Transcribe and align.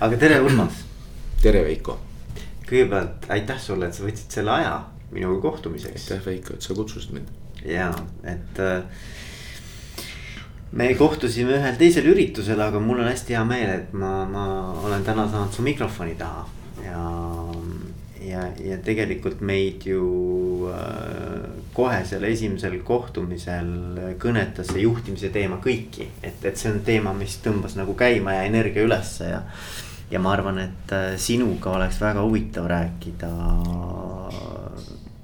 aga 0.00 0.18
tere, 0.18 0.38
Urmas. 0.40 0.84
tere, 1.42 1.64
Veiko. 1.66 1.98
kõigepealt 2.68 3.24
aitäh 3.32 3.58
sulle, 3.58 3.88
et 3.88 3.96
sa 3.96 4.04
võtsid 4.04 4.34
selle 4.38 4.52
aja 4.52 4.74
minuga 5.10 5.40
kohtumiseks. 5.48 6.04
aitäh, 6.10 6.26
Veiko, 6.26 6.54
et 6.54 6.62
sa 6.62 6.74
kutsusid 6.74 7.16
mind. 7.16 7.32
ja, 7.66 7.90
et 8.22 8.60
äh, 8.62 8.84
me 10.72 10.92
kohtusime 10.94 11.56
ühel 11.58 11.80
teisel 11.80 12.06
üritusel, 12.12 12.60
aga 12.62 12.80
mul 12.80 13.02
on 13.02 13.10
hästi 13.10 13.34
hea 13.34 13.44
meel, 13.48 13.74
et 13.80 13.92
ma, 13.92 14.22
ma 14.30 14.46
olen 14.84 15.02
täna 15.04 15.26
saanud 15.30 15.56
su 15.56 15.66
mikrofoni 15.66 16.14
taha 16.20 16.46
ja, 16.84 17.02
ja, 18.22 18.46
ja 18.70 18.78
tegelikult 18.84 19.42
meid 19.42 19.88
ju 19.88 20.70
äh, 20.70 21.42
kohe 21.74 22.04
seal 22.06 22.28
esimesel 22.30 22.78
kohtumisel 22.86 23.74
kõnetas 24.22 24.70
see 24.70 24.86
juhtimise 24.86 25.34
teema 25.34 25.58
kõiki. 25.64 26.06
et, 26.22 26.38
et 26.44 26.56
see 26.56 26.70
on 26.70 26.80
teema, 26.86 27.16
mis 27.18 27.40
tõmbas 27.42 27.74
nagu 27.80 27.98
käima 27.98 28.38
ja 28.38 28.46
energia 28.46 28.86
ülesse 28.86 29.34
ja, 29.34 29.42
ja 30.10 30.20
ma 30.20 30.32
arvan, 30.32 30.58
et 30.62 30.92
äh, 30.96 31.16
sinuga 31.20 31.74
oleks 31.76 32.00
väga 32.00 32.22
huvitav 32.24 32.68
rääkida 32.70 33.28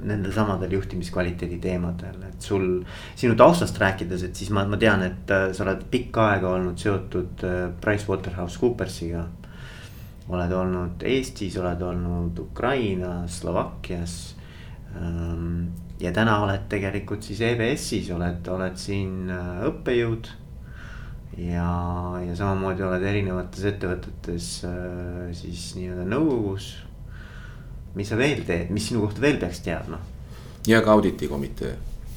nendel 0.04 0.32
samadel 0.32 0.74
juhtimiskvaliteedi 0.76 1.58
teemadel, 1.64 2.18
et 2.28 2.44
sul, 2.44 2.66
sinu 3.16 3.36
taustast 3.40 3.78
rääkides, 3.80 4.26
et 4.26 4.36
siis 4.36 4.50
ma, 4.52 4.66
ma 4.68 4.76
tean, 4.80 5.04
et 5.06 5.32
äh, 5.32 5.46
sa 5.56 5.64
oled 5.64 5.86
pikka 5.90 6.28
aega 6.34 6.52
olnud 6.58 6.80
seotud 6.80 7.46
äh, 7.48 7.64
PricewaterhouseCoopersiga. 7.80 9.24
oled 10.28 10.52
olnud 10.56 11.02
Eestis, 11.04 11.56
oled 11.60 11.82
olnud 11.84 12.38
Ukrainas, 12.40 13.40
Slovakkias. 13.40 14.36
Ähm, 14.96 15.66
ja 16.00 16.12
täna 16.12 16.38
oled 16.44 16.64
tegelikult 16.68 17.22
siis 17.22 17.42
EBS-is 17.44 18.08
oled, 18.14 18.48
oled 18.48 18.76
siin 18.80 19.28
õppejõud. 19.68 20.30
Ja, 21.38 21.68
ja 22.26 22.36
samamoodi 22.36 22.84
oled 22.86 23.02
erinevates 23.02 23.64
ettevõtetes 23.72 24.50
siis 25.40 25.70
nii-öelda 25.78 26.08
nõukogus 26.08 26.72
mis 27.94 28.10
sa 28.10 28.18
veel 28.18 28.42
teed, 28.46 28.70
mis 28.74 28.88
sinu 28.90 29.04
kohta 29.04 29.22
veel 29.24 29.38
peaks 29.42 29.62
teadma? 29.64 30.00
ja 30.66 30.80
ka 30.82 30.92
auditikomitee. 30.92 31.74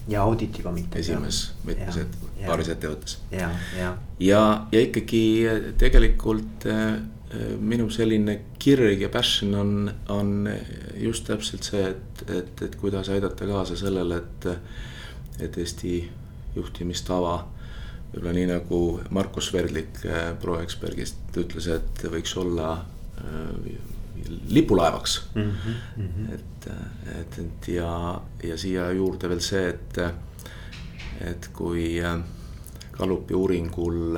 ja 0.07 0.23
auditikomitee. 0.23 1.01
esimees 1.01 1.41
mitmes 1.67 1.99
et-, 2.01 2.17
paaris 2.45 2.71
ettevõttes. 2.73 3.19
ja, 3.31 3.51
ja. 3.77 3.93
ja, 4.19 4.41
ja 4.71 4.81
ikkagi 4.81 5.23
eh, 5.45 5.69
tegelikult 5.77 6.67
äh, 6.71 6.97
minu 7.59 7.89
selline 7.91 8.39
kirg 8.59 9.01
ja 9.03 9.09
passion 9.11 9.53
on, 9.55 9.91
on 10.09 10.49
just 10.95 11.27
täpselt 11.27 11.67
see, 11.67 11.83
et, 11.91 12.23
et, 12.31 12.63
et 12.63 12.77
kuidas 12.79 13.09
aidata 13.11 13.45
kaasa 13.49 13.75
sellele, 13.77 14.21
et, 14.21 14.47
et 15.43 15.57
Eesti 15.59 15.99
juhtimistava 16.55 17.41
võib-olla 18.11 18.33
nii 18.33 18.47
nagu 18.49 18.79
Markus 19.09 19.51
Verdlik 19.53 19.99
ProExpergist 20.41 21.37
ütles, 21.37 21.67
et 21.67 22.07
võiks 22.11 22.33
olla 22.39 22.71
lipulaevaks 24.47 25.21
mm. 25.35 25.41
-hmm, 25.41 25.73
mm 25.97 26.07
-hmm. 26.07 26.33
et, 26.33 26.67
et, 27.19 27.39
et 27.39 27.67
ja, 27.67 28.21
ja 28.43 28.57
siia 28.57 28.91
juurde 28.91 29.29
veel 29.29 29.39
see, 29.41 29.69
et, 29.69 29.97
et 31.21 31.49
kui 31.53 32.01
Gallupi 32.97 33.33
uuringul 33.33 34.17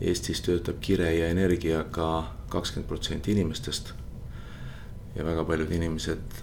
Eestis 0.00 0.40
töötab 0.40 0.80
kire 0.80 1.14
ja 1.14 1.28
energiaga 1.28 2.34
kakskümmend 2.48 2.88
protsenti 2.88 3.32
inimestest. 3.32 3.92
ja 5.14 5.24
väga 5.24 5.44
paljud 5.44 5.70
inimesed 5.70 6.42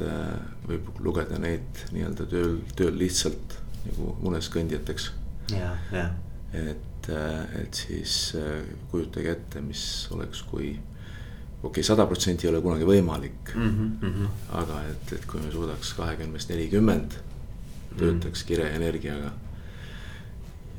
võib 0.68 0.88
lugeda 1.00 1.40
neid 1.40 1.80
nii-öelda 1.92 2.26
tööl, 2.26 2.58
tööl 2.76 2.98
lihtsalt 2.98 3.60
nagu 3.86 4.16
uneskõndjateks. 4.22 5.12
ja, 5.52 5.78
ja. 5.92 6.10
Et, 6.54 7.10
et 7.62 7.74
siis 7.74 8.36
kujutage 8.92 9.32
ette, 9.32 9.62
mis 9.62 9.82
oleks, 10.16 10.42
kui 10.48 10.72
okei 11.64 11.70
okay,, 11.70 11.84
sada 11.84 12.06
protsenti 12.06 12.48
ei 12.48 12.52
ole 12.54 12.62
kunagi 12.62 12.86
võimalik 12.86 13.56
mm. 13.56 14.00
-hmm. 14.02 14.28
aga 14.62 14.82
et, 14.92 15.14
et 15.14 15.26
kui 15.26 15.42
me 15.42 15.52
suudaks 15.52 15.94
kahekümnest 15.98 16.50
nelikümmend 16.50 17.18
töötaks 17.98 18.40
mm 18.40 18.44
-hmm. 18.44 18.48
kireenergiaga. 18.48 19.32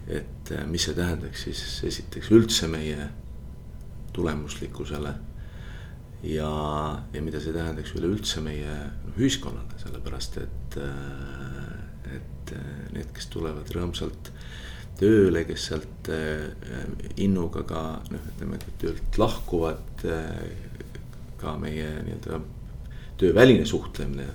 et 0.06 0.52
äh, 0.52 0.66
mis 0.66 0.84
see 0.84 0.94
tähendaks 0.94 1.42
siis 1.42 1.84
esiteks 1.84 2.30
üldse 2.30 2.68
meie 2.68 3.08
tulemuslikkusele. 4.12 5.14
ja, 6.22 7.02
ja 7.12 7.22
mida 7.22 7.40
see 7.40 7.52
tähendaks 7.52 7.92
üleüldse 7.94 8.40
meie 8.40 8.76
noh, 9.04 9.18
ühiskonnale, 9.18 9.78
sellepärast 9.82 10.36
et, 10.36 10.76
äh, 10.76 12.14
et 12.16 12.52
äh, 12.52 12.92
need, 12.92 13.12
kes 13.12 13.26
tulevad 13.26 13.70
rõõmsalt 13.74 14.32
tööle, 14.98 15.44
kes 15.46 15.68
sealt 15.70 16.10
innuga 17.20 17.62
ka 17.68 17.82
noh, 18.10 18.28
ütleme 18.34 18.58
töölt 18.80 19.18
lahkuvad 19.20 20.04
ka 21.38 21.54
meie 21.60 21.90
nii-öelda 22.06 22.40
tööväline 23.18 23.66
suhtlemine. 23.66 24.28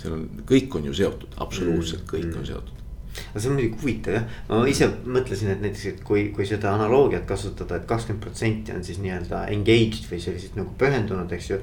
seal 0.00 0.14
on, 0.16 0.28
kõik 0.48 0.74
on 0.78 0.86
ju 0.88 0.94
seotud, 0.96 1.34
absoluutselt 1.42 2.06
kõik 2.08 2.30
mm. 2.30 2.38
on 2.40 2.46
seotud 2.48 2.80
aga 3.10 3.42
see 3.42 3.50
on 3.50 3.56
muidugi 3.56 3.80
huvitav 3.82 4.16
jah, 4.16 4.26
ma 4.48 4.60
ise 4.70 4.86
mõtlesin, 5.04 5.50
et 5.54 5.64
näiteks, 5.64 5.86
et 5.90 6.02
kui, 6.06 6.28
kui 6.34 6.46
seda 6.48 6.74
analoogiat 6.76 7.26
kasutada 7.28 7.76
et, 7.76 7.84
et 7.84 7.90
kakskümmend 7.90 8.22
protsenti 8.22 8.74
on 8.74 8.84
siis 8.86 9.00
nii-öelda 9.02 9.42
engaged 9.54 10.06
või 10.10 10.20
sellised 10.22 10.58
nagu 10.58 10.74
pühendunud, 10.78 11.32
eks 11.36 11.50
ju. 11.50 11.58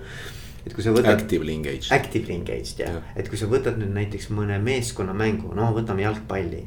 et 0.65 0.75
kui 0.75 0.83
sa 0.83 0.93
võtad. 0.95 1.13
Actively 1.15 1.55
engaged. 1.55 1.87
Actively 1.95 2.35
engaged 2.35 2.83
jah 2.83 2.97
ja., 2.99 3.03
et 3.15 3.31
kui 3.31 3.39
sa 3.39 3.49
võtad 3.51 3.79
nüüd 3.79 3.95
näiteks 3.95 4.29
mõne 4.35 4.59
meeskonnamängu, 4.63 5.53
no 5.57 5.71
võtame 5.75 6.03
jalgpalli 6.03 6.65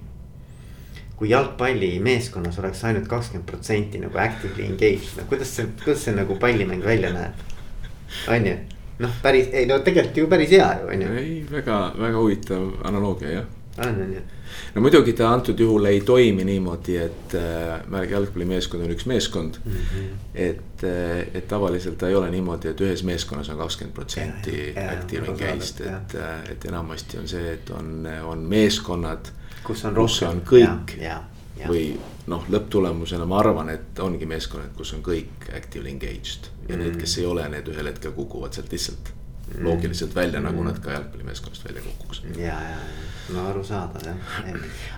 kui 1.21 1.29
jalgpallimeeskonnas 1.31 2.59
oleks 2.59 2.81
ainult 2.89 3.09
kakskümmend 3.09 3.45
protsenti 3.47 3.99
nagu 4.01 4.19
actively 4.19 4.65
engaged, 4.65 5.19
no 5.19 5.27
kuidas 5.29 5.51
see, 5.53 5.67
kuidas 5.85 6.07
see 6.07 6.15
nagu 6.17 6.37
pallimäng 6.41 6.81
välja 6.85 7.11
näeb? 7.13 7.43
on 8.33 8.47
ju, 8.47 8.55
noh, 9.05 9.17
päris, 9.23 9.51
ei 9.53 9.67
no 9.69 9.77
tegelikult 9.85 10.17
ju 10.17 10.29
päris 10.33 10.55
hea 10.57 10.69
ju 10.81 10.87
on 10.95 11.03
ju. 11.05 11.09
ei, 11.21 11.35
väga, 11.51 11.81
väga 12.01 12.23
huvitav 12.23 12.71
analoogia 12.89 13.35
jah. 13.35 13.51
on, 13.85 14.01
on 14.07 14.15
ju. 14.15 14.23
no 14.75 14.85
muidugi 14.87 15.13
ta 15.19 15.29
antud 15.35 15.61
juhul 15.61 15.91
ei 15.91 16.01
toimi 16.09 16.47
niimoodi, 16.49 16.97
et 16.97 17.37
äh, 17.37 18.07
jalgpallimeeskond 18.11 18.87
on 18.87 18.95
üks 18.97 19.05
meeskond 19.13 19.61
mm. 19.65 19.73
-hmm. 19.73 20.07
et, 20.35 20.85
äh, 20.89 21.27
et 21.35 21.49
tavaliselt 21.49 21.99
ta 21.99 22.09
ei 22.09 22.15
ole 22.15 22.31
niimoodi, 22.31 22.73
et 22.73 22.81
ühes 22.81 23.05
meeskonnas 23.05 23.53
on 23.53 23.61
kakskümmend 23.61 23.95
protsenti 23.95 24.73
active 24.87 25.27
engaged, 25.27 25.85
et, 25.85 26.17
äh, 26.17 26.51
et 26.57 26.65
enamasti 26.65 27.21
on 27.21 27.29
see, 27.29 27.53
et 27.53 27.71
on, 27.77 28.09
on 28.25 28.49
meeskonnad 28.57 29.35
kus 29.65 29.85
on 29.85 29.97
rohkem. 29.97 30.07
kus 30.07 30.23
on 30.29 30.43
kõik 30.47 30.97
ja, 31.01 31.07
ja, 31.11 31.21
ja. 31.61 31.69
või 31.71 31.85
noh, 32.31 32.45
lõpptulemusena 32.53 33.27
ma 33.29 33.41
arvan, 33.43 33.71
et 33.73 33.99
ongi 34.03 34.29
meeskonnad, 34.29 34.73
kus 34.77 34.95
on 34.97 35.05
kõik 35.07 35.49
actively 35.57 35.93
engaged 35.93 36.51
ja 36.69 36.77
mm. 36.77 36.83
need, 36.83 36.99
kes 37.01 37.19
ei 37.21 37.27
ole, 37.27 37.47
need 37.53 37.69
ühel 37.73 37.91
hetkel 37.91 38.15
kukuvad 38.17 38.57
sealt 38.57 38.73
lihtsalt 38.73 39.13
mm. 39.13 39.65
loogiliselt 39.67 40.15
välja 40.15 40.41
mm., 40.41 40.49
nagu 40.51 40.65
nad 40.67 40.81
ka 40.83 40.95
jalgpallimeeskonnast 40.97 41.69
välja 41.69 41.85
kukuks. 41.87 42.23
ja, 42.39 42.57
ja, 42.71 42.81
no 43.35 43.47
arusaadav 43.51 44.07
jah, 44.07 44.35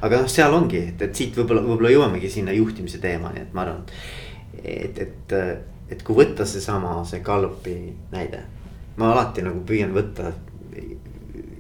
aga 0.01 0.23
noh, 0.23 0.31
seal 0.31 0.55
ongi, 0.57 0.87
et, 0.93 1.05
et 1.09 1.17
siit 1.17 1.37
võib-olla, 1.39 1.65
võib-olla 1.67 1.93
jõuamegi 1.95 2.31
sinna 2.31 2.57
juhtimise 2.57 3.01
teemani, 3.03 3.47
et 3.47 3.55
ma 3.57 3.67
arvan, 3.67 3.85
et, 4.63 4.99
et, 5.07 5.37
et 5.93 6.03
kui 6.07 6.19
võtta 6.19 6.47
seesama, 6.49 6.99
see 7.09 7.23
Gallupi 7.25 7.77
näide. 8.13 8.45
ma 8.97 9.13
alati 9.13 9.45
nagu 9.45 9.63
püüan 9.67 9.95
võtta 9.95 10.35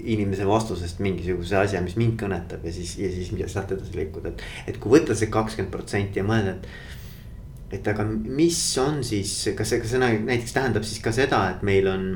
inimese 0.03 0.47
vastusest 0.47 1.01
mingisuguse 1.05 1.57
asja, 1.59 1.83
mis 1.85 1.97
mind 2.01 2.17
kõnetab 2.21 2.65
ja 2.67 2.73
siis, 2.75 2.97
ja 3.01 3.11
siis 3.13 3.31
sealt 3.53 3.75
edasi 3.75 3.97
liikuda, 3.97 4.33
et. 4.33 4.45
et 4.73 4.81
kui 4.83 4.97
võtta 4.97 5.17
see 5.19 5.31
kakskümmend 5.33 5.73
protsenti 5.73 6.21
ja 6.21 6.27
mõelda, 6.27 6.57
et. 6.57 7.79
et 7.79 7.91
aga 7.93 8.07
mis 8.09 8.61
on 8.83 9.03
siis, 9.07 9.35
kas 9.59 9.73
see, 9.73 9.83
kas 9.83 9.95
see 9.95 10.03
näiteks 10.03 10.57
tähendab 10.57 10.87
siis 10.89 11.03
ka 11.05 11.15
seda, 11.15 11.45
et 11.55 11.67
meil 11.67 11.91
on 11.91 12.09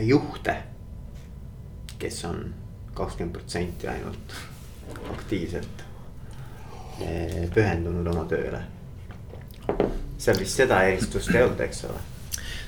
juhte. 0.00 0.56
kes 2.02 2.24
on 2.26 2.46
kakskümmend 2.94 3.36
protsenti 3.36 3.88
ainult 3.88 4.38
aktiivselt 5.12 5.84
eh, 7.00 7.50
pühendunud 7.54 8.08
oma 8.14 8.24
tööle. 8.30 8.64
seal 10.18 10.40
vist 10.40 10.58
seda 10.62 10.82
eristust 10.88 11.34
ei 11.34 11.44
olnud, 11.44 11.60
eks 11.66 11.84
ole 11.90 12.11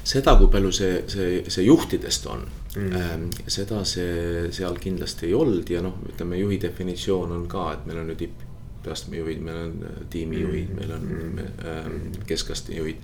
seda, 0.04 0.34
kui 0.38 0.50
palju 0.52 0.72
see, 0.74 0.96
see, 1.10 1.30
see 1.48 1.64
juhtidest 1.64 2.26
on 2.32 2.44
mm., 2.76 3.30
seda 3.50 3.82
see 3.88 4.50
seal 4.54 4.76
kindlasti 4.80 5.30
ei 5.30 5.38
olnud 5.38 5.70
ja 5.72 5.80
noh, 5.84 5.96
ütleme 6.10 6.38
juhi 6.40 6.58
definitsioon 6.62 7.32
on 7.38 7.46
ka, 7.50 7.70
et 7.74 7.88
meil 7.88 8.02
on 8.02 8.10
nüüd 8.12 8.20
tippastmejuhid, 8.20 9.40
meil 9.44 9.62
on 9.62 9.80
äh, 9.88 10.04
tiimijuhid 10.12 10.68
mm., 10.68 10.82
meil 10.82 10.94
on 10.98 11.08
mm. 11.08 11.38
äh, 11.72 12.20
keskastmejuhid. 12.28 13.00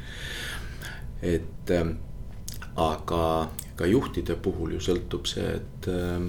et 1.23 1.75
äh, 1.77 1.95
aga 2.81 3.25
ka 3.77 3.89
juhtide 3.89 4.37
puhul 4.37 4.77
ju 4.77 4.85
sõltub 4.85 5.29
see, 5.29 5.57
et 5.57 5.91
äh, 5.91 6.21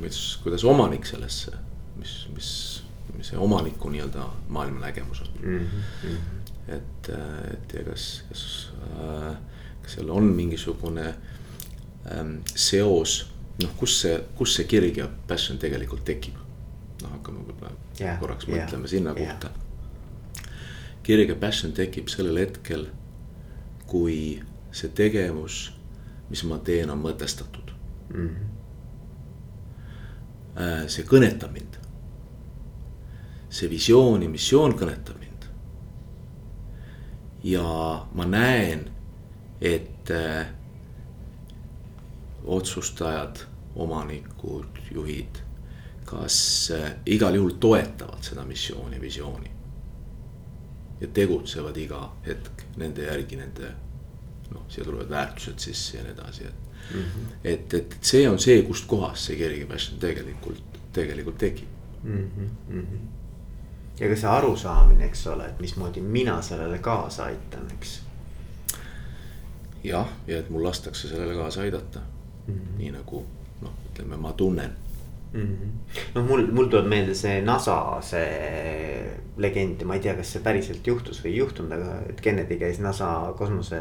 mis, 0.00 0.22
kuidas 0.42 0.64
omanik 0.66 1.06
sellesse, 1.08 1.52
mis, 1.98 2.14
mis, 2.34 2.52
mis 3.16 3.32
see 3.32 3.42
omaniku 3.42 3.90
nii-öelda 3.90 4.30
maailmanägemus 4.54 5.26
on 5.26 5.36
mm. 5.42 5.66
-hmm. 6.04 6.16
et, 6.78 7.12
et 7.52 7.78
ja 7.78 7.84
kas, 7.90 8.08
kas 8.30 8.46
äh, 9.02 9.36
seal 9.86 10.10
on 10.10 10.24
mingisugune 10.34 11.06
ähm, 12.12 12.34
seos, 12.54 13.30
noh, 13.62 13.70
kus 13.78 14.00
see, 14.02 14.18
kus 14.38 14.54
see 14.58 14.66
kirg 14.68 14.98
ja 14.98 15.08
passion 15.28 15.58
tegelikult 15.58 16.04
tekib. 16.04 16.34
noh, 17.02 17.12
hakkame 17.12 17.44
võib-olla 17.44 17.72
yeah, 18.00 18.18
korraks 18.20 18.48
yeah, 18.48 18.64
mõtlema 18.64 18.88
sinna 18.90 19.14
yeah. 19.16 19.32
kohta. 19.32 19.50
kirg 21.06 21.28
ja 21.28 21.36
passion 21.40 21.72
tekib 21.72 22.08
sellel 22.10 22.38
hetkel, 22.40 22.86
kui 23.86 24.42
see 24.74 24.88
tegevus, 24.88 25.72
mis 26.30 26.42
ma 26.44 26.58
teen, 26.58 26.90
on 26.90 26.98
mõtestatud 27.00 27.70
mm. 28.10 28.28
-hmm. 28.28 28.46
see 30.88 31.04
kõnetab 31.06 31.52
mind. 31.52 31.78
see 33.48 33.70
visioon 33.70 34.22
ja 34.22 34.28
missioon 34.28 34.74
kõnetab 34.74 35.18
mind. 35.20 35.46
ja 37.44 37.62
ma 38.12 38.24
näen, 38.24 38.95
et 39.60 40.10
äh, 40.10 40.46
otsustajad, 42.44 43.36
omanikud, 43.74 44.78
juhid, 44.90 45.42
kas 46.04 46.70
äh, 46.74 46.92
igal 47.06 47.34
juhul 47.34 47.56
toetavad 47.60 48.22
seda 48.22 48.44
missiooni, 48.44 49.00
visiooni. 49.00 49.50
ja 51.00 51.08
tegutsevad 51.12 51.76
iga 51.76 52.12
hetk 52.24 52.62
nende 52.80 53.04
järgi, 53.04 53.36
nende 53.36 53.72
noh, 54.54 54.62
siia 54.68 54.84
tulevad 54.84 55.10
väärtused 55.10 55.58
sisse 55.60 55.98
ja 55.98 56.04
nii 56.04 56.14
edasi, 56.14 56.44
et 56.44 56.94
mm. 56.94 57.00
-hmm. 57.00 57.34
et, 57.44 57.74
et 57.74 57.96
see 58.00 58.28
on 58.28 58.38
see, 58.38 58.62
kustkohast 58.62 59.28
see 59.28 59.36
kerge 59.36 59.66
passion 59.66 59.98
tegelikult, 60.00 60.80
tegelikult 60.92 61.38
tekib 61.38 61.68
mm. 62.02 62.30
-hmm. 62.70 62.98
ja 64.00 64.08
ka 64.08 64.16
see 64.16 64.30
arusaamine, 64.30 65.04
eks 65.04 65.26
ole, 65.26 65.46
et 65.46 65.60
mismoodi 65.60 66.00
mina 66.00 66.42
sellele 66.42 66.78
kaasa 66.78 67.24
aitan, 67.24 67.70
eks. 67.72 68.05
Jah, 69.86 70.10
ja 70.26 70.40
et 70.40 70.50
mul 70.50 70.64
lastakse 70.66 71.08
sellele 71.08 71.36
kaasa 71.38 71.62
aidata 71.62 72.00
mm, 72.00 72.54
-hmm. 72.54 72.78
nii 72.78 72.90
nagu 72.96 73.22
noh, 73.62 73.78
ütleme, 73.90 74.16
ma 74.16 74.32
tunnen 74.32 74.72
mm 75.32 75.42
-hmm.. 75.42 76.00
noh, 76.14 76.26
mul, 76.26 76.46
mul 76.52 76.70
tuleb 76.72 76.88
meelde 76.90 77.14
see 77.14 77.42
NASA 77.42 78.00
see 78.00 79.10
legend 79.36 79.80
ja 79.80 79.86
ma 79.86 79.94
ei 79.94 80.00
tea, 80.00 80.14
kas 80.14 80.32
see 80.32 80.42
päriselt 80.42 80.86
juhtus 80.86 81.22
või 81.24 81.34
ei 81.34 81.36
juhtunud, 81.36 81.72
aga 81.72 82.00
et 82.08 82.20
Kennedy 82.20 82.58
käis 82.58 82.80
NASA 82.80 83.32
kosmose 83.38 83.80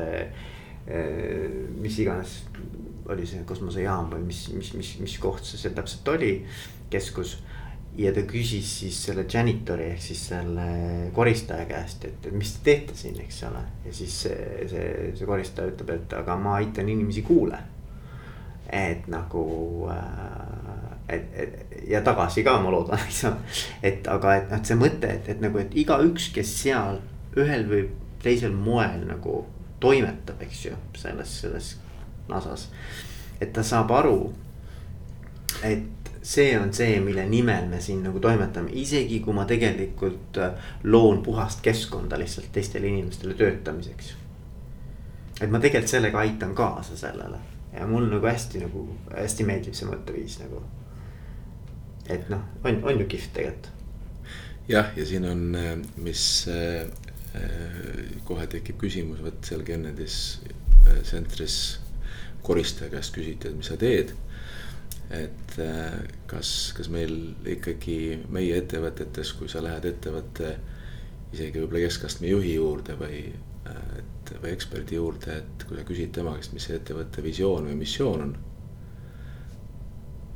eh, 0.88 1.50
mis 1.82 2.00
iganes 2.00 2.44
oli 3.10 3.28
see 3.30 3.44
kosmosejaam 3.46 4.10
või 4.14 4.26
mis, 4.30 4.48
mis, 4.54 4.74
mis, 4.74 4.96
mis 5.00 5.18
koht 5.22 5.46
see 5.46 5.62
seal 5.62 5.76
täpselt 5.78 6.08
oli, 6.16 6.40
keskus. 6.90 7.38
Ja 7.98 8.12
ta 8.14 8.26
küsis 8.28 8.70
siis 8.80 8.98
selle 9.08 9.26
janitor'i 9.32 9.90
ehk 9.94 10.02
siis 10.04 10.26
selle 10.32 10.66
koristaja 11.16 11.66
käest, 11.70 12.06
et, 12.10 12.28
mis 12.36 12.58
te 12.58 12.64
teete 12.70 12.98
siin, 12.98 13.20
eks 13.24 13.44
ole. 13.50 13.62
ja 13.86 13.94
siis 13.94 14.18
see, 14.26 14.68
see, 14.72 14.90
see 15.16 15.30
koristaja 15.30 15.72
ütleb, 15.72 15.96
et 15.96 16.18
aga 16.20 16.36
ma 16.40 16.58
aitan 16.60 16.90
inimesi 16.90 17.24
kuule. 17.26 17.60
et 18.66 19.08
nagu 19.08 19.46
äh, 19.94 20.86
et, 21.10 21.26
et 21.34 21.66
ja 21.88 22.02
tagasi 22.02 22.44
ka, 22.44 22.58
ma 22.62 22.72
loodan, 22.74 23.00
eks 23.08 23.24
ole. 23.30 23.58
et 23.84 24.08
aga, 24.12 24.36
et 24.40 24.50
noh, 24.52 24.60
et 24.60 24.72
see 24.72 24.80
mõte, 24.80 25.12
et, 25.12 25.30
et 25.36 25.44
nagu, 25.44 25.62
et 25.62 25.76
igaüks, 25.86 26.32
kes 26.36 26.56
seal 26.64 27.00
ühel 27.38 27.68
või 27.70 27.84
teisel 28.24 28.56
moel 28.56 29.06
nagu 29.08 29.44
toimetab, 29.84 30.42
eks 30.42 30.66
ju, 30.70 30.78
selles, 30.98 31.40
selles 31.44 31.76
NASA-s. 32.32 32.70
et 33.40 33.54
ta 33.54 33.64
saab 33.64 33.92
aru, 33.94 34.18
et 35.64 36.05
see 36.26 36.58
on 36.58 36.74
see, 36.74 37.00
mille 37.00 37.26
nimel 37.30 37.68
me 37.70 37.80
siin 37.82 38.02
nagu 38.04 38.20
toimetame, 38.20 38.72
isegi 38.74 39.20
kui 39.22 39.34
ma 39.38 39.46
tegelikult 39.46 40.40
äh, 40.42 40.72
loon 40.84 41.22
puhast 41.24 41.62
keskkonda 41.66 42.18
lihtsalt 42.20 42.50
teistele 42.56 42.90
inimestele 42.90 43.38
töötamiseks. 43.38 44.16
et 45.42 45.52
ma 45.52 45.60
tegelikult 45.60 45.92
sellega 45.92 46.24
aitan 46.24 46.56
kaasa 46.56 46.98
sellele 46.98 47.38
ja 47.74 47.86
mul 47.88 48.10
nagu 48.10 48.26
hästi 48.26 48.64
nagu 48.64 48.88
hästi 49.14 49.46
meeldib 49.46 49.78
see 49.78 49.90
mõtteviis 49.92 50.40
nagu. 50.42 50.64
et 52.10 52.30
noh, 52.30 52.42
on, 52.64 52.84
on 52.84 53.00
ju 53.00 53.08
kihvt 53.14 53.34
tegelikult. 53.38 53.72
jah, 54.68 54.92
ja 54.98 55.06
siin 55.06 55.30
on, 55.30 55.48
äh, 55.62 55.74
mis 55.98 56.26
äh, 56.50 56.88
kohe 58.26 58.48
tekib 58.48 58.80
küsimus, 58.82 59.22
vot 59.22 59.44
seal 59.46 59.62
Kennedys 59.68 60.40
Centris 61.04 61.80
koristaja 62.46 62.92
käest 62.94 63.14
küsiti, 63.16 63.50
et 63.50 63.58
mis 63.58 63.70
sa 63.72 63.78
teed. 63.80 64.14
Et 65.14 65.58
äh, 65.62 65.98
kas, 66.30 66.74
kas 66.78 66.90
meil 66.94 67.36
ikkagi 67.50 68.24
meie 68.34 68.58
ettevõtetes, 68.62 69.36
kui 69.38 69.50
sa 69.52 69.62
lähed 69.64 69.86
ettevõtte 69.92 70.56
isegi 71.34 71.62
võib-olla 71.62 71.84
keskastme 71.86 72.32
juhi 72.32 72.56
juurde 72.56 72.98
või, 73.00 73.22
äh, 73.70 73.86
et 74.02 74.34
või 74.42 74.56
eksperdi 74.56 74.98
juurde, 74.98 75.40
et 75.44 75.68
kui 75.68 75.78
sa 75.78 75.86
küsid 75.88 76.14
tema 76.16 76.36
käest, 76.38 76.56
mis 76.56 76.68
see 76.68 76.80
ettevõtte 76.80 77.24
visioon 77.26 77.70
või 77.70 77.80
missioon 77.84 78.28
on. 78.28 78.36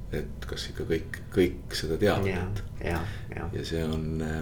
et 0.09 0.45
kas 0.49 0.63
ikka 0.71 0.87
kõik, 0.89 1.17
kõik 1.33 1.75
seda 1.77 1.97
teavad, 2.01 2.29
et 2.33 2.61
ja, 2.87 3.01
ja. 3.29 3.49
ja 3.53 3.65
see 3.65 3.83
on 3.85 4.23
äh, 4.25 4.37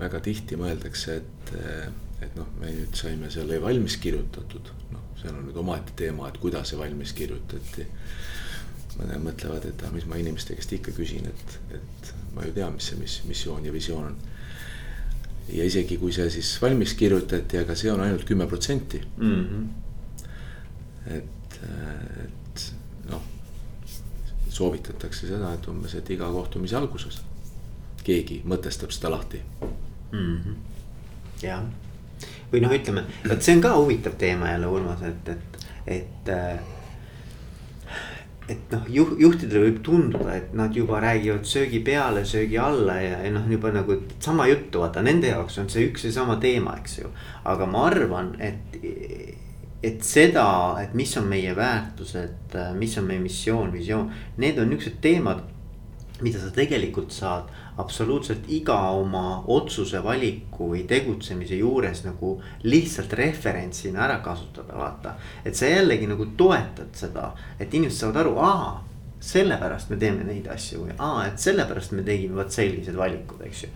väga 0.00 0.20
tihti 0.20 0.58
mõeldakse, 0.60 1.16
et, 1.22 1.54
äh, 1.60 1.86
et 2.26 2.36
noh, 2.36 2.50
me 2.60 2.72
nüüd 2.72 2.96
saime 2.96 3.30
selle 3.32 3.60
valmis 3.62 3.96
kirjutatud, 4.00 4.68
noh 4.92 5.04
seal 5.24 5.38
on 5.38 5.46
nüüd 5.48 5.58
omaette 5.60 5.94
teema, 5.96 6.28
et 6.28 6.38
kuidas 6.42 6.70
see 6.70 6.78
valmis 6.78 7.14
kirjutati. 7.16 7.86
Mõtlevad, 8.98 9.66
et 9.68 9.82
ah, 9.82 9.92
mis 9.94 10.06
ma 10.06 10.18
inimeste 10.20 10.54
käest 10.54 10.72
ikka 10.76 10.94
küsin, 10.94 11.26
et, 11.26 11.58
et 11.74 12.12
ma 12.34 12.46
ju 12.46 12.54
tean, 12.54 12.74
mis 12.76 12.90
see 12.90 12.98
mis, 13.00 13.18
missioon 13.28 13.66
ja 13.66 13.72
visioon 13.74 14.06
on. 14.12 14.16
ja 15.52 15.64
isegi 15.64 15.98
kui 16.00 16.12
see 16.12 16.30
siis 16.30 16.54
valmis 16.62 16.94
kirjutati, 16.94 17.58
aga 17.58 17.74
see 17.76 17.92
on 17.92 18.00
ainult 18.00 18.24
kümme 18.24 18.46
protsenti. 18.46 19.02
Mhm. 19.16 19.64
et, 21.18 21.60
et 21.60 22.66
noh, 23.10 23.22
soovitatakse 24.48 25.26
seda, 25.28 25.52
et 25.54 25.68
umbes, 25.68 25.94
et 25.98 26.10
iga 26.10 26.30
kohtumise 26.32 26.76
alguses 26.78 27.20
keegi 28.04 28.42
mõtestab 28.48 28.92
seda 28.92 29.10
lahti 29.14 29.40
mm. 30.12 30.36
-hmm. 30.36 30.54
jah 31.42 31.64
või 32.52 32.62
noh, 32.62 32.72
ütleme, 32.76 33.04
vot 33.28 33.42
see 33.42 33.56
on 33.56 33.62
ka 33.64 33.74
huvitav 33.76 34.14
teema 34.20 34.52
jälle, 34.52 34.66
Urmas, 34.70 35.02
et, 35.02 35.28
et, 35.28 35.64
et 35.86 36.28
äh, 36.30 36.60
et 38.48 38.72
noh, 38.72 38.88
juh-, 38.92 39.14
juhtidele 39.20 39.68
võib 39.68 39.78
tunduda, 39.86 40.34
et 40.36 40.52
nad 40.56 40.74
juba 40.76 41.00
räägivad 41.04 41.46
söögi 41.48 41.80
peale, 41.84 42.24
söögi 42.28 42.58
alla 42.60 42.98
ja, 43.00 43.22
ja 43.24 43.30
noh, 43.32 43.46
juba 43.50 43.72
nagu 43.72 43.96
sama 44.20 44.48
juttu, 44.50 44.82
vaata 44.84 45.04
nende 45.04 45.30
jaoks 45.32 45.58
on 45.62 45.70
see 45.72 45.86
üks 45.88 46.04
ja 46.08 46.12
sama 46.18 46.36
teema, 46.42 46.76
eks 46.80 46.98
ju. 47.00 47.12
aga 47.48 47.68
ma 47.70 47.86
arvan, 47.88 48.34
et, 48.44 48.76
et 49.84 50.04
seda, 50.04 50.46
et 50.82 50.92
mis 50.96 51.16
on 51.20 51.28
meie 51.30 51.56
väärtused, 51.56 52.58
mis 52.76 52.98
on 53.00 53.08
meie 53.08 53.24
missioon, 53.24 53.72
visioon, 53.72 54.12
need 54.40 54.60
on 54.60 54.72
niuksed 54.72 55.00
teemad, 55.04 55.40
mida 56.22 56.38
sa 56.38 56.50
tegelikult 56.54 57.10
saad 57.12 57.48
absoluutselt 57.82 58.46
iga 58.54 58.76
oma 58.94 59.42
otsuse, 59.50 59.98
valiku 60.04 60.70
või 60.70 60.84
tegutsemise 60.86 61.58
juures 61.58 62.04
nagu 62.04 62.36
lihtsalt 62.62 63.12
referentsina 63.18 64.04
ära 64.06 64.20
kasutada, 64.22 64.76
vaata. 64.78 65.16
et 65.44 65.58
sa 65.58 65.66
jällegi 65.66 66.06
nagu 66.06 66.28
toetad 66.38 66.94
seda, 66.94 67.32
et 67.58 67.74
inimesed 67.74 68.04
saavad 68.04 68.22
aru, 68.22 68.36
aa, 68.38 68.84
sellepärast 69.24 69.90
me 69.90 69.98
teeme 69.98 70.24
neid 70.28 70.46
asju 70.52 70.84
või 70.84 70.96
aa, 70.98 71.26
et 71.32 71.42
sellepärast 71.42 71.96
me 71.96 72.06
tegime 72.06 72.38
vot 72.38 72.52
sellised 72.52 72.94
valikud, 72.94 73.42
eks 73.48 73.66
ju 73.66 73.72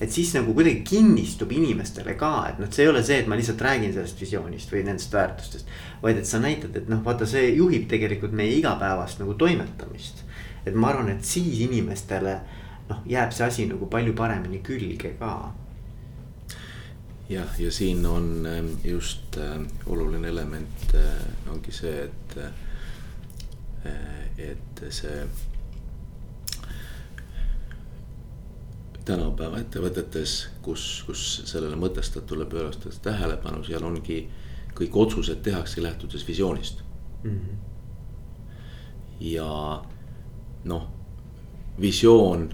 et 0.00 0.12
siis 0.14 0.30
nagu 0.36 0.52
kuidagi 0.54 0.84
kinnistub 0.86 1.50
inimestele 1.54 2.14
ka, 2.18 2.30
et 2.52 2.60
noh, 2.62 2.70
see 2.70 2.84
ei 2.84 2.90
ole 2.92 3.02
see, 3.06 3.18
et 3.22 3.30
ma 3.30 3.38
lihtsalt 3.38 3.62
räägin 3.66 3.94
sellest 3.94 4.20
visioonist 4.22 4.70
või 4.72 4.84
nendest 4.86 5.14
väärtustest. 5.14 5.72
vaid 6.02 6.20
et 6.20 6.28
sa 6.28 6.38
näitad, 6.38 6.76
et 6.78 6.88
noh, 6.90 7.02
vaata, 7.04 7.26
see 7.26 7.48
juhib 7.56 7.88
tegelikult 7.90 8.36
meie 8.36 8.54
igapäevast 8.60 9.18
nagu 9.18 9.34
toimetamist. 9.34 10.22
Et 10.68 10.76
ma 10.76 10.92
arvan, 10.92 11.10
et 11.12 11.24
siis 11.24 11.60
inimestele 11.64 12.36
noh, 12.88 13.02
jääb 13.08 13.32
see 13.34 13.46
asi 13.46 13.66
nagu 13.70 13.88
palju 13.90 14.14
paremini 14.16 14.60
külge 14.64 15.14
ka. 15.18 15.32
jah, 17.28 17.60
ja 17.60 17.72
siin 17.72 18.06
on 18.06 18.46
ähm, 18.46 18.72
just 18.84 19.36
äh, 19.36 19.60
oluline 19.86 20.28
element 20.28 20.94
äh, 20.94 21.52
ongi 21.52 21.72
see, 21.72 22.04
et 22.04 22.38
äh,, 22.38 22.50
et 24.38 24.82
see 24.90 25.22
tänapäeva 29.08 29.60
ettevõtetes, 29.62 30.34
kus, 30.62 30.82
kus 31.06 31.22
sellele 31.48 31.78
mõtestatule 31.80 32.44
pööratakse 32.50 33.00
tähelepanu, 33.04 33.62
seal 33.64 33.84
ongi 33.88 34.18
kõik 34.78 34.96
otsused 35.04 35.40
tehakse 35.42 35.82
lähtudes 35.82 36.26
visioonist 36.28 36.82
mm. 37.22 37.30
-hmm. 37.30 37.56
ja 39.20 39.48
noh, 40.68 40.86
visioon 41.80 42.48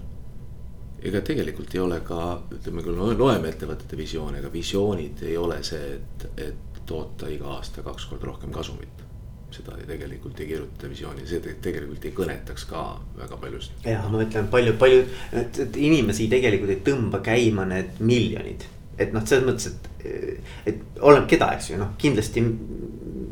ega 1.05 1.21
tegelikult 1.25 1.73
ei 1.75 1.81
ole 1.83 1.99
ka, 2.05 2.19
ütleme 2.57 2.83
küll 2.85 3.17
loeme 3.19 3.51
ettevõtete 3.51 3.97
visioone, 3.99 4.41
aga 4.41 4.51
visioonid 4.53 5.25
ei 5.27 5.37
ole 5.37 5.61
see, 5.65 5.97
et, 5.99 6.27
et 6.47 6.79
toota 6.85 7.29
iga 7.29 7.55
aasta 7.57 7.83
kaks 7.85 8.07
korda 8.09 8.31
rohkem 8.31 8.53
kasumit. 8.53 8.91
seda 9.55 9.77
tegelikult 9.87 10.39
ei 10.43 10.47
kirjuta 10.49 10.89
visiooni, 10.91 11.21
see 11.29 11.53
tegelikult 11.63 12.05
ei 12.05 12.11
kõnetaks 12.11 12.65
ka 12.67 12.81
väga 13.15 13.37
paljust. 13.39 13.77
ja 13.85 14.01
ma 14.11 14.23
ütlen 14.25 14.49
palju, 14.51 14.73
palju, 14.81 15.05
et 15.31 15.77
inimesi 15.77 16.27
tegelikult 16.27 16.73
ei 16.73 16.81
tõmba 16.89 17.21
käima 17.23 17.67
need 17.69 18.01
miljonid 18.01 18.65
et 18.99 19.13
noh, 19.15 19.23
selles 19.27 19.45
mõttes, 19.47 19.71
et, 19.71 20.51
et 20.71 20.99
oleneb 21.03 21.27
keda, 21.29 21.51
eks 21.55 21.71
ju, 21.71 21.79
noh, 21.79 21.93
kindlasti 21.99 22.43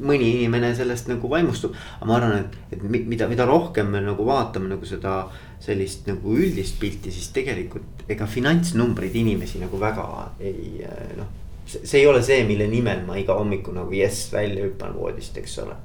mõni 0.04 0.30
inimene 0.38 0.74
sellest 0.76 1.10
nagu 1.12 1.30
vaimustub. 1.32 1.76
aga 2.00 2.10
ma 2.10 2.18
arvan, 2.18 2.44
et, 2.44 2.78
et 2.78 2.84
mida, 2.84 3.28
mida 3.32 3.48
rohkem 3.50 3.92
me 3.94 4.04
nagu 4.04 4.26
vaatame 4.28 4.72
nagu 4.72 4.88
seda 4.88 5.24
sellist 5.64 6.08
nagu 6.10 6.36
üldist 6.36 6.80
pilti, 6.80 7.12
siis 7.12 7.32
tegelikult 7.36 8.04
ega 8.12 8.28
finantsnumbrid 8.28 9.16
inimesi 9.16 9.64
nagu 9.64 9.80
väga 9.80 10.08
ei 10.44 10.84
noh 11.18 11.40
see 11.64 12.02
ei 12.02 12.08
ole 12.08 12.20
see, 12.24 12.44
mille 12.44 12.68
nimel 12.68 13.06
ma 13.08 13.16
iga 13.18 13.38
hommiku 13.40 13.72
nagu 13.72 13.96
jess 13.96 14.32
välja 14.34 14.66
hüppan 14.68 14.96
voodist, 14.98 15.38
eks 15.40 15.58
ole. 15.64 15.76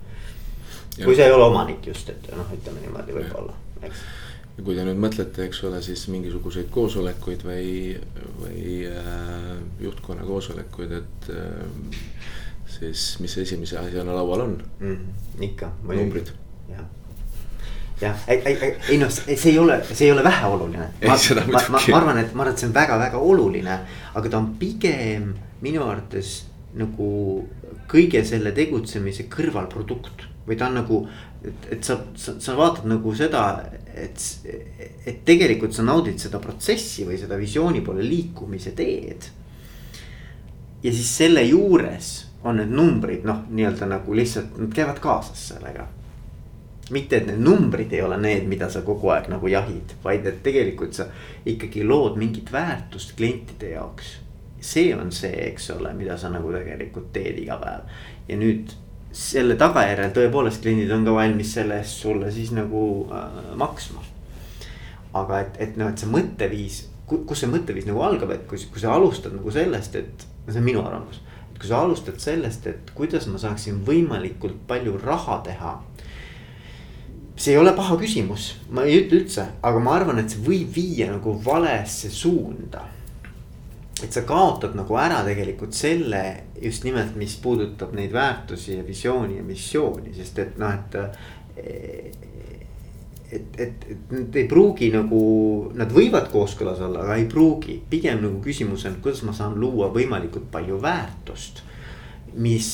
kui 0.99 1.15
sa 1.15 1.29
ei 1.29 1.33
ole 1.33 1.45
omanik 1.47 1.87
just, 1.87 2.11
et 2.11 2.33
noh, 2.35 2.49
ütleme 2.55 2.83
niimoodi 2.83 3.15
võib-olla, 3.15 3.55
eks 3.87 4.03
ja 4.59 4.65
kui 4.67 4.75
te 4.75 4.83
nüüd 4.83 4.99
mõtlete, 4.99 5.45
eks 5.47 5.61
ole, 5.69 5.79
siis 5.87 6.03
mingisuguseid 6.11 6.67
koosolekuid 6.75 7.45
või, 7.47 7.95
või 8.41 8.81
äh, 8.91 9.53
juhtkonna 9.85 10.27
koosolekuid, 10.27 10.97
et 10.99 11.29
äh, 11.31 12.33
siis 12.69 13.17
mis 13.21 13.39
esimese 13.39 13.79
asjana 13.81 14.15
laual 14.15 14.45
on 14.45 14.55
mm,? 14.81 15.43
ikka. 15.49 15.71
numbrid. 15.89 16.31
jah, 16.69 16.85
jah, 18.01 18.25
ei, 18.29 18.43
ei, 18.45 18.57
ei, 18.63 18.75
ei 18.89 18.99
noh, 19.01 19.11
see 19.11 19.53
ei 19.53 19.59
ole, 19.59 19.81
see 19.93 20.07
ei 20.07 20.13
ole 20.13 20.25
väheoluline. 20.25 20.91
ma, 21.07 21.17
ma, 21.47 21.63
ma, 21.69 21.83
ma 21.89 22.01
arvan, 22.01 22.23
et 22.23 22.35
ma 22.35 22.45
arvan, 22.45 22.55
et 22.55 22.63
see 22.63 22.69
on 22.69 22.77
väga-väga 22.77 23.23
oluline, 23.33 23.79
aga 24.15 24.33
ta 24.33 24.41
on 24.41 24.53
pigem 24.61 25.33
minu 25.65 25.87
arvates 25.87 26.43
nagu 26.79 27.09
kõige 27.89 28.23
selle 28.29 28.53
tegutsemise 28.55 29.27
kõrvalprodukt 29.33 30.27
või 30.49 30.57
ta 30.57 30.69
on 30.69 30.79
nagu, 30.79 31.01
et, 31.45 31.67
et 31.77 31.85
sa, 31.85 31.99
sa, 32.17 32.37
sa 32.41 32.55
vaatad 32.57 32.87
nagu 32.89 33.13
seda, 33.17 33.43
et, 33.93 34.23
et 35.09 35.21
tegelikult 35.29 35.77
sa 35.77 35.85
naudid 35.85 36.21
seda 36.21 36.41
protsessi 36.41 37.05
või 37.09 37.19
seda 37.21 37.37
visiooni 37.41 37.83
poole 37.85 38.05
liikumise 38.05 38.73
teed. 38.77 39.29
ja 40.83 40.93
siis 40.95 41.11
selle 41.21 41.43
juures 41.43 42.27
on 42.45 42.61
need 42.61 42.71
numbrid 42.75 43.25
noh, 43.26 43.45
nii-öelda 43.50 43.88
nagu 43.90 44.14
lihtsalt 44.14 44.59
nad 44.59 44.75
käivad 44.75 45.00
kaasas 45.02 45.49
sellega. 45.54 45.87
mitte, 46.90 47.16
et 47.16 47.26
need 47.26 47.42
numbrid 47.45 47.92
ei 47.92 48.02
ole 48.02 48.16
need, 48.16 48.47
mida 48.49 48.71
sa 48.73 48.80
kogu 48.80 49.11
aeg 49.12 49.28
nagu 49.28 49.49
jahid, 49.49 49.92
vaid 50.04 50.26
et 50.26 50.42
tegelikult 50.42 50.95
sa 50.97 51.04
ikkagi 51.47 51.85
lood 51.85 52.16
mingit 52.16 52.52
väärtust 52.52 53.16
klientide 53.16 53.75
jaoks 53.75 54.16
see 54.61 54.95
on 54.95 55.12
see, 55.12 55.33
eks 55.50 55.71
ole, 55.71 55.92
mida 55.95 56.16
sa 56.18 56.30
nagu 56.33 56.50
tegelikult 56.52 57.12
teed 57.14 57.38
iga 57.38 57.59
päev 57.61 57.87
ja 58.28 58.38
nüüd 58.38 58.73
selle 59.14 59.57
tagajärjel 59.59 60.12
tõepoolest 60.16 60.62
kliendid 60.64 60.90
on 60.95 61.07
ka 61.07 61.14
valmis 61.16 61.54
selle 61.57 61.78
eest 61.80 62.02
sulle 62.02 62.30
siis 62.35 62.50
nagu 62.57 62.83
äh, 63.14 63.38
maksma. 63.59 64.02
aga 65.18 65.40
et, 65.40 65.54
et 65.64 65.78
noh, 65.80 65.88
et 65.88 65.99
see 65.99 66.11
mõtteviis, 66.11 66.83
kus 67.09 67.40
see 67.40 67.49
mõtteviis 67.50 67.87
nagu 67.88 68.02
algab, 68.04 68.35
et 68.35 68.45
kui, 68.50 68.61
kui 68.71 68.83
sa 68.83 68.92
alustad 68.95 69.33
nagu 69.35 69.50
sellest, 69.50 69.97
et 69.97 70.26
see 70.49 70.61
on 70.61 70.66
minu 70.66 70.83
arvamus. 70.85 71.23
Kui 71.59 71.69
sa 71.69 71.83
alustad 71.83 72.21
sellest, 72.23 72.67
et 72.71 72.93
kuidas 72.95 73.27
ma 73.27 73.38
saaksin 73.38 73.83
võimalikult 73.87 74.61
palju 74.69 74.99
raha 75.03 75.41
teha. 75.47 75.79
see 77.38 77.53
ei 77.55 77.59
ole 77.59 77.73
paha 77.73 77.97
küsimus, 77.99 78.57
ma 78.71 78.83
ei 78.83 78.99
ütle 78.99 79.21
üldse, 79.21 79.45
aga 79.62 79.79
ma 79.79 79.93
arvan, 79.95 80.19
et 80.19 80.31
see 80.31 80.43
võib 80.43 80.73
viia 80.75 81.11
nagu 81.12 81.37
valesse 81.45 82.11
suunda 82.11 82.83
et 84.03 84.15
sa 84.15 84.23
kaotad 84.27 84.77
nagu 84.79 84.97
ära 84.99 85.23
tegelikult 85.27 85.75
selle 85.75 86.23
just 86.62 86.85
nimelt, 86.87 87.17
mis 87.19 87.35
puudutab 87.43 87.95
neid 87.99 88.12
väärtusi 88.15 88.77
ja 88.77 88.87
visiooni 88.87 89.38
ja 89.38 89.47
missiooni, 89.47 90.15
sest 90.15 90.38
et 90.45 90.59
noh, 90.59 90.75
et. 90.75 90.95
Et, 93.32 93.61
et, 93.61 93.87
et 93.92 94.12
need 94.14 94.37
ei 94.37 94.49
pruugi 94.49 94.90
nagu, 94.94 95.20
nad 95.76 95.92
võivad 95.92 96.30
kooskõlas 96.32 96.80
olla, 96.85 97.04
aga 97.04 97.18
ei 97.20 97.26
pruugi, 97.30 97.78
pigem 97.90 98.23
nagu 98.25 98.40
küsimus 98.44 98.87
on, 98.88 98.99
kuidas 99.04 99.23
ma 99.26 99.35
saan 99.37 99.58
luua 99.61 99.90
võimalikult 99.94 100.50
palju 100.52 100.80
väärtust. 100.82 101.64
mis 102.35 102.66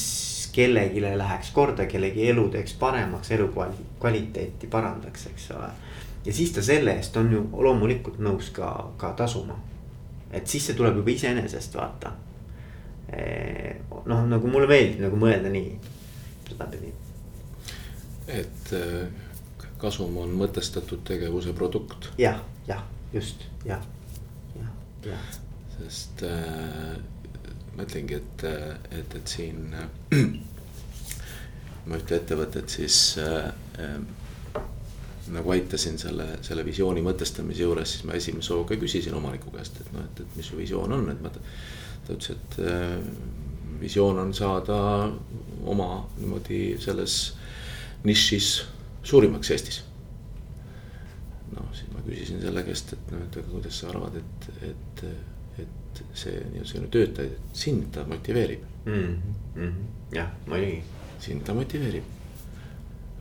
kellelegi 0.53 1.01
läheks 1.03 1.51
korda, 1.51 1.87
kellegi 1.87 2.29
elu 2.31 2.49
teeks 2.49 2.75
paremaks, 2.79 3.31
elukvaliteeti 3.31 4.67
parandaks, 4.71 5.27
eks 5.27 5.51
ole. 5.57 5.71
ja 6.25 6.33
siis 6.33 6.53
ta 6.53 6.63
selle 6.63 6.97
eest 6.97 7.17
on 7.17 7.33
ju 7.33 7.47
loomulikult 7.53 8.19
nõus 8.19 8.51
ka, 8.55 8.91
ka 8.97 9.13
tasuma 9.19 9.59
et 10.35 10.51
siis 10.51 10.67
see 10.69 10.77
tuleb 10.79 10.99
juba 11.01 11.15
iseenesest 11.15 11.77
vaata. 11.79 12.13
noh, 14.11 14.23
nagu 14.27 14.51
mulle 14.51 14.67
meeldib 14.67 15.05
nagu 15.05 15.19
mõelda 15.21 15.51
nii, 15.53 15.75
sedapidi. 16.49 16.91
et 18.27 18.73
äh, 18.75 19.05
kasum 19.85 20.17
on 20.25 20.35
mõtestatud 20.39 21.05
tegevuse 21.07 21.55
produkt 21.57 22.11
ja,. 22.19 22.35
jah, 22.35 22.43
jah, 22.69 22.83
just, 23.13 23.47
jah, 23.69 23.85
jah, 24.57 24.73
jah. 25.07 25.31
sest 25.79 26.25
äh, 26.29 26.97
ma 27.77 27.87
ütlengi, 27.87 28.19
et, 28.19 28.45
et, 28.91 29.17
et 29.21 29.31
siin 29.37 29.73
äh, 29.77 30.27
ma 31.89 31.99
ühte 32.01 32.19
ettevõtet 32.19 32.73
siis 32.73 32.99
äh, 33.21 33.51
nagu 35.35 35.55
aitasin 35.55 35.97
selle, 36.01 36.27
selle 36.45 36.65
visiooni 36.67 37.03
mõtestamise 37.05 37.65
juures, 37.65 37.95
siis 37.95 38.05
ma 38.09 38.17
esimese 38.19 38.53
hooga 38.55 38.77
küsisin 38.81 39.17
omaniku 39.17 39.53
käest, 39.55 39.81
et 39.81 39.93
noh, 39.95 40.05
et, 40.05 40.21
et 40.21 40.37
mis 40.39 40.51
su 40.51 40.59
visioon 40.59 40.99
on, 40.99 41.09
et 41.13 41.25
ma. 41.25 41.33
ta 42.05 42.13
ütles, 42.13 42.35
et 42.35 42.59
äh, 42.61 42.99
visioon 43.81 44.21
on 44.21 44.35
saada 44.37 44.77
oma 45.65 45.89
niimoodi 46.19 46.77
selles 46.81 47.15
nišis 48.05 48.51
suurimaks 49.05 49.51
Eestis. 49.51 49.83
noh, 51.53 51.69
siis 51.77 51.91
ma 51.93 52.03
küsisin 52.07 52.41
selle 52.43 52.65
käest, 52.67 52.97
et 52.97 53.13
noh, 53.13 53.23
et 53.27 53.39
aga 53.39 53.51
kuidas 53.53 53.79
sa 53.81 53.93
arvad, 53.93 54.17
et, 54.19 54.49
et, 54.71 55.05
et 55.63 56.03
see 56.17 56.35
nii-öelda 56.35 56.71
selline 56.71 56.91
töötajaid, 56.97 57.39
sind 57.55 57.91
ta 57.95 58.05
motiveerib 58.11 58.65
mm. 58.87 59.23
-hmm. 59.55 59.75
jah, 60.17 60.33
muidugi. 60.47 60.83
sind 61.21 61.45
ta 61.47 61.55
motiveerib 61.55 62.13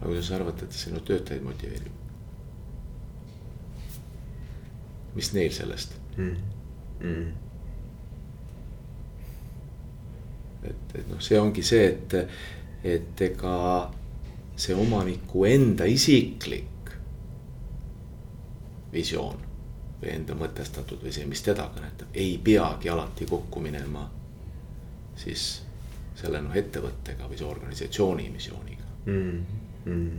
aga 0.04 0.10
kuidas 0.10 0.28
sa 0.28 0.36
arvad, 0.36 0.64
et 0.64 0.72
sinu 0.72 1.00
töötajaid 1.00 1.44
motiveerib? 1.44 2.00
mis 5.16 5.30
neil 5.34 5.52
sellest 5.54 5.94
mm.? 6.18 6.36
Mm. 7.00 7.28
et, 10.64 10.96
et 10.96 11.08
noh, 11.12 11.22
see 11.22 11.40
ongi 11.40 11.64
see, 11.64 11.86
et, 11.92 12.16
et 12.84 13.22
ega 13.28 13.54
see 14.64 14.76
omaniku 14.80 15.46
enda 15.50 15.88
isiklik 15.90 16.94
visioon 18.94 19.42
või 20.02 20.14
enda 20.14 20.38
mõtestatud 20.38 21.02
või 21.04 21.14
see, 21.16 21.26
mis 21.30 21.42
teda 21.44 21.70
kõnetab, 21.74 22.14
ei 22.14 22.38
peagi 22.44 22.92
alati 22.92 23.26
kokku 23.30 23.64
minema 23.64 24.06
siis 25.20 25.64
selle 26.16 26.42
noh, 26.42 26.56
ettevõttega 26.56 27.28
või 27.28 27.40
see 27.40 27.50
organisatsiooni 27.50 28.30
missiooniga 28.34 28.90
mm 29.06 29.62
mm.. 29.86 30.18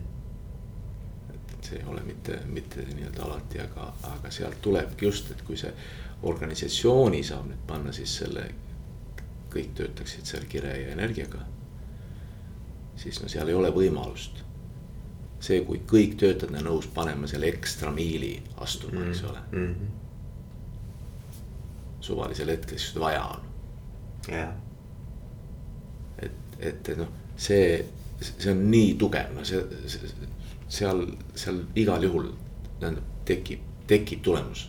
et 1.35 1.65
see 1.65 1.79
ei 1.79 1.87
ole 1.89 2.03
mitte, 2.07 2.39
mitte 2.47 2.85
nii-öelda 2.95 3.25
alati, 3.25 3.61
aga, 3.61 3.93
aga 4.13 4.31
sealt 4.31 4.61
tulebki 4.63 5.07
just, 5.07 5.31
et 5.31 5.43
kui 5.43 5.57
see 5.61 5.73
organisatsiooni 6.23 7.23
saab 7.25 7.49
nüüd 7.51 7.65
panna 7.69 7.93
siis 7.93 8.19
selle. 8.23 8.51
kõik 9.55 9.69
töötaksid 9.79 10.27
seal 10.27 10.49
kire 10.51 10.71
ja 10.81 10.89
energiaga. 10.91 11.39
Siis 12.97 13.23
no 13.23 13.29
seal 13.29 13.49
ei 13.49 13.55
ole 13.55 13.71
võimalust. 13.75 14.43
see, 15.45 15.61
kui 15.65 15.83
kõik 15.87 16.15
töötajad 16.21 16.55
on 16.57 16.65
nõus 16.65 16.87
panema 16.95 17.27
selle 17.29 17.47
ekstra 17.53 17.91
miili 17.93 18.39
astuma 18.65 19.01
mm., 19.01 19.11
eks 19.11 19.25
ole 19.29 19.41
mm. 19.53 19.75
-hmm. 19.75 19.89
suvalisel 22.01 22.49
hetkel, 22.49 22.79
siis 22.79 22.93
seda 22.93 23.05
vaja 23.05 23.25
on. 23.25 23.41
jah 24.29 24.55
et, 26.19 26.33
et, 26.59 26.89
et 26.89 26.97
noh, 26.99 27.09
see 27.37 27.85
see 28.21 28.53
on 28.53 28.71
nii 28.71 28.95
tugev, 28.99 29.33
no 29.35 29.45
see, 29.45 29.61
see, 29.91 30.29
seal, 30.69 31.05
seal 31.39 31.61
igal 31.79 32.05
juhul 32.07 32.31
tähendab, 32.81 33.05
tekib, 33.29 33.65
tekib 33.91 34.23
tulemus. 34.25 34.69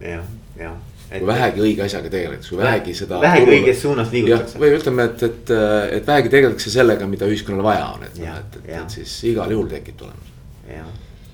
jah, 0.00 0.26
jah. 0.58 0.76
Kui 1.10 1.26
vähegi 1.26 1.64
õige 1.64 1.84
asjaga 1.84 2.10
tegeletakse, 2.12 2.54
kui 2.54 2.62
vähegi 2.62 2.94
seda. 2.94 3.20
vähegi 3.20 3.54
õiges 3.56 3.82
suunas 3.82 4.12
liigutakse. 4.14 4.62
või 4.62 4.72
ütleme, 4.78 5.10
et, 5.10 5.22
et, 5.26 5.52
et 5.98 6.06
vähegi 6.06 6.32
tegeldakse 6.36 6.72
sellega, 6.72 7.10
mida 7.10 7.28
ühiskonnal 7.30 7.66
vaja 7.66 7.92
on, 7.96 8.06
et 8.06 8.18
noh, 8.22 8.40
et, 8.40 8.58
et, 8.62 8.72
et 8.78 8.98
siis 8.98 9.14
igal 9.32 9.50
juhul 9.50 9.70
tekib 9.70 9.98
tulemus. 10.00 10.34
jah, 10.70 10.90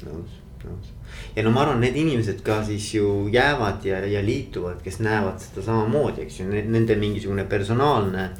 nõus, 0.07 0.39
nõus 0.65 0.93
ja 1.37 1.43
no 1.45 1.53
ma 1.53 1.67
arvan, 1.67 1.83
need 1.85 1.97
inimesed 2.01 2.41
ka 2.45 2.63
siis 2.65 2.89
ju 2.95 3.29
jäävad 3.33 3.85
ja, 3.85 4.01
ja 4.09 4.23
liituvad, 4.25 4.81
kes 4.85 5.03
näevad 5.05 5.43
seda 5.45 5.65
samamoodi, 5.67 6.25
eks 6.25 6.41
ju, 6.41 6.47
nende 6.49 6.97
mingisugune 6.97 7.45
personaalne 7.45 8.31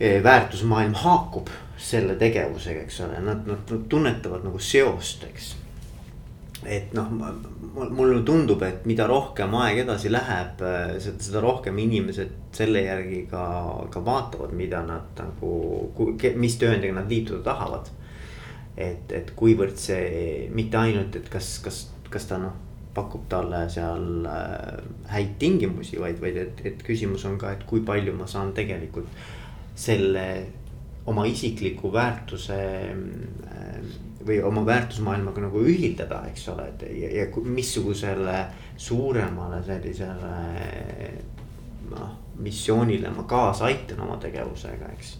eh, 0.00 0.22
väärtusmaailm 0.24 0.96
haakub 1.04 1.52
selle 1.76 2.16
tegevusega, 2.16 2.86
eks 2.86 3.02
ole, 3.04 3.20
nad, 3.20 3.44
nad 3.44 3.76
tunnetavad 3.92 4.46
nagu 4.46 4.58
seost, 4.58 5.28
eks. 5.28 5.52
Et 6.66 6.94
noh, 6.96 7.10
mulle 7.74 8.22
tundub, 8.26 8.62
et 8.62 8.86
mida 8.88 9.06
rohkem 9.10 9.54
aeg 9.60 9.82
edasi 9.84 10.12
läheb, 10.12 10.62
seda 11.00 11.42
rohkem 11.44 11.78
inimesed 11.82 12.54
selle 12.54 12.84
järgi 12.86 13.24
ka, 13.30 13.44
ka 13.90 14.02
vaatavad, 14.04 14.54
mida 14.56 14.82
nad 14.86 15.18
nagu, 15.18 15.54
mis 16.40 16.58
tööandjaga 16.60 17.00
nad 17.00 17.10
liituda 17.10 17.42
tahavad. 17.50 17.90
et, 18.76 19.12
et 19.14 19.28
kuivõrd 19.38 19.76
see 19.78 20.48
mitte 20.50 20.76
ainult, 20.76 21.14
et 21.14 21.28
kas, 21.30 21.58
kas, 21.62 21.84
kas 22.10 22.24
ta 22.26 22.40
noh 22.42 22.56
pakub 22.94 23.26
talle 23.30 23.64
seal 23.72 24.26
äh, 24.30 24.82
häid 25.10 25.36
tingimusi, 25.42 25.98
vaid, 26.00 26.20
vaid 26.22 26.38
et, 26.40 26.60
et 26.70 26.82
küsimus 26.86 27.26
on 27.28 27.38
ka, 27.40 27.54
et 27.54 27.64
kui 27.68 27.82
palju 27.86 28.14
ma 28.16 28.28
saan 28.30 28.54
tegelikult 28.56 29.10
selle 29.74 30.26
oma 31.10 31.26
isikliku 31.28 31.90
väärtuse 31.92 32.58
äh, 32.94 33.88
või 34.26 34.40
oma 34.42 34.64
väärtusmaailmaga 34.66 35.46
nagu 35.46 35.62
ühildada, 35.62 36.22
eks 36.30 36.48
ole, 36.48 36.68
et 36.72 36.84
ja, 36.88 37.10
ja 37.20 37.44
missugusele 37.44 38.38
suuremale 38.76 39.62
sellisele 39.66 40.34
noh 41.90 42.20
missioonile 42.38 43.10
ma 43.10 43.22
kaasa 43.22 43.64
aitan 43.64 44.00
oma 44.00 44.16
tegevusega, 44.16 44.88
eks. 44.92 45.18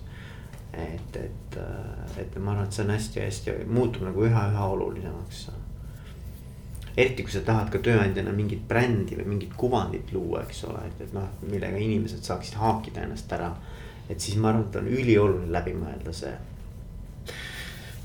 et, 0.72 1.16
et, 1.16 1.58
et 2.18 2.38
ma 2.38 2.52
arvan, 2.52 2.66
et 2.66 2.72
see 2.72 2.84
on 2.84 2.94
hästi-hästi 2.94 3.58
muutub 3.70 4.06
nagu 4.08 4.24
üha-üha 4.26 4.70
olulisemaks. 4.76 5.44
eriti 6.96 7.22
kui 7.26 7.32
sa 7.34 7.42
tahad 7.46 7.70
ka 7.70 7.78
tööandjana 7.82 8.32
mingit 8.32 8.66
brändi 8.68 9.18
või 9.18 9.28
mingit 9.34 9.54
kuvandit 9.58 10.12
luua, 10.14 10.42
eks 10.42 10.64
ole, 10.70 10.82
et, 10.88 11.06
et 11.06 11.14
noh, 11.14 11.28
millega 11.42 11.78
inimesed 11.78 12.22
saaksid 12.26 12.58
haakida 12.58 13.06
ennast 13.06 13.32
ära. 13.32 13.54
et 14.08 14.20
siis 14.20 14.36
ma 14.36 14.50
arvan, 14.50 14.66
et 14.68 14.76
on 14.76 14.90
ülioluline 14.90 15.52
läbi 15.52 15.74
mõelda 15.78 16.12
see 16.12 16.34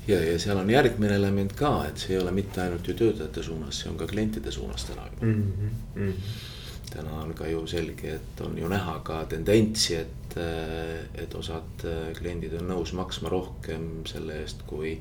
ja, 0.08 0.20
ja 0.24 0.38
seal 0.38 0.58
on 0.60 0.70
järgmine 0.70 1.16
element 1.16 1.52
ka, 1.56 1.72
et 1.88 2.00
see 2.00 2.14
ei 2.14 2.22
ole 2.22 2.32
mitte 2.34 2.62
ainult 2.62 2.88
ju 2.88 2.94
töötajate 2.98 3.42
suunas, 3.46 3.82
see 3.82 3.90
on 3.90 3.98
ka 4.00 4.08
klientide 4.10 4.52
suunas 4.54 4.86
täna 4.88 5.06
juba 5.10 5.26
mm. 5.26 5.74
-hmm. 5.96 6.14
täna 6.90 7.20
on 7.24 7.34
ka 7.34 7.48
ju 7.48 7.66
selge, 7.66 8.14
et 8.14 8.40
on 8.40 8.58
ju 8.58 8.68
näha 8.68 9.00
ka 9.04 9.24
tendentsi, 9.24 9.94
et, 9.94 10.36
et 11.14 11.34
osad 11.34 11.86
kliendid 12.18 12.54
on 12.60 12.68
nõus 12.68 12.92
maksma 12.92 13.28
rohkem 13.28 14.06
selle 14.06 14.40
eest, 14.42 14.62
kui. 14.66 14.98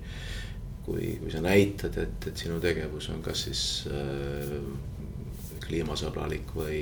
kui, 0.90 1.18
kui 1.22 1.32
sa 1.32 1.42
näitad, 1.42 1.98
et, 2.02 2.28
et 2.28 2.38
sinu 2.38 2.56
tegevus 2.60 3.10
on 3.14 3.20
kas 3.22 3.44
siis 3.44 3.64
äh, 3.94 4.54
kliimasõbralik 5.68 6.50
või. 6.56 6.80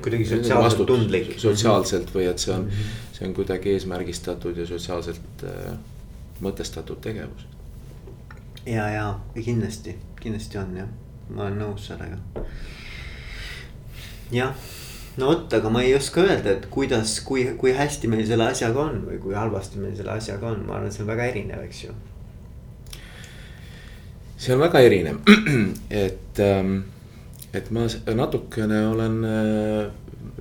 kuidagi 0.00 0.24
sotsiaalselt 0.24 0.86
tundlik. 0.88 1.34
sotsiaalselt 1.38 2.14
või 2.14 2.30
et 2.30 2.38
see 2.38 2.54
on 2.54 2.64
mm, 2.64 2.70
-hmm. 2.70 3.16
see 3.18 3.28
on 3.28 3.34
kuidagi 3.34 3.74
eesmärgistatud 3.76 4.56
ja 4.56 4.66
sotsiaalselt 4.66 5.44
äh, 5.44 5.74
mõtestatud 6.40 7.02
tegevus 7.04 7.51
ja, 8.66 8.88
ja 8.90 9.06
kindlasti, 9.34 9.96
kindlasti 10.20 10.58
on 10.58 10.76
jah, 10.76 10.92
ma 11.32 11.46
olen 11.46 11.58
nõus 11.62 11.88
sellega. 11.90 12.18
jah, 14.32 14.54
no 15.18 15.32
vot, 15.32 15.52
aga 15.52 15.72
ma 15.72 15.82
ei 15.84 15.94
oska 15.96 16.24
öelda, 16.24 16.56
et 16.56 16.68
kuidas, 16.72 17.18
kui, 17.26 17.44
kui 17.58 17.74
hästi 17.76 18.10
meil 18.10 18.24
selle 18.28 18.48
asjaga 18.52 18.86
on 18.86 19.02
või 19.08 19.20
kui 19.22 19.36
halvasti 19.36 19.82
meil 19.82 19.96
selle 19.98 20.14
asjaga 20.16 20.52
on, 20.52 20.64
ma 20.66 20.78
arvan, 20.78 20.88
et 20.88 20.96
see 20.96 21.04
on 21.04 21.12
väga 21.12 21.28
erinev, 21.32 21.64
eks 21.66 21.84
ju. 21.84 21.96
see 24.36 24.54
on 24.54 24.62
väga 24.62 24.84
erinev, 24.86 25.20
et, 26.06 26.40
ähm, 26.42 26.78
et 27.52 27.70
ma 27.74 27.88
natukene 28.16 28.86
olen 28.92 29.18
äh, 29.28 29.90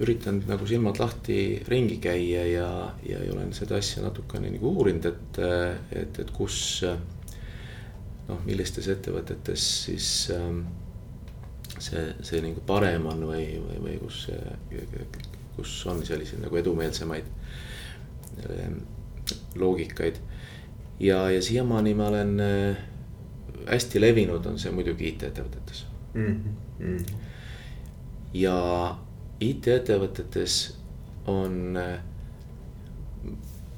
üritanud 0.02 0.48
nagu 0.50 0.66
silmad 0.70 1.02
lahti 1.02 1.62
ringi 1.70 1.98
käia 2.02 2.46
ja, 2.48 2.70
ja 3.06 3.20
olen 3.34 3.52
seda 3.54 3.78
asja 3.82 4.06
natukene 4.06 4.54
nagu 4.54 4.72
uurinud, 4.78 5.10
et, 5.10 5.42
äh, 5.42 5.74
et, 6.04 6.22
et 6.22 6.32
kus 6.38 6.78
noh, 8.32 8.40
millistes 8.48 8.88
ettevõtetes 8.92 9.68
siis 9.86 10.08
ähm, 10.36 10.64
see, 11.78 12.04
see 12.26 12.42
nagu 12.44 12.64
parem 12.68 13.06
on 13.12 13.26
või, 13.30 13.46
või, 13.62 13.80
või 13.86 13.98
kus, 14.02 14.26
kus 15.58 15.76
on 15.92 16.04
selliseid 16.08 16.44
nagu 16.44 16.60
edumeelsemaid 16.62 17.28
ähm, 18.48 18.82
loogikaid. 19.60 20.22
ja, 21.00 21.24
ja 21.32 21.42
siiamaani 21.42 21.94
ma 21.98 22.08
olen 22.08 22.40
äh, 22.40 22.84
hästi 23.68 24.02
levinud 24.02 24.46
on 24.46 24.60
see 24.60 24.72
muidugi 24.74 25.12
IT-ettevõtetes 25.12 25.86
mm. 26.14 26.56
-hmm. 26.80 27.04
ja 28.34 28.56
IT-ettevõtetes 29.42 30.62
on 31.30 31.78
äh, 31.78 32.00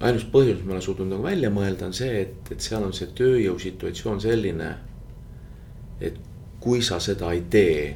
ainus 0.04 0.26
põhjus, 0.32 0.60
mis 0.60 0.68
ma 0.68 0.76
olen 0.76 0.86
suutnud 0.86 1.12
nagu 1.12 1.24
välja 1.24 1.50
mõelda, 1.54 1.88
on 1.88 1.96
see, 1.96 2.24
et, 2.26 2.52
et 2.52 2.64
seal 2.64 2.84
on 2.84 2.94
see 2.96 3.12
tööjõu 3.16 3.60
situatsioon 3.62 4.22
selline. 4.24 4.72
et 6.04 6.18
kui 6.64 6.82
sa 6.84 7.00
seda 7.00 7.32
ei 7.32 7.44
tee, 7.52 7.96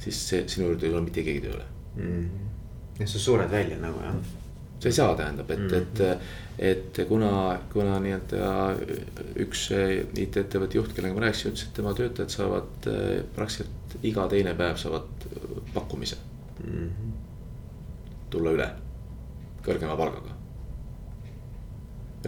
siis 0.00 0.20
see 0.28 0.44
sinu 0.48 0.70
juurde 0.70 0.86
ei 0.86 0.92
tule 0.92 1.02
mitte 1.04 1.24
keegi 1.26 1.42
tööle 1.44 1.64
mm. 1.96 2.02
-hmm. 2.02 3.00
ja 3.00 3.06
sa 3.06 3.18
sured 3.18 3.50
välja 3.50 3.78
nagu 3.78 4.00
jah. 4.02 4.16
sa 4.80 4.88
ei 4.88 4.92
saa, 4.92 5.16
tähendab, 5.16 5.50
et 5.50 5.58
mm, 5.58 5.68
-hmm. 5.68 6.18
et, 6.58 6.98
et 6.98 7.08
kuna, 7.08 7.60
kuna 7.72 7.98
nii-öelda 8.00 8.76
üks 9.44 9.68
IT-ettevõtte 10.16 10.78
juht, 10.78 10.94
kellega 10.96 11.14
ma 11.14 11.26
rääkisin, 11.26 11.52
ütles, 11.52 11.66
et 11.68 11.74
tema 11.74 11.94
töötajad 11.94 12.30
saavad 12.30 12.90
eh, 12.90 13.22
praktiliselt 13.34 13.98
iga 14.02 14.28
teine 14.28 14.54
päev 14.54 14.76
saavad 14.76 15.28
pakkumise 15.74 16.16
mm. 16.64 16.88
-hmm. 16.88 17.16
tulla 18.30 18.50
üle 18.58 18.70
kõrgema 19.66 19.96
palgaga 19.96 20.39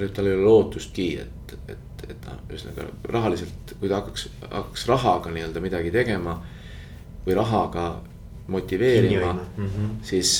nüüd 0.00 0.14
tal 0.16 0.28
ei 0.28 0.36
ole 0.36 0.46
lootustki, 0.46 1.08
et, 1.20 1.54
et, 1.68 2.04
et 2.08 2.28
noh, 2.28 2.40
ühesõnaga 2.48 2.86
rahaliselt, 3.12 3.74
kui 3.80 3.90
ta 3.90 4.00
hakkaks, 4.00 4.28
hakkaks 4.46 4.86
rahaga 4.88 5.32
nii-öelda 5.34 5.62
midagi 5.64 5.92
tegema 5.94 6.38
või 7.26 7.36
rahaga 7.38 7.86
motiveerima, 8.52 9.32
mm 9.32 9.66
-hmm. 9.66 9.90
siis, 10.02 10.32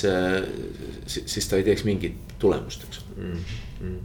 siis, 1.07 1.25
siis 1.35 1.49
ta 1.49 1.61
ei 1.61 1.67
teeks 1.69 1.85
mingit 1.85 2.35
tulemust, 2.39 2.85
eks 2.85 3.05
mm. 3.17 3.37
-hmm. 3.83 3.99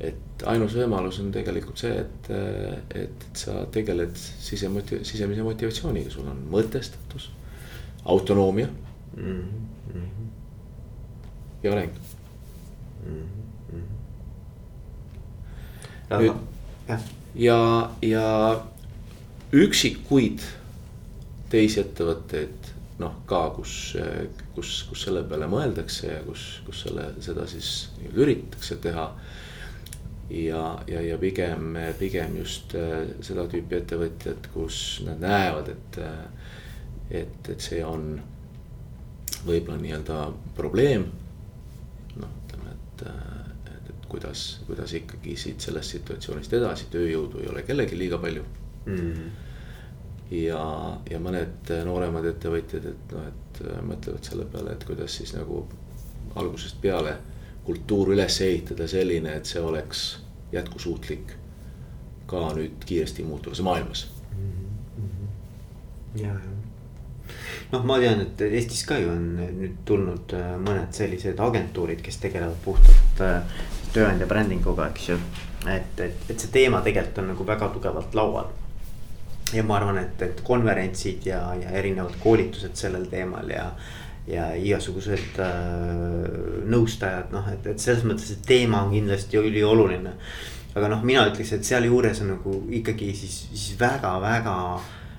et 0.00 0.46
ainus 0.46 0.76
võimalus 0.78 1.20
on 1.20 1.32
tegelikult 1.32 1.78
see, 1.78 1.92
et, 2.00 2.30
et, 2.30 3.04
et 3.04 3.36
sa 3.36 3.66
tegeled 3.70 4.16
sisemoti-, 4.16 5.04
sisemise 5.04 5.42
motivatsiooniga, 5.42 6.10
sul 6.10 6.30
on 6.30 6.40
mõtestatus, 6.50 7.30
autonoomia 8.04 8.68
mm. 9.16 9.44
-hmm. 9.94 10.28
ja 11.62 11.72
areng 11.72 11.92
mm. 13.06 13.12
-hmm 13.12 13.33
nüüd 16.10 17.00
ja, 17.34 17.90
ja 18.02 18.26
üksikuid 19.54 20.42
teisi 21.50 21.80
ettevõtteid 21.82 22.72
noh, 23.02 23.14
ka 23.26 23.48
kus, 23.56 23.94
kus, 24.54 24.74
kus 24.90 25.06
selle 25.06 25.24
peale 25.28 25.48
mõeldakse 25.50 26.10
ja 26.12 26.20
kus, 26.26 26.44
kus 26.66 26.84
selle, 26.86 27.08
seda 27.24 27.46
siis 27.50 27.70
üritatakse 28.12 28.78
teha. 28.82 29.08
ja, 30.30 30.62
ja, 30.88 31.00
ja 31.02 31.18
pigem, 31.18 31.74
pigem 31.98 32.38
just 32.38 32.74
äh, 32.78 33.02
seda 33.22 33.48
tüüpi 33.50 33.80
ettevõtjad, 33.80 34.48
kus 34.54 35.02
nad 35.06 35.20
näevad, 35.22 35.68
et, 35.74 35.98
et, 37.10 37.50
et 37.50 37.60
see 37.60 37.82
on 37.84 38.14
võib-olla 39.44 39.80
nii-öelda 39.82 40.20
probleem. 40.56 41.10
noh, 42.16 42.38
ütleme, 42.44 42.78
et 42.78 43.06
kuidas, 44.14 44.44
kuidas 44.66 44.94
ikkagi 44.94 45.36
siit 45.40 45.64
sellest 45.64 45.96
situatsioonist 45.96 46.54
edasi, 46.58 46.86
tööjõudu 46.92 47.42
ei 47.42 47.50
ole 47.50 47.64
kellelgi 47.66 47.98
liiga 47.98 48.18
palju 48.22 48.44
mm. 48.44 48.96
-hmm. 48.96 49.30
ja, 50.38 50.64
ja 51.10 51.20
mõned 51.20 51.72
nooremad 51.88 52.30
ettevõtjad, 52.30 52.90
et 52.92 53.14
noh, 53.16 53.28
et 53.28 53.62
mõtlevad 53.90 54.30
selle 54.30 54.46
peale, 54.50 54.74
et 54.74 54.84
kuidas 54.86 55.16
siis 55.20 55.34
nagu 55.36 55.64
algusest 56.34 56.80
peale 56.82 57.16
kultuur 57.64 58.12
üles 58.14 58.40
ehitada 58.44 58.88
selline, 58.88 59.36
et 59.36 59.46
see 59.50 59.62
oleks 59.62 60.04
jätkusuutlik 60.52 61.36
ka 62.26 62.50
nüüd 62.56 62.84
kiiresti 62.86 63.24
muutuvas 63.26 63.60
maailmas 63.60 64.06
mm. 64.36 64.50
-hmm. 64.96 66.20
ja, 66.22 66.34
ja 66.34 66.54
noh, 67.72 67.84
ma 67.86 67.98
tean, 68.02 68.22
et 68.24 68.42
Eestis 68.46 68.84
ka 68.88 68.98
ju 69.00 69.10
on 69.12 69.24
nüüd 69.38 69.78
tulnud 69.88 70.34
äh, 70.36 70.54
mõned 70.62 70.94
sellised 70.96 71.40
agentuurid, 71.40 72.02
kes 72.04 72.20
tegelevad 72.22 72.60
puhtalt 72.64 73.22
äh, 73.24 73.62
tööandja 73.94 74.28
brändinguga, 74.30 74.90
eks 74.92 75.08
ju. 75.08 75.18
et, 75.70 76.00
et, 76.00 76.30
et 76.30 76.38
see 76.38 76.52
teema 76.52 76.82
tegelikult 76.84 77.22
on 77.22 77.30
nagu 77.32 77.46
väga 77.48 77.68
tugevalt 77.74 78.14
laual. 78.14 78.48
ja 79.52 79.62
ma 79.62 79.76
arvan, 79.78 79.98
et, 80.02 80.22
et 80.22 80.40
konverentsid 80.44 81.26
ja, 81.26 81.42
ja 81.60 81.70
erinevad 81.78 82.16
koolitused 82.22 82.74
sellel 82.76 83.06
teemal 83.10 83.50
ja 83.50 83.68
ja 84.24 84.46
igasugused 84.56 85.36
äh, 85.44 86.68
nõustajad, 86.72 87.28
noh, 87.34 87.48
et, 87.52 87.66
et 87.68 87.80
selles 87.80 88.06
mõttes, 88.08 88.30
et 88.32 88.46
teema 88.48 88.80
on 88.86 88.94
kindlasti 88.94 89.36
ülioluline. 89.36 90.14
aga 90.74 90.88
noh, 90.88 91.02
mina 91.04 91.26
ütleks, 91.28 91.52
et 91.52 91.64
sealjuures 91.68 92.22
on 92.24 92.30
nagu 92.32 92.54
ikkagi 92.80 93.10
siis, 93.18 93.42
siis 93.52 93.74
väga-väga 93.80 94.54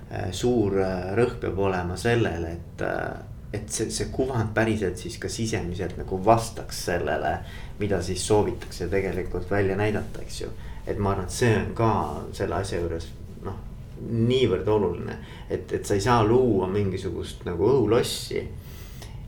Äh, 0.06 0.30
suur 0.32 0.76
äh, 0.78 1.14
rõhk 1.18 1.40
peab 1.42 1.58
olema 1.66 1.96
sellele, 1.98 2.52
et, 2.60 2.82
äh, 2.86 3.16
et 3.56 3.72
see, 3.72 3.90
see 3.94 4.10
kuvand 4.14 4.54
päriselt 4.56 5.00
siis 5.02 5.18
ka 5.22 5.30
sisemiselt 5.32 5.98
nagu 6.00 6.20
vastaks 6.26 6.86
sellele, 6.90 7.38
mida 7.80 8.02
siis 8.04 8.24
soovitakse 8.28 8.90
tegelikult 8.92 9.52
välja 9.52 9.78
näidata, 9.80 10.22
eks 10.22 10.42
ju. 10.42 10.52
et 10.88 11.00
ma 11.00 11.16
arvan, 11.16 11.26
et 11.26 11.34
see 11.34 11.54
on 11.58 11.72
ka 11.78 11.92
selle 12.38 12.60
asja 12.60 12.80
juures 12.82 13.08
noh, 13.46 13.58
niivõrd 14.06 14.68
oluline, 14.70 15.18
et, 15.50 15.72
et 15.74 15.86
sa 15.86 15.98
ei 15.98 16.04
saa 16.04 16.24
luua 16.24 16.68
mingisugust 16.70 17.46
nagu 17.48 17.70
õhulossi 17.72 18.44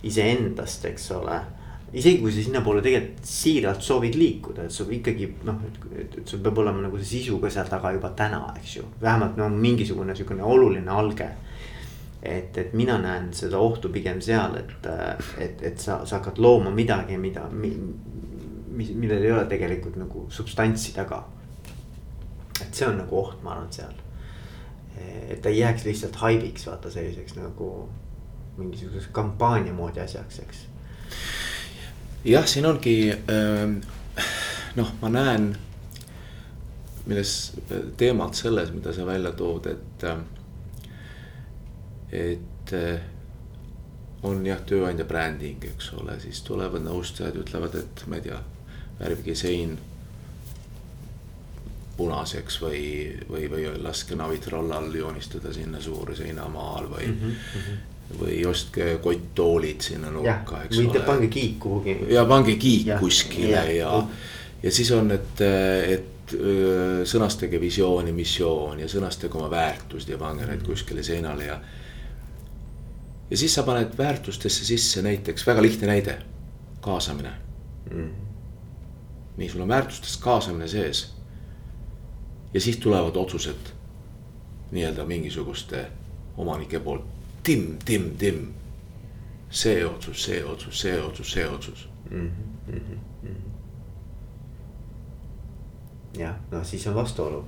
iseendast, 0.07 0.85
eks 0.85 1.11
ole 1.17 1.39
isegi 1.93 2.19
kui 2.19 2.31
sa 2.33 2.43
sinnapoole 2.43 2.81
tegelikult 2.83 3.27
siiralt 3.27 3.83
soovid 3.83 4.17
liikuda, 4.19 4.65
et 4.67 4.75
sul 4.75 4.91
ikkagi 4.97 5.29
noh, 5.47 5.61
et, 5.95 6.17
sul 6.27 6.41
peab 6.43 6.59
olema 6.63 6.83
nagu 6.83 6.99
see 6.99 7.21
sisu 7.21 7.39
ka 7.39 7.51
seal 7.53 7.69
taga 7.71 7.93
juba 7.95 8.11
täna, 8.17 8.41
eks 8.59 8.77
ju, 8.79 8.87
vähemalt 9.01 9.37
no 9.39 9.47
mingisugune 9.53 10.15
sihukene 10.15 10.43
oluline 10.43 10.91
alge. 10.91 11.29
Et, 12.21 12.57
et 12.57 12.73
mina 12.73 12.97
näen 13.01 13.29
seda 13.33 13.59
ohtu 13.61 13.89
pigem 13.93 14.21
seal, 14.21 14.57
et, 14.59 14.89
et, 15.37 15.63
et 15.71 15.79
sa, 15.79 16.01
sa 16.05 16.19
hakkad 16.19 16.41
looma 16.41 16.71
midagi, 16.73 17.17
mida 17.17 17.47
mi,, 17.51 17.71
mis, 18.77 18.91
millel 18.95 19.23
ei 19.23 19.31
ole 19.31 19.45
tegelikult 19.49 19.99
nagu 20.01 20.25
substantsi 20.29 20.95
taga. 20.95 21.23
et 22.61 22.73
see 22.73 22.87
on 22.87 22.97
nagu 22.97 23.19
oht, 23.19 23.41
ma 23.43 23.53
arvan, 23.53 23.71
seal. 23.71 23.93
et 25.29 25.41
ta 25.41 25.49
ei 25.49 25.59
jääks 25.59 25.85
lihtsalt 25.85 26.15
haibiks, 26.23 26.65
vaata 26.67 26.89
selliseks 26.91 27.37
nagu 27.37 27.89
mingisuguseks 28.57 29.11
kampaania 29.13 29.73
moodi 29.73 30.01
asjaks, 30.01 30.39
eks 30.39 30.65
jah, 32.25 32.45
siin 32.45 32.65
ongi 32.65 33.13
ähm, 33.13 33.77
noh, 34.75 34.91
ma 35.01 35.11
näen 35.13 35.51
milles 37.07 37.33
teemad 37.97 38.35
selles, 38.35 38.73
mida 38.75 38.93
sa 38.93 39.05
välja 39.07 39.31
tood, 39.37 39.69
et, 39.71 40.07
et 42.11 42.73
on 44.27 44.45
jah, 44.45 44.61
tööandja 44.65 45.05
bränding, 45.05 45.63
eks 45.73 45.91
ole, 45.99 46.19
siis 46.19 46.41
tulevad 46.45 46.83
nõustajad, 46.85 47.37
ütlevad, 47.43 47.75
et 47.79 48.03
ma 48.07 48.17
ei 48.17 48.25
tea, 48.29 48.39
värvige 48.99 49.35
sein 49.37 49.77
punaseks 51.97 52.61
või, 52.61 52.81
või, 53.29 53.47
või 53.49 53.69
laske 53.81 54.15
navitrollal 54.17 54.93
joonistada 54.95 55.53
sinna 55.53 55.81
suur 55.81 56.13
seinamaal 56.15 56.89
või 56.95 57.07
mm. 57.11 57.21
-hmm 57.53 57.85
või 58.19 58.37
ostke 58.47 58.97
kotttoolid 59.03 59.81
sinna 59.83 60.07
nurka, 60.11 60.61
eks 60.63 60.77
ole. 60.79 60.93
või 60.93 61.01
pange 61.05 61.27
kiik 61.27 61.57
kuhugi. 61.59 61.95
ja 62.13 62.21
pange 62.25 62.55
kiik 62.55 62.85
ja, 62.87 62.99
kuskile 63.01 63.49
ja, 63.51 63.63
ja, 63.75 63.89
ja 64.63 64.71
siis 64.71 64.91
on, 64.95 65.11
et, 65.11 65.41
et 65.43 66.35
sõnastage 67.07 67.59
visiooni, 67.59 68.13
missioon 68.15 68.79
ja 68.79 68.87
sõnastage 68.91 69.35
oma 69.39 69.49
väärtused 69.51 70.11
ja 70.11 70.19
pange 70.21 70.47
need 70.47 70.63
kuskile 70.63 71.03
seinale 71.03 71.49
ja. 71.49 71.59
Ja 73.29 73.37
siis 73.37 73.53
sa 73.55 73.63
paned 73.63 73.97
väärtustesse 73.97 74.65
sisse 74.65 75.01
näiteks 75.01 75.47
väga 75.47 75.61
lihtne 75.61 75.87
näide, 75.87 76.21
kaasamine 76.81 77.31
mm.. 77.91 78.11
nii, 79.37 79.49
sul 79.49 79.61
on 79.61 79.67
väärtustest 79.67 80.21
kaasamine 80.21 80.67
sees. 80.67 81.15
ja 82.53 82.61
siis 82.61 82.77
tulevad 82.77 83.15
otsused 83.15 83.73
nii-öelda 84.71 85.05
mingisuguste 85.05 85.87
omanike 86.37 86.79
poolt, 86.79 87.05
timm, 87.43 87.77
timm, 87.85 88.09
timm. 88.17 88.47
see 89.49 89.85
otsus, 89.85 90.23
see 90.23 90.43
otsus, 90.43 90.81
see 90.81 91.01
otsus, 91.01 91.31
see 91.31 91.47
otsus 91.47 91.89
mm. 92.09 92.31
-hmm, 92.31 92.73
mm 92.73 92.79
-hmm 92.79 93.07
jah, 96.17 96.35
noh 96.51 96.65
siis 96.65 96.87
on 96.87 96.95
vastuolu. 96.95 97.45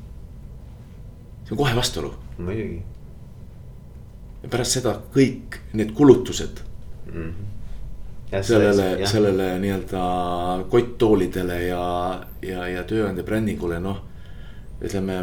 see 1.43 1.51
on 1.51 1.57
kohe 1.57 1.75
vastuolu. 1.75 2.13
muidugi. 2.37 2.83
Ja 4.43 4.49
pärast 4.49 4.77
seda 4.79 4.95
kõik 5.13 5.59
need 5.73 5.93
kulutused 5.97 6.61
mm. 7.13 7.13
-hmm. 7.13 7.47
Ja 8.31 8.43
sellele, 8.45 9.07
sellele 9.09 9.45
nii-öelda 9.59 10.01
kotttoolidele 10.69 11.55
ja, 11.63 11.85
ja, 12.45 12.67
ja 12.67 12.83
tööandja 12.85 13.23
brändingule, 13.25 13.79
noh. 13.81 14.03
ütleme, 14.85 15.15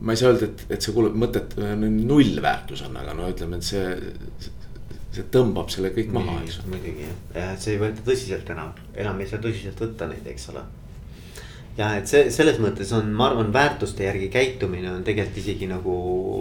ma 0.00 0.12
ei 0.12 0.20
saa 0.20 0.28
öelda, 0.28 0.44
et, 0.50 0.66
et 0.68 0.84
see 0.84 0.92
kulub 0.92 1.16
mõtet, 1.16 1.56
nullväärtus 1.56 2.82
on, 2.84 2.98
aga 3.00 3.14
no 3.16 3.30
ütleme, 3.32 3.56
et 3.56 3.64
see, 3.64 3.96
see 5.08 5.24
tõmbab 5.32 5.72
selle 5.72 5.88
kõik 5.96 6.12
maha, 6.12 6.36
eks. 6.44 6.60
muidugi 6.66 7.06
jah, 7.06 7.16
ja 7.34 7.48
et 7.54 7.64
see 7.64 7.78
ei 7.78 7.80
võeta 7.80 8.04
tõsiselt 8.10 8.52
enam, 8.52 8.76
enam 8.92 9.24
ei 9.24 9.32
saa 9.32 9.40
tõsiselt 9.40 9.80
võtta 9.80 10.10
neid, 10.12 10.28
eks 10.28 10.52
ole 10.52 10.66
ja 11.78 11.94
et 11.96 12.10
see 12.10 12.28
selles 12.34 12.60
mõttes 12.62 12.92
on, 12.96 13.08
ma 13.16 13.30
arvan, 13.30 13.52
väärtuste 13.54 14.04
järgi 14.04 14.28
käitumine 14.32 14.92
on 14.92 15.04
tegelikult 15.06 15.40
isegi 15.42 15.68
nagu 15.70 15.96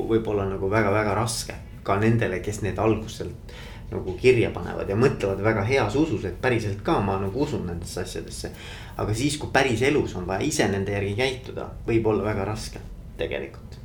võib-olla 0.09 0.47
nagu 0.49 0.69
väga-väga 0.71 1.15
raske. 1.17 1.55
Ka 1.89 1.97
nendele, 2.01 2.39
kes 2.45 2.61
need 2.65 2.79
alguselt 2.79 3.57
nagu 3.89 4.13
kirja 4.21 4.51
panevad 4.53 4.89
ja 4.89 4.95
mõtlevad 4.99 5.41
väga 5.41 5.63
heas 5.65 5.95
usus, 5.97 6.25
et 6.29 6.37
päriselt 6.41 6.83
ka 6.85 6.99
ma 7.01 7.17
nagu 7.17 7.41
usun 7.41 7.65
nendesse 7.65 8.03
asjadesse. 8.03 8.51
aga 8.97 9.13
siis, 9.13 9.37
kui 9.41 9.49
päris 9.53 9.81
elus 9.81 10.15
on 10.15 10.27
vaja 10.27 10.45
ise 10.45 10.67
nende 10.69 10.93
järgi 10.93 11.15
käituda, 11.17 11.69
võib 11.87 12.07
olla 12.07 12.23
väga 12.29 12.45
raske 12.45 12.81
tegelikult. 13.17 13.79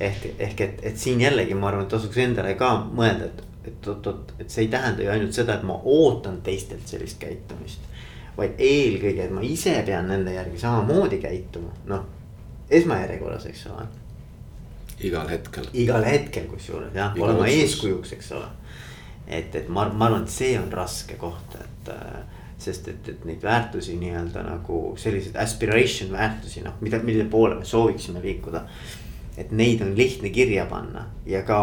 ehk, 0.00 0.26
ehk 0.38 0.60
et, 0.60 0.82
et 0.92 0.98
siin 0.98 1.20
jällegi 1.20 1.54
ma 1.54 1.68
arvan, 1.68 1.88
et 1.88 1.94
tasuks 1.96 2.16
endale 2.20 2.54
ka 2.54 2.74
mõelda, 2.92 3.30
et, 3.32 3.42
et 3.72 3.88
oot-oot, 3.88 4.34
et 4.38 4.50
see 4.50 4.66
ei 4.66 4.72
tähenda 4.72 5.02
ju 5.02 5.10
ainult 5.10 5.32
seda, 5.36 5.56
et 5.56 5.64
ma 5.64 5.80
ootan 5.84 6.42
teistelt 6.44 6.88
sellist 6.88 7.20
käitumist 7.20 7.88
vaid 8.40 8.60
eelkõige, 8.62 9.26
et 9.26 9.32
ma 9.34 9.42
ise 9.44 9.74
pean 9.86 10.08
nende 10.08 10.32
järgi 10.34 10.60
samamoodi 10.62 11.18
käituma, 11.20 11.72
noh, 11.90 12.06
esmajärjekorras, 12.70 13.46
eks 13.50 13.66
ole. 13.72 13.86
Igal 15.06 15.28
hetkel. 15.28 15.68
igal 15.72 16.04
hetkel 16.04 16.48
kusjuures 16.50 16.94
jah, 16.94 17.14
olema 17.18 17.46
eeskujuks, 17.50 18.12
eks 18.18 18.32
ole. 18.38 18.48
et, 19.26 19.54
et 19.54 19.68
ma, 19.68 19.88
ma 19.88 20.10
arvan, 20.10 20.26
et 20.26 20.34
see 20.34 20.58
on 20.58 20.70
raske 20.72 21.16
koht, 21.20 21.56
et 21.60 21.92
äh, 21.94 22.40
sest 22.60 22.88
et, 22.92 23.08
et 23.08 23.24
neid 23.24 23.42
väärtusi 23.42 23.96
nii-öelda 24.00 24.42
nagu 24.44 24.80
selliseid 25.00 25.38
aspiration 25.40 26.12
väärtusi, 26.12 26.64
noh, 26.66 26.76
mida, 26.84 27.00
mille 27.04 27.24
poole 27.24 27.60
me 27.60 27.64
sooviksime 27.64 28.22
liikuda. 28.22 28.66
et 29.38 29.52
neid 29.56 29.80
on 29.80 29.94
lihtne 29.96 30.28
kirja 30.28 30.66
panna 30.68 31.06
ja 31.26 31.42
ka 31.42 31.60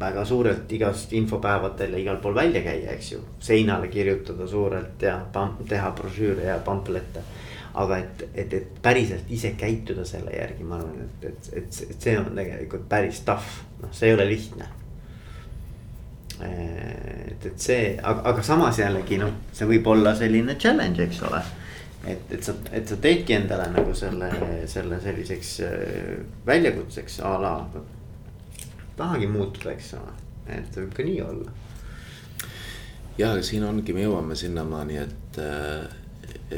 väga 0.00 0.24
suurelt 0.24 0.72
igast 0.72 1.12
infopäevadel 1.12 1.92
ja 1.92 1.98
igal 1.98 2.16
pool 2.22 2.34
välja 2.34 2.62
käia, 2.62 2.90
eks 2.96 3.12
ju. 3.12 3.20
seinale 3.40 3.88
kirjutada 3.88 4.46
suurelt 4.46 5.02
ja 5.02 5.20
pamp, 5.32 5.62
teha 5.68 5.90
brošüüre 5.90 6.48
ja 6.48 6.58
pamplette. 6.58 7.22
Aga 7.74 7.98
et, 8.02 8.22
et, 8.34 8.52
et 8.52 8.82
päriselt 8.82 9.30
ise 9.32 9.54
käituda 9.58 10.04
selle 10.08 10.34
järgi, 10.34 10.64
ma 10.68 10.76
arvan, 10.76 11.06
et, 11.06 11.26
et, 11.30 11.50
et, 11.62 11.80
et 11.90 12.06
see 12.06 12.14
on 12.20 12.28
tegelikult 12.36 12.84
päris 12.90 13.22
tough, 13.26 13.48
noh, 13.80 13.92
see 13.96 14.10
ei 14.10 14.16
ole 14.16 14.28
lihtne. 14.28 14.68
et, 16.42 17.46
et 17.46 17.58
see, 17.60 17.96
aga, 18.02 18.26
aga 18.32 18.44
samas 18.44 18.80
jällegi 18.82 19.18
noh, 19.20 19.32
see 19.54 19.68
võib 19.68 19.88
olla 19.94 20.14
selline 20.18 20.56
challenge, 20.60 21.04
eks 21.06 21.22
ole 21.28 21.42
et, 22.06 22.32
et 22.34 22.42
sa, 22.44 22.54
et 22.74 22.88
sa 22.88 22.98
teedki 22.98 23.36
endale 23.36 23.68
nagu 23.70 23.94
selle, 23.94 24.30
selle 24.70 24.98
selliseks 25.00 25.52
äh, 25.66 26.22
väljakutseks 26.46 27.20
a 27.22 27.36
la 27.40 27.54
tahagi 28.96 29.28
muutuda, 29.30 29.72
eks 29.72 29.94
ole, 30.00 30.16
et 30.58 30.80
võib 30.80 30.92
ka 30.96 31.06
nii 31.06 31.20
olla. 31.24 31.54
ja 33.18 33.32
siin 33.42 33.64
ongi, 33.64 33.94
me 33.94 34.04
jõuame 34.04 34.36
sinnamaani, 34.36 34.98
et, 34.98 35.40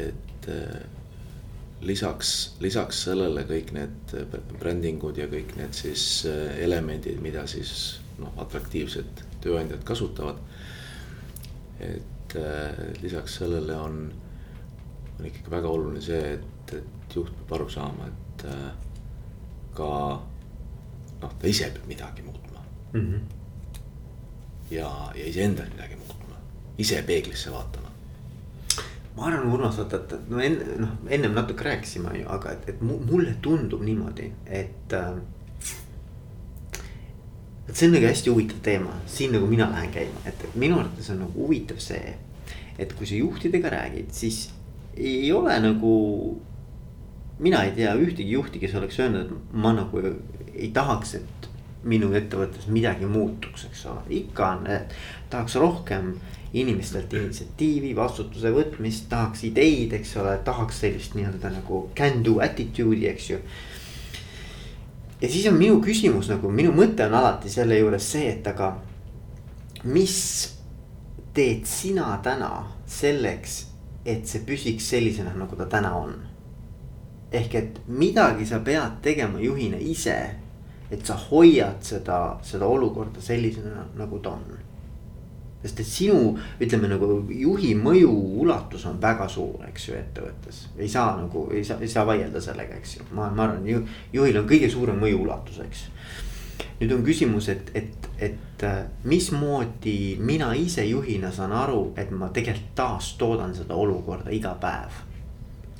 et 0.01 0.49
lisaks, 1.85 2.55
lisaks 2.63 3.03
sellele 3.07 3.45
kõik 3.49 3.71
need 3.75 4.15
brändingud 4.59 5.17
ja 5.17 5.27
kõik 5.31 5.55
need 5.59 5.75
siis 5.77 6.25
elemendid, 6.25 7.21
mida 7.23 7.45
siis 7.49 7.99
noh, 8.19 8.33
atraktiivsed 8.41 9.23
tööandjad 9.43 9.83
kasutavad. 9.87 10.41
et 11.79 12.35
lisaks 13.01 13.35
sellele 13.39 13.75
on, 13.77 13.97
on 15.19 15.25
ikkagi 15.27 15.51
väga 15.51 15.69
oluline 15.69 16.01
see, 16.01 16.33
et, 16.33 16.73
et 16.79 17.15
juht 17.15 17.31
peab 17.39 17.57
aru 17.59 17.69
saama, 17.69 18.07
et 18.07 18.45
ka 19.75 19.89
noh, 21.21 21.33
ta 21.39 21.47
ise 21.49 21.69
peab 21.75 21.87
midagi 21.89 22.23
muutma 22.25 22.63
mm. 22.93 23.01
-hmm. 23.01 23.21
ja, 24.71 24.89
ja 25.15 25.25
iseendal 25.25 25.69
midagi 25.73 25.95
muutma, 25.95 26.39
ise 26.77 27.01
peeglisse 27.01 27.51
vaatama. 27.51 27.84
Ma 29.15 29.29
arvan, 29.29 29.47
Urmas, 29.53 29.77
vaata, 29.79 30.01
et 30.01 30.29
no 30.31 30.41
enne, 30.43 30.75
noh, 30.81 30.97
ennem 31.07 31.35
natuke 31.37 31.63
rääkisime 31.67 32.17
ju, 32.19 32.25
aga 32.31 32.55
et, 32.55 32.67
et 32.73 32.81
mulle 32.83 33.37
tundub 33.43 33.83
niimoodi, 33.85 34.31
et 34.45 34.95
äh,. 34.95 35.15
et 37.65 37.73
see 37.73 37.87
on 37.87 37.95
nagu 37.95 38.05
hästi 38.05 38.33
huvitav 38.33 38.59
teema, 38.65 38.97
siin 39.09 39.31
nagu 39.37 39.47
mina 39.49 39.69
lähen 39.71 39.93
käima, 39.93 40.25
et, 40.25 40.43
et 40.49 40.59
minu 40.59 40.81
arvates 40.81 41.09
on 41.13 41.23
nagu 41.23 41.47
huvitav 41.47 41.79
see. 41.83 42.17
et 42.77 42.91
kui 42.93 43.07
sa 43.07 43.15
juhtidega 43.15 43.69
räägid, 43.71 44.11
siis 44.11 44.49
ei 44.97 45.31
ole 45.31 45.55
nagu 45.63 45.95
mina 47.39 47.63
ei 47.63 47.71
tea 47.75 47.93
ühtegi 47.95 48.31
juhti, 48.31 48.59
kes 48.59 48.75
oleks 48.75 48.99
öelnud, 48.99 49.31
et 49.31 49.53
ma 49.55 49.71
nagu 49.75 50.01
ei 50.53 50.69
tahaks, 50.75 51.15
et 51.19 51.49
minu 51.85 52.11
ettevõttes 52.17 52.65
midagi 52.73 53.05
muutuks, 53.09 53.67
eks 53.69 53.85
ole, 53.91 54.01
ikka 54.21 54.47
on, 54.55 54.67
tahaks 55.29 55.55
rohkem 55.61 56.15
inimestelt 56.55 57.13
initsiatiivi, 57.13 57.91
vastutuse 57.95 58.51
võtmist, 58.55 59.09
tahaks 59.11 59.43
ideid, 59.49 59.93
eks 59.97 60.15
ole, 60.21 60.37
tahaks 60.47 60.79
sellist 60.85 61.15
nii-öelda 61.17 61.51
nagu 61.57 61.85
can 61.97 62.23
do 62.25 62.39
attitude'i, 62.43 63.09
eks 63.11 63.29
ju. 63.29 63.39
ja 65.21 65.29
siis 65.29 65.47
on 65.51 65.57
minu 65.59 65.81
küsimus 65.83 66.29
nagu, 66.31 66.51
minu 66.51 66.71
mõte 66.75 67.05
on 67.09 67.17
alati 67.19 67.51
selle 67.51 67.77
juures 67.79 68.11
see, 68.15 68.29
et 68.37 68.47
aga 68.47 68.71
mis 69.85 70.15
teed 71.35 71.67
sina 71.67 72.15
täna 72.23 72.51
selleks, 72.87 73.65
et 74.05 74.25
see 74.29 74.45
püsiks 74.47 74.87
sellisena, 74.89 75.35
nagu 75.35 75.57
ta 75.59 75.67
täna 75.69 75.91
on. 75.97 76.15
ehk 77.35 77.55
et 77.55 77.79
midagi 77.91 78.45
sa 78.47 78.61
pead 78.63 79.01
tegema 79.03 79.41
juhina 79.41 79.75
ise 79.81 80.15
et 80.91 81.05
sa 81.05 81.15
hoiad 81.17 81.81
seda, 81.81 82.37
seda 82.45 82.67
olukorda 82.69 83.21
sellisena, 83.21 83.85
nagu 83.97 84.19
ta 84.19 84.35
on. 84.35 84.45
sest 85.65 85.79
et 85.81 85.87
sinu, 85.89 86.35
ütleme 86.61 86.85
nagu 86.91 87.07
juhi 87.33 87.71
mõju 87.73 88.11
ulatus 88.43 88.83
on 88.85 88.99
väga 89.01 89.25
suur, 89.29 89.63
eks 89.65 89.87
ju, 89.87 89.95
ettevõttes. 89.97 90.67
ei 90.77 90.89
saa 90.89 91.15
nagu, 91.17 91.47
ei 91.51 91.63
saa, 91.65 91.79
ei 91.81 91.89
saa 91.89 92.05
vaielda 92.05 92.41
sellega, 92.41 92.77
eks 92.77 92.97
ju, 92.97 93.07
ma, 93.17 93.31
ma 93.33 93.47
arvan 93.47 93.65
ju, 93.67 93.81
juhil 94.13 94.37
on 94.37 94.45
kõige 94.49 94.69
suurem 94.69 95.01
mõju 95.01 95.23
ulatus, 95.23 95.59
eks. 95.65 95.83
nüüd 96.81 96.93
on 96.93 97.03
küsimus, 97.07 97.49
et, 97.49 97.71
et, 97.73 98.09
et 98.29 98.63
äh, 98.69 98.83
mismoodi 99.09 99.97
mina 100.21 100.53
ise 100.53 100.85
juhina 100.85 101.33
saan 101.33 101.55
aru, 101.57 101.93
et 101.97 102.13
ma 102.13 102.29
tegelikult 102.29 102.75
taastoodan 102.77 103.57
seda 103.57 103.73
olukorda 103.73 104.29
iga 104.29 104.53
päev. 104.61 105.01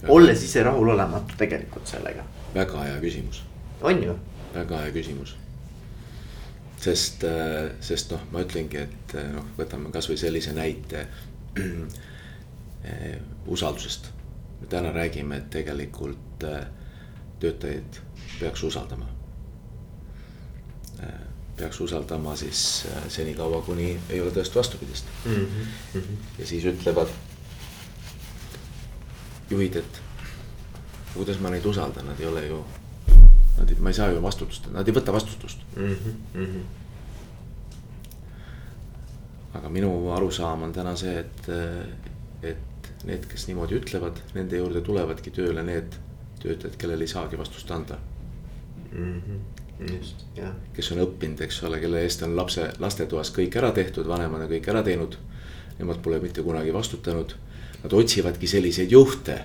olles 0.09 0.43
ise 0.43 0.63
rahulolematu 0.63 1.37
tegelikult 1.37 1.85
sellega. 1.85 2.25
väga 2.55 2.87
hea 2.89 3.01
küsimus. 3.05 3.43
on 3.81 4.03
ju 4.03 4.17
väga 4.55 4.81
hea 4.85 4.93
küsimus. 4.95 5.35
sest, 6.85 7.23
äh, 7.23 7.71
sest 7.81 8.11
noh, 8.13 8.21
ma 8.31 8.43
ütlengi, 8.45 8.77
et 8.77 9.15
äh, 9.17 9.29
noh, 9.33 9.45
võtame 9.57 9.89
kasvõi 9.93 10.17
sellise 10.21 10.53
näite. 10.53 11.07
eh, 12.85 13.19
usaldusest. 13.47 14.11
me 14.61 14.67
täna 14.67 14.91
räägime, 14.93 15.37
et 15.37 15.49
tegelikult 15.49 16.43
töötajaid 17.39 17.99
peaks 18.39 18.63
usaldama 18.63 19.07
peaks 21.57 21.79
usaldama 21.81 22.35
siis 22.35 22.85
senikaua, 23.07 23.61
kuni 23.61 23.99
ei 24.09 24.21
ole 24.21 24.31
tõesti 24.31 24.59
vastupidist 24.59 25.05
mm. 25.25 25.45
-hmm. 25.93 26.17
ja 26.39 26.47
siis 26.47 26.65
ütlevad 26.65 27.11
juhid, 29.49 29.75
et 29.75 30.01
kuidas 31.13 31.39
ma 31.39 31.51
neid 31.53 31.65
usaldan, 31.65 32.09
nad 32.09 32.19
ei 32.19 32.27
ole 32.27 32.45
ju. 32.47 32.59
Nad, 33.55 33.71
ma 33.79 33.91
ei 33.91 33.97
saa 33.97 34.09
ju 34.11 34.21
vastutust, 34.23 34.67
nad 34.73 34.87
ei 34.87 34.95
võta 34.95 35.13
vastutust 35.15 35.61
mm. 35.77 35.95
-hmm. 36.33 36.63
aga 39.59 39.69
minu 39.71 39.91
arusaam 40.11 40.65
on 40.67 40.73
täna 40.75 40.95
see, 40.99 41.19
et, 41.19 41.49
et 42.43 42.89
need, 43.07 43.25
kes 43.31 43.47
niimoodi 43.47 43.79
ütlevad, 43.79 44.19
nende 44.35 44.59
juurde 44.59 44.81
tulevadki 44.81 45.31
tööle 45.31 45.63
need 45.63 45.95
töötajad, 46.41 46.75
kellel 46.77 47.01
ei 47.01 47.07
saagi 47.07 47.37
vastust 47.39 47.71
anda 47.71 47.97
mm. 48.91 49.21
-hmm 49.21 49.39
just, 49.79 50.25
jah. 50.35 50.53
kes 50.75 50.91
on 50.91 51.01
õppinud, 51.03 51.41
eks 51.45 51.63
ole, 51.67 51.79
kelle 51.83 52.03
eest 52.05 52.23
on 52.25 52.35
lapse, 52.37 52.69
lastetoas 52.79 53.31
kõik 53.35 53.57
ära 53.59 53.71
tehtud, 53.75 54.07
vanemad 54.07 54.45
on 54.45 54.51
kõik 54.51 54.69
ära 54.71 54.83
teinud. 54.85 55.17
Nemad 55.79 55.99
pole 56.03 56.21
mitte 56.23 56.43
kunagi 56.43 56.71
vastutanud. 56.73 57.35
Nad 57.83 57.93
otsivadki 57.93 58.47
selliseid 58.47 58.91
juhte 58.91 59.41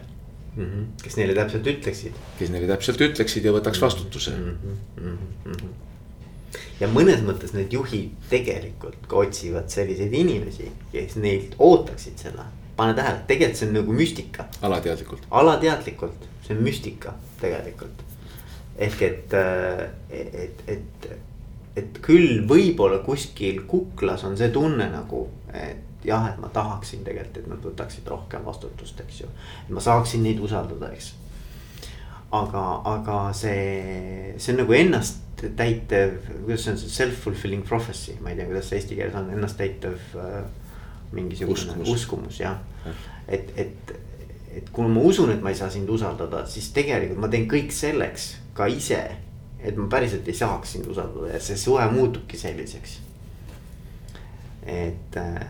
mm. 0.57 0.65
-hmm. 0.65 0.87
kes 1.03 1.17
neile 1.17 1.35
täpselt 1.35 1.67
ütleksid. 1.67 2.19
kes 2.39 2.51
neile 2.51 2.69
täpselt 2.71 3.01
ütleksid 3.01 3.47
ja 3.47 3.53
võtaks 3.55 3.81
vastutuse 3.83 4.31
mm. 4.31 4.59
-hmm. 4.65 5.05
Mm 5.05 5.19
-hmm. 5.53 6.59
ja 6.81 6.89
mõnes 6.89 7.25
mõttes 7.27 7.55
need 7.55 7.73
juhid 7.73 8.11
tegelikult 8.31 9.07
ka 9.09 9.17
otsivad 9.17 9.69
selliseid 9.69 10.13
inimesi, 10.13 10.71
kes 10.93 11.17
neilt 11.17 11.55
ootaksid 11.59 12.19
seda. 12.19 12.47
pane 12.77 12.95
tähele, 12.95 13.25
tegelikult 13.27 13.59
see 13.59 13.69
on 13.69 13.75
nagu 13.75 13.93
müstika. 13.93 14.45
alateadlikult. 14.63 15.27
alateadlikult, 15.31 16.29
see 16.47 16.57
on 16.57 16.63
müstika 16.63 17.15
tegelikult. 17.41 18.07
ehk 18.79 19.03
et, 19.03 19.35
et, 20.11 20.63
et, 20.67 21.11
et 21.77 21.99
küll 22.03 22.47
võib-olla 22.49 22.99
kuskil 23.05 23.63
kuklas 23.67 24.25
on 24.25 24.37
see 24.37 24.49
tunne 24.49 24.91
nagu, 24.91 25.29
et 25.53 25.89
jah, 26.05 26.29
et 26.31 26.39
ma 26.41 26.49
tahaksin 26.53 27.05
tegelikult, 27.05 27.41
et 27.43 27.49
nad 27.51 27.65
võtaksid 27.65 28.09
rohkem 28.09 28.45
vastutust, 28.47 29.01
eks 29.05 29.23
ju. 29.25 29.33
et 29.65 29.73
ma 29.75 29.83
saaksin 29.85 30.23
neid 30.25 30.41
usaldada, 30.43 30.93
eks. 30.95 31.13
aga, 32.37 32.65
aga 32.89 33.19
see, 33.37 34.35
see 34.39 34.55
on 34.55 34.63
nagu 34.63 34.77
ennast 34.77 35.45
täitev, 35.57 36.19
kuidas 36.45 36.67
see 36.67 36.75
on, 36.75 36.83
self-fulfilling 36.97 37.65
prophecy, 37.67 38.17
ma 38.21 38.33
ei 38.33 38.39
tea, 38.39 38.49
kuidas 38.51 38.71
see 38.71 38.81
eesti 38.81 38.99
keeles 38.99 39.17
on, 39.19 39.31
ennast 39.35 39.59
täitev 39.61 40.17
äh, 40.21 40.39
mingisugune 41.17 41.57
uskumus, 41.57 41.93
uskumus 41.97 42.41
jah 42.41 42.61
ja.. 42.85 42.95
et, 43.29 43.53
et, 43.57 43.95
et 44.61 44.71
kuna 44.73 44.93
ma 44.93 45.05
usun, 45.07 45.33
et 45.35 45.43
ma 45.43 45.53
ei 45.53 45.59
saa 45.59 45.71
sind 45.73 45.89
usaldada, 45.91 46.45
siis 46.51 46.71
tegelikult 46.77 47.21
ma 47.25 47.31
teen 47.33 47.49
kõik 47.51 47.75
selleks 47.75 48.33
ka 48.57 48.69
ise. 48.71 49.03
et 49.61 49.77
ma 49.77 49.91
päriselt 49.93 50.29
ei 50.29 50.37
saaks 50.37 50.77
sind 50.77 50.89
usaldada 50.89 51.35
ja 51.35 51.41
see 51.45 51.57
suhe 51.61 51.85
muutubki 51.93 52.39
selliseks 52.41 53.01
et, 54.66 55.16
äh, 55.16 55.40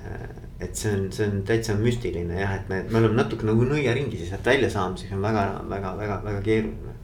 et 0.61 0.77
see 0.77 0.92
on, 0.94 1.09
see 1.12 1.27
on 1.27 1.42
täitsa 1.46 1.75
müstiline 1.79 2.38
jah, 2.38 2.55
et 2.61 2.68
me, 2.70 2.83
me 2.90 3.01
oleme 3.01 3.18
natuke 3.18 3.46
nagu 3.49 3.66
nõiaringis 3.66 4.25
ja 4.25 4.31
sealt 4.31 4.46
välja 4.46 4.70
saamiseks 4.70 5.16
on 5.16 5.25
väga, 5.25 5.44
väga, 5.70 5.94
väga, 5.99 6.20
väga 6.27 6.42
keeruline. 6.46 6.96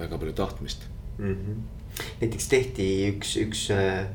väga 0.00 0.18
palju 0.18 0.32
tahtmist 0.32 0.86
mm. 1.18 1.34
-hmm. 1.34 1.96
näiteks 2.20 2.48
tehti 2.48 2.86
üks, 3.12 3.36
üks, 3.36 3.66
äh, 3.70 4.06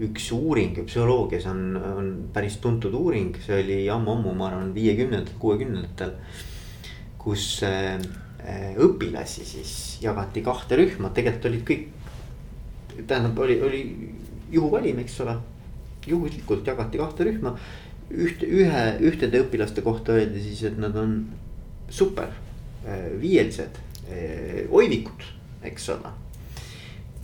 üks 0.00 0.30
uuring 0.32 0.78
psühholoogias 0.86 1.46
on, 1.50 1.76
on 1.76 2.12
päris 2.32 2.56
tuntud 2.56 2.94
uuring, 2.94 3.36
see 3.46 3.62
oli 3.62 3.80
ammu-ammu, 3.90 4.34
ma 4.34 4.48
arvan, 4.48 4.74
viiekümnendatel, 4.74 5.38
kuuekümnendatel. 5.38 6.12
kus 7.18 7.62
äh, 7.66 7.98
õpilasi 8.78 9.44
siis 9.44 9.98
jagati 10.00 10.40
kahte 10.42 10.76
rühma, 10.78 11.10
tegelikult 11.10 11.48
olid 11.50 11.64
kõik 11.66 11.88
tähendab, 13.06 13.38
oli, 13.38 13.56
oli 13.62 13.80
juhuvalim, 14.52 14.98
eks 15.04 15.20
ole. 15.20 15.36
juhuslikult 16.06 16.66
jagati 16.66 16.98
kahte 16.98 17.24
rühma. 17.24 17.56
ühte, 18.10 18.46
ühe, 18.46 18.82
ühtede 19.02 19.40
õpilaste 19.42 19.82
kohta 19.82 20.12
öeldi 20.14 20.42
siis, 20.42 20.62
et 20.68 20.76
nad 20.78 20.94
on 20.96 21.16
super 21.90 22.28
äh, 22.86 23.10
viielised, 23.20 23.80
äh, 24.06 24.62
oivikud, 24.70 25.26
eks 25.66 25.88
ole 25.96 26.14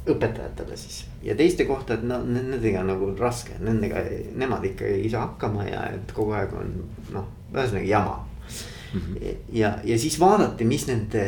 õpetajatele 0.03 0.77
siis 0.77 1.05
ja 1.23 1.37
teiste 1.39 1.65
kohta, 1.69 1.95
et 1.95 2.03
no 2.07 2.19
nendega 2.27 2.81
on 2.83 2.91
nagu 2.91 3.13
raske, 3.19 3.55
nendega, 3.63 4.03
nemad 4.35 4.65
ikka 4.67 4.89
ei 4.91 5.07
saa 5.11 5.29
hakkama 5.29 5.67
ja 5.69 5.85
et 5.95 6.11
kogu 6.17 6.35
aeg 6.35 6.55
on 6.59 6.73
noh, 7.15 7.29
ühesõnaga 7.55 7.87
jama 7.87 8.17
mm. 8.19 9.01
-hmm. 9.01 9.37
ja, 9.61 9.77
ja 9.85 9.99
siis 9.99 10.19
vaadati, 10.21 10.67
mis 10.67 10.89
nende, 10.91 11.25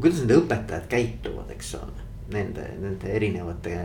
kuidas 0.00 0.24
nende 0.24 0.40
õpetajad 0.42 0.90
käituvad, 0.90 1.54
eks 1.54 1.74
ole 1.78 2.08
nende, 2.34 2.64
nende 2.80 3.12
erinevate 3.14 3.76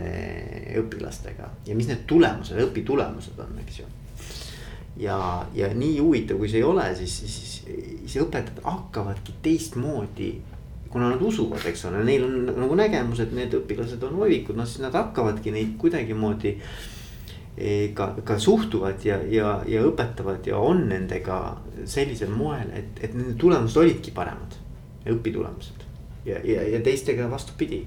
õpilastega 0.80 1.50
ja 1.66 1.76
mis 1.76 1.88
need 1.90 2.04
tulemused, 2.08 2.58
õpitulemused 2.66 3.38
on, 3.42 3.54
eks 3.62 3.80
ju. 3.80 3.86
ja, 5.04 5.18
ja 5.54 5.70
nii 5.74 5.98
huvitav, 6.00 6.40
kui 6.40 6.50
see 6.50 6.62
ei 6.62 6.66
ole, 6.66 6.88
siis, 6.98 7.16
siis, 7.22 7.54
siis 8.06 8.18
õpetajad 8.24 8.62
hakkavadki 8.64 9.38
teistmoodi. 9.42 10.34
kuna 10.90 11.10
nad 11.10 11.22
usuvad, 11.22 11.64
eks 11.66 11.84
ole, 11.84 12.04
neil 12.06 12.24
on 12.24 12.44
nagu 12.56 12.76
nägemus, 12.78 13.20
et 13.20 13.32
need 13.36 13.52
õpilased 13.58 14.02
on 14.06 14.20
oivikud, 14.24 14.56
noh 14.56 14.68
siis 14.68 14.80
nad 14.84 14.94
hakkavadki 14.96 15.52
neid 15.52 15.74
kuidagimoodi 15.80 16.54
eh, 17.58 17.90
ka, 17.94 18.14
ka 18.24 18.38
suhtuvad 18.38 19.04
ja, 19.04 19.18
ja, 19.30 19.58
ja 19.68 19.82
õpetavad 19.84 20.46
ja 20.46 20.62
on 20.62 20.86
nendega 20.88 21.40
sellisel 21.84 22.30
moel, 22.32 22.70
et, 22.72 23.02
et 23.02 23.18
nende 23.18 23.34
tulemused 23.40 23.82
olidki 23.82 24.14
paremad. 24.16 24.62
õpitulemused 25.06 25.85
ja, 26.26 26.40
ja, 26.44 26.62
ja 26.74 26.80
teistega 26.84 27.30
vastupidi. 27.30 27.84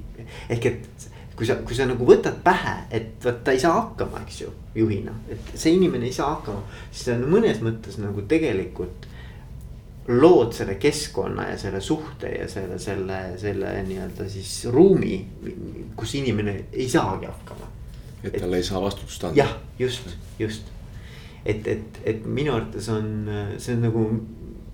ehk 0.49 0.65
et 0.65 1.09
kui 1.39 1.47
sa, 1.47 1.55
kui 1.63 1.75
sa 1.75 1.85
nagu 1.87 2.03
võtad 2.07 2.41
pähe, 2.43 2.75
et 2.91 3.23
vot 3.23 3.37
ta 3.43 3.53
ei 3.55 3.61
saa 3.61 3.77
hakkama, 3.77 4.25
eks 4.25 4.41
ju, 4.41 4.49
juhina, 4.75 5.13
et 5.31 5.53
see 5.55 5.77
inimene 5.77 6.09
ei 6.09 6.15
saa 6.15 6.33
hakkama. 6.33 6.65
siis 6.91 7.05
sa 7.07 7.15
mõnes 7.21 7.61
mõttes 7.63 7.99
nagu 8.01 8.25
tegelikult 8.27 9.07
lood 10.09 10.55
selle 10.57 10.75
keskkonna 10.81 11.51
ja 11.51 11.57
selle 11.61 11.79
suhte 11.85 12.31
ja 12.33 12.47
selle, 12.49 12.79
selle, 12.81 13.19
selle 13.37 13.71
nii-öelda 13.85 14.25
siis 14.29 14.53
ruumi, 14.73 15.19
kus 15.95 16.15
inimene 16.19 16.55
ei 16.73 16.89
saagi 16.89 17.29
hakkama. 17.29 17.69
et 18.23 18.35
talle 18.35 18.59
ei 18.59 18.67
saa 18.67 18.81
vastutust 18.83 19.29
anda. 19.29 19.43
jah, 19.43 19.55
just, 19.79 20.11
just. 20.39 20.67
et, 21.45 21.67
et, 21.67 22.01
et 22.03 22.25
minu 22.25 22.57
arvates 22.57 22.89
on, 22.91 23.13
see 23.57 23.77
on 23.77 23.87
nagu 23.87 24.05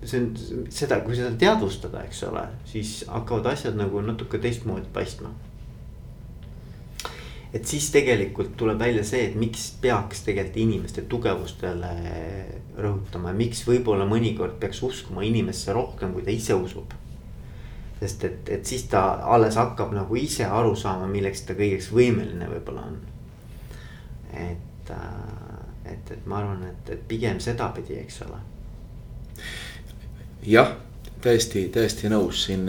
see 0.04 0.20
on 0.20 0.70
seda, 0.72 1.00
kui 1.04 1.16
seda 1.16 1.32
teadvustada, 1.38 2.04
eks 2.06 2.22
ole, 2.28 2.44
siis 2.68 2.98
hakkavad 3.08 3.52
asjad 3.52 3.76
nagu 3.78 4.00
natuke 4.04 4.40
teistmoodi 4.42 4.88
paistma. 4.92 5.32
et 7.54 7.64
siis 7.64 7.86
tegelikult 7.90 8.56
tuleb 8.58 8.78
välja 8.78 9.04
see, 9.06 9.22
et 9.30 9.36
miks 9.38 9.70
peaks 9.80 10.20
tegelikult 10.26 10.58
inimeste 10.60 11.02
tugevustele 11.08 11.92
rõhutama 12.76 13.30
ja 13.32 13.38
miks 13.38 13.62
võib-olla 13.64 14.04
mõnikord 14.04 14.58
peaks 14.60 14.82
uskuma 14.84 15.24
inimesse 15.24 15.72
rohkem, 15.72 16.12
kui 16.12 16.24
ta 16.26 16.30
ise 16.30 16.54
usub. 16.54 16.92
sest 18.00 18.24
et, 18.24 18.48
et 18.58 18.66
siis 18.66 18.84
ta 18.92 19.06
alles 19.24 19.56
hakkab 19.56 19.94
nagu 19.96 20.16
ise 20.16 20.44
aru 20.44 20.74
saama, 20.76 21.06
milleks 21.08 21.46
ta 21.46 21.54
kõigeks 21.56 21.88
võimeline 21.92 22.50
võib-olla 22.50 22.82
on. 22.90 22.98
et, 24.34 24.90
äh, 24.90 25.92
et, 25.92 26.12
et 26.12 26.26
ma 26.26 26.42
arvan, 26.42 26.66
et, 26.68 26.92
et 26.92 27.08
pigem 27.08 27.40
sedapidi, 27.40 27.96
eks 28.02 28.20
ole 28.28 28.42
jah, 30.42 30.74
täiesti, 31.24 31.68
täiesti 31.72 32.10
nõus. 32.12 32.44
Siin, 32.48 32.68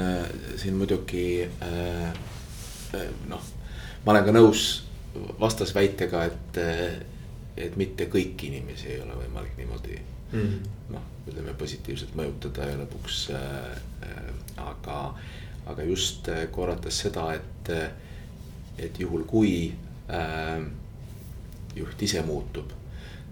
siin 0.56 0.78
muidugi 0.80 1.44
äh, 1.44 2.08
äh, 2.96 3.08
noh, 3.28 3.44
ma 4.06 4.16
olen 4.16 4.28
ka 4.28 4.36
nõus 4.36 4.68
vastasväitega, 5.40 6.24
et, 6.30 6.60
et 7.58 7.78
mitte 7.80 8.06
kõiki 8.14 8.52
inimesi 8.52 8.92
ei 8.94 9.02
ole 9.02 9.18
võimalik 9.26 9.58
niimoodi 9.58 10.02
mm 10.32 10.74
noh, 10.94 11.04
ütleme 11.28 11.54
positiivselt 11.60 12.16
mõjutada 12.16 12.70
ja 12.70 12.80
lõpuks 12.80 13.22
äh, 13.36 13.72
äh, 14.08 14.28
aga, 14.64 15.00
aga 15.68 15.88
just 15.88 16.30
äh, 16.32 16.46
korrates 16.52 17.02
seda, 17.04 17.30
et, 17.36 17.72
et 18.80 19.00
juhul 19.02 19.26
kui 19.28 19.74
äh, 20.12 20.62
juht 21.76 22.02
ise 22.08 22.24
muutub, 22.26 22.72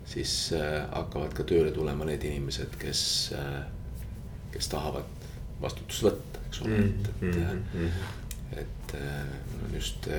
siis 0.10 0.36
äh, 0.56 0.84
hakkavad 0.92 1.34
ka 1.38 1.48
tööle 1.48 1.72
tulema 1.76 2.08
need 2.10 2.26
inimesed, 2.28 2.76
kes 2.82 3.06
äh, 3.38 3.64
kes 4.56 4.72
tahavad 4.72 5.28
vastutust 5.62 6.08
võtta, 6.08 6.44
eks 6.48 6.62
ole 6.64 6.78
mm, 6.78 6.94
-hmm. 7.22 7.30
et, 7.30 7.36
et 7.36 7.74
mm, 7.74 7.86
-hmm. 7.86 8.60
et 8.62 8.96
mul 9.52 9.70
on 9.70 9.76
just 9.76 10.10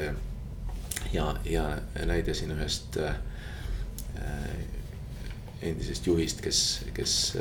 hea, 1.13 1.27
hea 1.45 1.67
näide 2.07 2.35
siin 2.35 2.53
ühest 2.57 2.97
äh, 3.01 3.17
endisest 5.63 6.07
juhist, 6.07 6.41
kes, 6.45 6.61
kes 6.95 7.37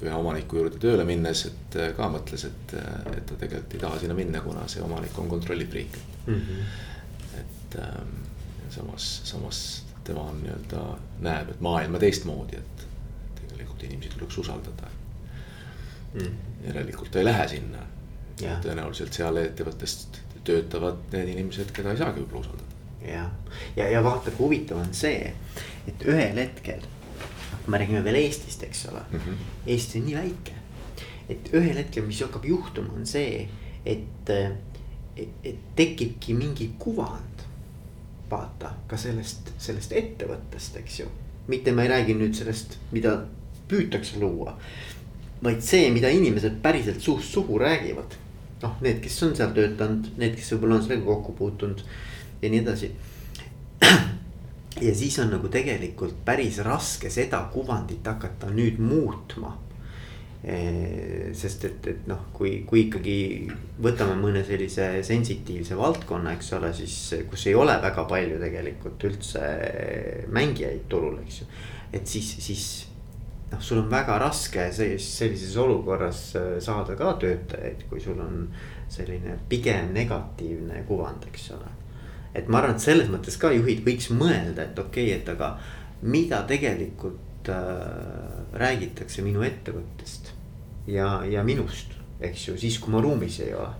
ühe 0.00 0.14
omaniku 0.16 0.56
juurde 0.60 0.78
tööle 0.80 1.04
minnes, 1.04 1.44
et 1.46 1.76
ka 1.96 2.08
mõtles, 2.12 2.46
et, 2.48 2.74
et 3.12 3.26
ta 3.28 3.36
tegelikult 3.36 3.74
ei 3.76 3.82
taha 3.82 3.98
sinna 4.00 4.16
minna, 4.16 4.40
kuna 4.44 4.64
see 4.68 4.82
omanik 4.84 5.18
on 5.18 5.28
kontrollifriik 5.28 5.98
mm. 6.26 6.34
-hmm. 6.34 7.40
et 7.40 7.76
ähm, 7.84 8.14
samas, 8.70 9.20
samas 9.24 9.84
tema 10.04 10.20
on 10.20 10.40
nii-öelda 10.42 10.84
näeb, 11.20 11.50
et 11.50 11.60
maailma 11.60 11.98
teistmoodi, 11.98 12.56
et, 12.56 12.86
et 13.58 13.82
inimesi 13.82 14.16
tuleks 14.16 14.38
usaldada 14.38 14.88
mm.. 16.14 16.66
järelikult 16.66 17.10
ta 17.10 17.18
ei 17.18 17.24
lähe 17.24 17.48
sinna. 17.48 17.86
tõenäoliselt 18.40 19.12
seal 19.12 19.36
ettevõttes 19.36 19.96
töötavad 20.44 21.02
need 21.12 21.34
inimesed, 21.34 21.72
keda 21.76 21.92
ei 21.92 22.00
saagi 22.00 22.22
võib-olla 22.22 22.40
usaldada. 22.40 22.78
ja, 23.04 23.26
ja, 23.76 23.88
ja 23.96 24.04
vaata, 24.04 24.32
kui 24.32 24.46
huvitav 24.46 24.80
on 24.80 24.94
see, 24.96 25.32
et 25.88 26.06
ühel 26.08 26.40
hetkel, 26.40 26.84
kui 27.50 27.74
me 27.74 27.80
räägime 27.82 28.04
veel 28.04 28.20
Eestist, 28.22 28.62
eks 28.64 28.86
ole 28.92 29.02
mm, 29.10 29.18
-hmm. 29.18 29.44
Eesti 29.66 30.00
on 30.00 30.06
nii 30.06 30.16
väike. 30.16 30.54
et 31.28 31.52
ühel 31.54 31.76
hetkel, 31.76 32.06
mis 32.06 32.20
hakkab 32.20 32.44
juhtuma, 32.44 32.92
on 32.96 33.06
see, 33.06 33.48
et, 33.86 34.30
et, 35.16 35.34
et 35.44 35.58
tekibki 35.76 36.34
mingi 36.34 36.72
kuvand. 36.78 37.44
vaata 38.30 38.70
ka 38.86 38.96
sellest, 38.96 39.52
sellest 39.58 39.92
ettevõttest, 39.92 40.76
eks 40.76 41.00
ju, 41.00 41.06
mitte 41.48 41.72
ma 41.72 41.82
ei 41.82 41.88
räägi 41.88 42.14
nüüd 42.14 42.34
sellest, 42.34 42.76
mida 42.92 43.24
püütakse 43.68 44.20
luua 44.20 44.56
vaid 45.42 45.62
see, 45.64 45.88
mida 45.94 46.10
inimesed 46.12 46.60
päriselt 46.62 47.00
suust 47.00 47.32
suhu 47.32 47.58
räägivad. 47.58 48.18
noh, 48.60 48.74
need, 48.84 48.98
kes 49.00 49.22
on 49.24 49.30
seal 49.36 49.54
töötanud, 49.56 50.10
need, 50.20 50.34
kes 50.36 50.50
võib-olla 50.52 50.76
on 50.76 50.82
sellega 50.84 51.06
kokku 51.06 51.32
puutunud 51.38 51.78
ja 52.42 52.50
nii 52.52 52.60
edasi. 52.60 52.90
ja 54.86 54.92
siis 54.94 55.16
on 55.22 55.32
nagu 55.32 55.48
tegelikult 55.48 56.18
päris 56.26 56.58
raske 56.66 57.08
seda 57.12 57.40
kuvandit 57.54 58.04
hakata 58.06 58.52
nüüd 58.52 58.80
muutma. 58.84 59.56
sest 61.36 61.64
et, 61.68 61.86
et 61.88 62.06
noh, 62.08 62.20
kui, 62.32 62.62
kui 62.68 62.86
ikkagi 62.86 63.16
võtame 63.84 64.14
mõne 64.16 64.40
sellise 64.44 64.86
sensitiivse 65.04 65.76
valdkonna, 65.76 66.32
eks 66.32 66.52
ole, 66.56 66.70
siis 66.76 66.94
kus 67.28 67.44
ei 67.50 67.56
ole 67.56 67.74
väga 67.82 68.06
palju 68.08 68.38
tegelikult 68.40 69.04
üldse 69.04 69.42
mängijaid 70.32 70.86
turul, 70.88 71.18
eks 71.26 71.42
ju. 71.42 71.50
et 71.92 72.08
siis, 72.08 72.30
siis 72.40 72.64
noh, 73.50 73.60
sul 73.60 73.78
on 73.78 73.90
väga 73.90 74.18
raske 74.18 74.68
sellises 74.72 75.56
olukorras 75.56 76.22
äh, 76.36 76.58
saada 76.62 76.96
ka 76.98 77.14
töötajaid, 77.20 77.86
kui 77.90 78.00
sul 78.00 78.20
on 78.22 78.46
selline 78.90 79.38
pigem 79.48 79.92
negatiivne 79.94 80.84
kuvand, 80.88 81.26
eks 81.30 81.50
ole. 81.56 81.76
et 82.34 82.48
ma 82.48 82.60
arvan, 82.60 82.76
et 82.76 82.84
selles 82.84 83.10
mõttes 83.10 83.38
ka 83.40 83.50
juhid 83.54 83.82
võiks 83.86 84.10
mõelda, 84.14 84.68
et 84.68 84.78
okei 84.78 85.10
okay,, 85.10 85.18
et 85.18 85.28
aga 85.34 85.56
mida 86.02 86.44
tegelikult 86.48 87.50
äh, 87.50 87.60
räägitakse 88.54 89.22
minu 89.26 89.42
ettevõttest 89.46 90.32
ja, 90.86 91.20
ja 91.26 91.44
minust, 91.46 91.96
eks 92.20 92.48
ju, 92.48 92.58
siis 92.58 92.78
kui 92.78 92.94
ma 92.94 93.02
ruumis 93.02 93.40
ei 93.42 93.54
ole 93.54 93.72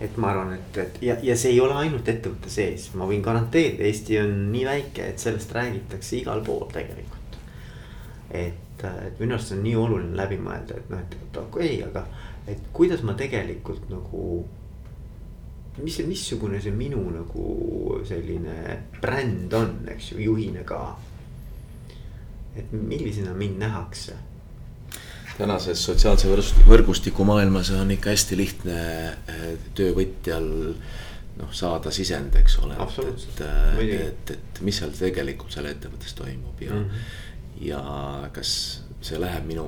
et 0.00 0.16
ma 0.16 0.30
arvan, 0.30 0.54
et, 0.54 0.76
et 0.78 0.98
ja, 1.02 1.16
ja 1.22 1.36
see 1.36 1.52
ei 1.56 1.60
ole 1.60 1.74
ainult 1.74 2.08
ettevõtte 2.08 2.50
sees, 2.52 2.88
ma 2.94 3.06
võin 3.08 3.22
garanteerida, 3.22 3.84
Eesti 3.84 4.20
on 4.22 4.34
nii 4.52 4.64
väike, 4.68 5.12
et 5.12 5.20
sellest 5.20 5.52
räägitakse 5.52 6.20
igal 6.20 6.44
pool 6.46 6.68
tegelikult 6.72 7.17
et, 8.30 8.84
et 8.84 9.20
minu 9.20 9.34
arust 9.36 9.54
on 9.56 9.62
nii 9.64 9.74
oluline 9.78 10.16
läbi 10.16 10.38
mõelda, 10.42 10.78
et 10.78 10.90
noh, 10.92 11.00
et, 11.00 11.16
et 11.16 11.40
okei 11.40 11.74
okay,, 11.78 11.82
aga 11.88 12.04
et 12.48 12.70
kuidas 12.72 13.04
ma 13.04 13.16
tegelikult 13.18 13.88
nagu. 13.92 14.46
mis 15.78 15.98
missugune 16.02 16.58
see 16.58 16.74
minu 16.74 16.98
nagu 17.14 18.00
selline 18.04 18.78
bränd 19.00 19.52
on, 19.54 19.76
eks 19.92 20.12
ju, 20.12 20.18
juhina 20.18 20.64
ka. 20.66 20.96
et 22.56 22.72
millisena 22.72 23.34
mind 23.34 23.60
nähakse 23.62 24.16
tänases 25.38 25.84
sotsiaalse 25.84 26.26
võrgustiku 26.66 27.22
maailmas 27.24 27.70
on 27.70 27.92
ikka 27.94 28.10
hästi 28.10 28.38
lihtne 28.40 28.78
eh, 29.30 29.52
töövõtjal 29.78 30.48
noh, 31.38 31.52
saada 31.54 31.92
sisend, 31.94 32.34
eks 32.40 32.58
ole. 32.64 32.74
et, 32.74 33.40
et, 33.44 33.94
et, 34.00 34.32
et 34.34 34.60
mis 34.66 34.74
seal 34.74 34.90
tegelikult 34.98 35.54
seal 35.54 35.70
ettevõttes 35.70 36.18
toimub 36.18 36.66
ja 36.66 36.74
mm, 36.74 36.84
-hmm 36.84 37.27
ja 37.60 37.80
kas 38.32 38.82
see 39.00 39.20
läheb 39.20 39.46
minu 39.46 39.66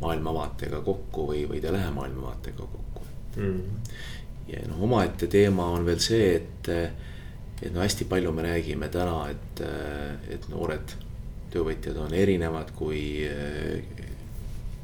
maailmavaatega 0.00 0.80
kokku 0.84 1.26
või, 1.30 1.44
või 1.48 1.60
ta 1.60 1.70
ei 1.70 1.76
lähe 1.78 1.90
maailmavaatega 1.96 2.68
kokku? 2.72 3.06
Mm.. 3.36 3.62
ja 4.48 4.62
noh, 4.70 4.82
omaette 4.88 5.28
teema 5.32 5.68
on 5.76 5.84
veel 5.84 6.00
see, 6.00 6.28
et, 6.36 6.70
et 7.62 7.72
no 7.72 7.82
hästi 7.84 8.08
palju 8.08 8.32
me 8.32 8.46
räägime 8.46 8.88
täna, 8.92 9.18
et, 9.32 9.64
et 10.32 10.48
noored 10.52 10.96
töövõtjad 11.52 11.98
on 12.00 12.14
erinevad 12.16 12.72
kui, 12.76 13.00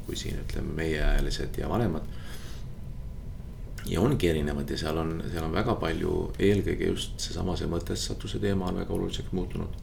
kui 0.05 0.17
siin 0.17 0.41
ütleme, 0.41 0.73
meieajalised 0.81 1.57
ja 1.61 1.69
vanemad. 1.69 2.05
ja 3.89 4.01
ongi 4.01 4.29
erinevad 4.29 4.69
ja 4.69 4.77
seal 4.79 4.97
on, 4.97 5.17
seal 5.31 5.45
on 5.45 5.53
väga 5.53 5.75
palju, 5.81 6.13
eelkõige 6.39 6.93
just 6.93 7.19
seesama 7.19 7.57
see 7.59 7.69
mõtestatuse 7.69 8.39
teema 8.41 8.69
on 8.69 8.79
väga 8.81 8.93
oluliseks 8.93 9.33
muutunud 9.35 9.82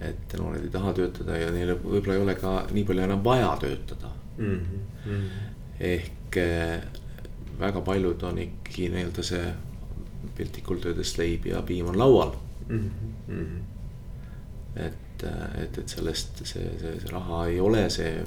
et 0.00 0.34
noored 0.38 0.62
ei 0.62 0.70
taha 0.70 0.92
töötada 0.94 1.36
ja 1.38 1.50
neil 1.54 1.74
võib-olla 1.74 2.14
ei 2.14 2.22
ole 2.22 2.34
ka 2.38 2.52
nii 2.70 2.84
palju 2.86 3.04
enam 3.04 3.22
vaja 3.24 3.50
töötada 3.60 4.10
mm. 4.36 4.60
-hmm. 5.06 5.24
ehk 5.80 6.36
eh, 6.42 6.82
väga 7.58 7.80
paljud 7.80 8.22
on 8.22 8.38
ikkagi 8.38 8.88
nii-öelda 8.94 9.24
see 9.26 9.48
piltlikult 10.36 10.86
öeldes 10.86 11.16
leib 11.18 11.46
ja 11.46 11.62
piim 11.62 11.90
on 11.90 11.98
laual 11.98 12.32
mm. 12.68 12.90
-hmm. 13.28 13.58
et, 14.76 15.24
eh, 15.24 15.62
et, 15.62 15.78
et 15.78 15.88
sellest 15.88 16.44
see, 16.44 16.70
see, 16.80 17.00
see 17.00 17.10
raha 17.12 17.46
ei 17.46 17.60
ole 17.60 17.90
see. 17.90 18.26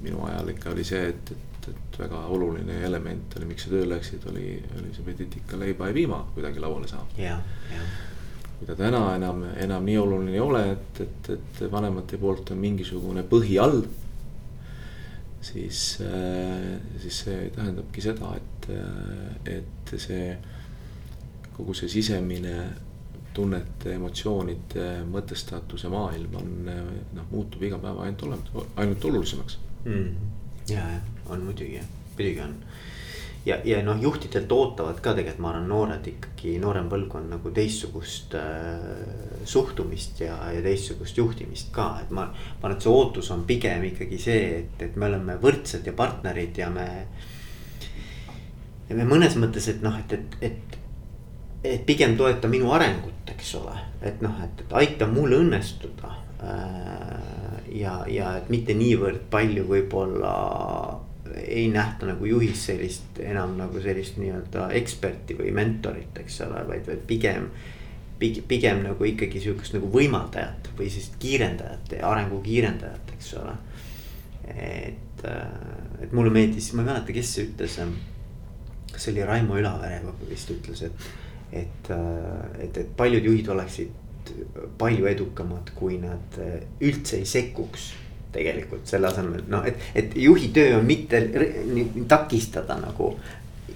minu 0.00 0.22
ajal 0.24 0.48
ikka 0.48 0.70
oli 0.70 0.84
see, 0.84 1.08
et, 1.08 1.30
et, 1.30 1.66
et 1.68 1.98
väga 1.98 2.20
oluline 2.34 2.78
element 2.84 3.34
oli, 3.36 3.44
miks 3.44 3.66
sa 3.66 3.70
tööle 3.70 3.94
läksid, 3.94 4.22
oli, 4.30 4.62
oli 4.78 4.94
see 4.96 5.04
pidid 5.04 5.34
ikka 5.36 5.58
leiba 5.60 5.88
ja 5.88 5.92
piima 5.94 6.22
kuidagi 6.34 6.60
lauale 6.60 6.88
saama. 6.88 7.08
jah, 7.18 7.42
jah 7.72 7.84
kui 7.84 8.09
ta 8.66 8.76
täna 8.76 9.02
enam, 9.16 9.44
enam 9.56 9.88
nii 9.88 9.96
oluline 9.98 10.36
ei 10.36 10.44
ole, 10.44 10.62
et, 10.74 11.00
et, 11.04 11.30
et 11.36 11.62
vanemate 11.72 12.18
poolt 12.20 12.52
on 12.54 12.60
mingisugune 12.60 13.24
põhi 13.28 13.58
all. 13.62 13.82
siis, 15.40 15.98
äh, 16.04 16.76
siis 17.00 17.22
see 17.24 17.48
tähendabki 17.54 18.02
seda, 18.04 18.34
et, 18.36 18.70
et 19.48 19.94
see 19.96 20.34
kogu 21.56 21.74
see 21.76 21.88
sisemine 21.88 22.56
tunnete, 23.34 23.94
emotsioonide, 23.94 24.86
mõtestatuse 25.08 25.88
maailm 25.92 26.36
on 26.40 26.52
noh, 26.68 27.26
muutub 27.30 27.62
iga 27.62 27.78
päev 27.80 28.00
ainult 28.04 28.24
olemas, 28.26 28.70
ainult 28.82 29.04
olulisemaks. 29.10 29.58
Mm.. 29.84 30.32
ja, 30.68 30.82
ja 30.96 31.00
on 31.30 31.44
muidugi, 31.46 31.80
muidugi 32.16 32.42
on 32.44 32.56
ja, 33.44 33.56
ja 33.64 33.80
noh, 33.84 34.02
juhtidelt 34.02 34.52
ootavad 34.52 35.00
ka 35.00 35.14
tegelikult, 35.16 35.42
ma 35.42 35.52
arvan, 35.54 35.68
noored 35.70 36.08
ikkagi, 36.12 36.56
noorem 36.60 36.90
põlvkond 36.92 37.32
nagu 37.32 37.52
teistsugust 37.56 38.36
äh, 38.38 39.44
suhtumist 39.48 40.20
ja, 40.24 40.36
ja 40.52 40.62
teistsugust 40.64 41.18
juhtimist 41.18 41.72
ka, 41.74 41.90
et 42.04 42.12
ma. 42.12 42.28
ma 42.30 42.68
arvan, 42.68 42.76
et 42.76 42.86
see 42.86 42.92
ootus 42.92 43.30
on 43.34 43.46
pigem 43.48 43.86
ikkagi 43.90 44.20
see, 44.20 44.42
et, 44.60 44.86
et 44.88 44.98
me 45.00 45.08
oleme 45.08 45.38
võrdsed 45.40 45.88
ja 45.88 45.96
partnerid 45.96 46.60
ja 46.60 46.70
me. 46.72 46.88
ja 48.90 48.98
me 48.98 49.08
mõnes 49.08 49.38
mõttes, 49.40 49.70
et 49.72 49.82
noh, 49.84 49.96
et, 50.02 50.16
et, 50.18 50.38
et, 50.50 50.78
et 51.74 51.84
pigem 51.88 52.18
toeta 52.20 52.48
minu 52.48 52.72
arengut, 52.76 53.24
eks 53.32 53.54
ole, 53.62 53.76
et 54.04 54.20
noh, 54.24 54.36
et, 54.44 54.66
et 54.66 54.80
aita 54.82 55.08
mul 55.08 55.38
õnnestuda 55.40 56.12
äh, 56.44 57.20
ja, 57.72 58.02
ja 58.10 58.34
et 58.36 58.52
mitte 58.52 58.76
niivõrd 58.76 59.30
palju 59.32 59.64
võib-olla 59.68 60.34
ei 61.36 61.68
nähta 61.68 62.06
nagu 62.06 62.26
juhis 62.26 62.66
sellist 62.66 63.20
enam 63.24 63.56
nagu 63.58 63.80
sellist 63.82 64.18
nii-öelda 64.20 64.70
eksperti 64.78 65.36
või 65.38 65.52
mentorit, 65.54 66.16
eks 66.22 66.40
ole, 66.46 66.64
vaid, 66.68 66.86
vaid 66.86 67.04
pigem. 67.06 67.50
pigem, 68.18 68.44
pigem 68.48 68.82
nagu 68.84 69.04
ikkagi 69.04 69.40
sihukest 69.40 69.76
nagu 69.76 69.88
võimaldajat 69.92 70.72
või 70.78 70.90
siis 70.92 71.10
kiirendajat 71.18 71.96
ja 71.98 72.10
arengu 72.10 72.40
kiirendajat, 72.44 73.14
eks 73.16 73.34
ole. 73.40 73.54
et, 74.50 75.24
äh, 75.24 76.02
et 76.02 76.12
mulle 76.12 76.30
meeldis, 76.30 76.72
ma 76.74 76.82
ei 76.82 76.92
mäleta, 76.92 77.12
kes 77.12 77.34
see 77.34 77.48
ütles. 77.48 77.78
kas 78.92 79.02
see 79.04 79.12
oli 79.12 79.24
Raimo 79.24 79.56
Ülavere 79.56 80.02
vist 80.28 80.50
ütles, 80.50 80.82
et, 80.82 81.08
et, 81.52 81.90
äh, 81.90 82.64
et, 82.64 82.76
et 82.76 82.96
paljud 82.96 83.24
juhid 83.24 83.48
oleksid 83.48 83.98
palju 84.78 85.06
edukamad, 85.06 85.72
kui 85.74 85.98
nad 85.98 86.38
äh, 86.38 86.60
üldse 86.80 87.18
ei 87.18 87.26
sekkuks 87.26 87.90
tegelikult 88.32 88.88
selle 88.88 89.10
asemel 89.10 89.44
noh, 89.50 89.64
et, 89.66 89.80
et 89.94 90.16
juhi 90.16 90.50
töö 90.54 90.78
on 90.78 90.86
mitte 90.86 91.22
takistada 92.08 92.78
nagu 92.80 93.12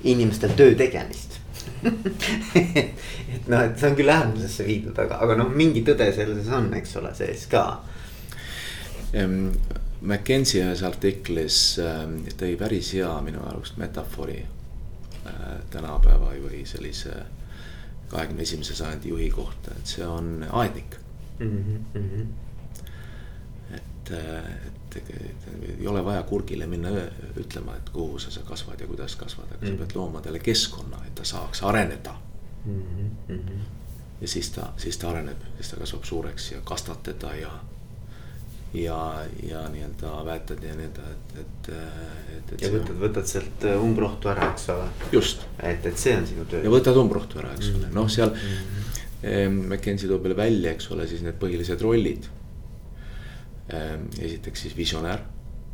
inimestel 0.05 0.55
töö 0.59 0.75
tegemist 0.79 1.41
et 1.85 3.49
noh, 3.49 3.61
et 3.61 3.77
see 3.79 3.89
on 3.89 3.97
küll 3.99 4.13
äärmusesse 4.13 4.67
viidud, 4.67 4.97
aga, 5.01 5.19
aga 5.25 5.37
noh, 5.41 5.51
mingi 5.53 5.85
tõde 5.85 6.09
selles 6.17 6.49
on, 6.53 6.71
eks 6.77 6.97
ole, 7.01 7.13
sees 7.17 7.47
ka. 7.53 7.65
McKenzie 9.15 10.65
ühes 10.65 10.83
artiklis 10.85 11.59
ähm, 11.81 12.19
tõi 12.41 12.57
päris 12.61 12.91
hea 12.97 13.11
minu 13.25 13.45
arust 13.49 13.79
metafoori 13.81 14.41
äh, 14.43 15.45
tänapäeva 15.73 16.33
või 16.43 16.65
sellise 16.69 17.15
kahekümne 18.11 18.45
esimese 18.45 18.77
sajandi 18.77 19.13
juhi 19.15 19.31
kohta, 19.33 19.77
et 19.79 19.95
see 19.95 20.07
on 20.07 20.45
aednik 20.51 20.99
mm. 21.39 21.85
-hmm 21.95 22.33
et, 24.11 24.97
et, 24.97 25.11
et 25.11 25.79
ei 25.81 25.87
ole 25.89 26.05
vaja 26.05 26.23
kurgile 26.23 26.67
minna 26.67 26.91
ütlema, 27.41 27.77
et 27.77 27.91
kuhu 27.95 28.19
sa, 28.19 28.31
sa 28.31 28.45
kasvad 28.47 28.81
ja 28.81 28.87
kuidas 28.87 29.17
kasvad, 29.17 29.51
aga 29.51 29.61
mm. 29.63 29.71
sa 29.71 29.85
pead 29.85 29.97
looma 29.97 30.21
talle 30.25 30.43
keskkonna, 30.45 31.05
et 31.07 31.15
ta 31.15 31.25
saaks 31.25 31.63
areneda 31.63 32.15
mm. 32.65 32.83
-hmm. 33.29 33.61
ja 34.21 34.29
siis 34.29 34.51
ta, 34.51 34.73
siis 34.77 34.99
ta 34.99 35.11
areneb, 35.11 35.47
siis 35.57 35.71
ta 35.71 35.77
kasvab 35.77 36.05
suureks 36.05 36.51
ja 36.53 36.61
kastad 36.65 37.03
teda 37.03 37.35
ja 37.35 37.53
ja, 38.75 39.25
ja 39.43 39.69
nii-öelda 39.69 40.25
väetad 40.27 40.63
ja 40.63 40.75
nii-öelda, 40.75 41.03
et, 41.11 41.39
et, 41.41 41.69
et, 42.37 42.53
et. 42.53 42.63
ja 42.63 42.71
võtad, 42.73 42.95
võtad 43.01 43.29
sealt 43.31 43.67
äh, 43.69 43.83
umbrohtu 43.83 44.31
ära, 44.33 44.49
eks 44.51 44.69
ole. 44.75 44.89
just. 45.13 45.45
et, 45.63 45.87
et 45.87 45.99
see 45.99 46.17
on 46.19 46.27
sinu 46.27 46.47
töö. 46.51 46.63
ja 46.65 46.73
võtad 46.73 46.99
umbrohtu 46.99 47.39
ära, 47.43 47.53
eks 47.55 47.71
ole, 47.75 47.91
noh, 47.95 48.09
seal 48.11 48.33
mm. 48.35 48.41
-hmm. 49.25 49.61
McKenzie 49.69 50.09
toob 50.11 50.27
veel 50.27 50.37
välja, 50.37 50.73
eks 50.75 50.91
ole, 50.93 51.07
siis 51.09 51.23
need 51.25 51.39
põhilised 51.41 51.81
rollid. 51.81 52.27
Esiteks 54.21 54.63
siis 54.63 54.77
visionäär 54.77 55.21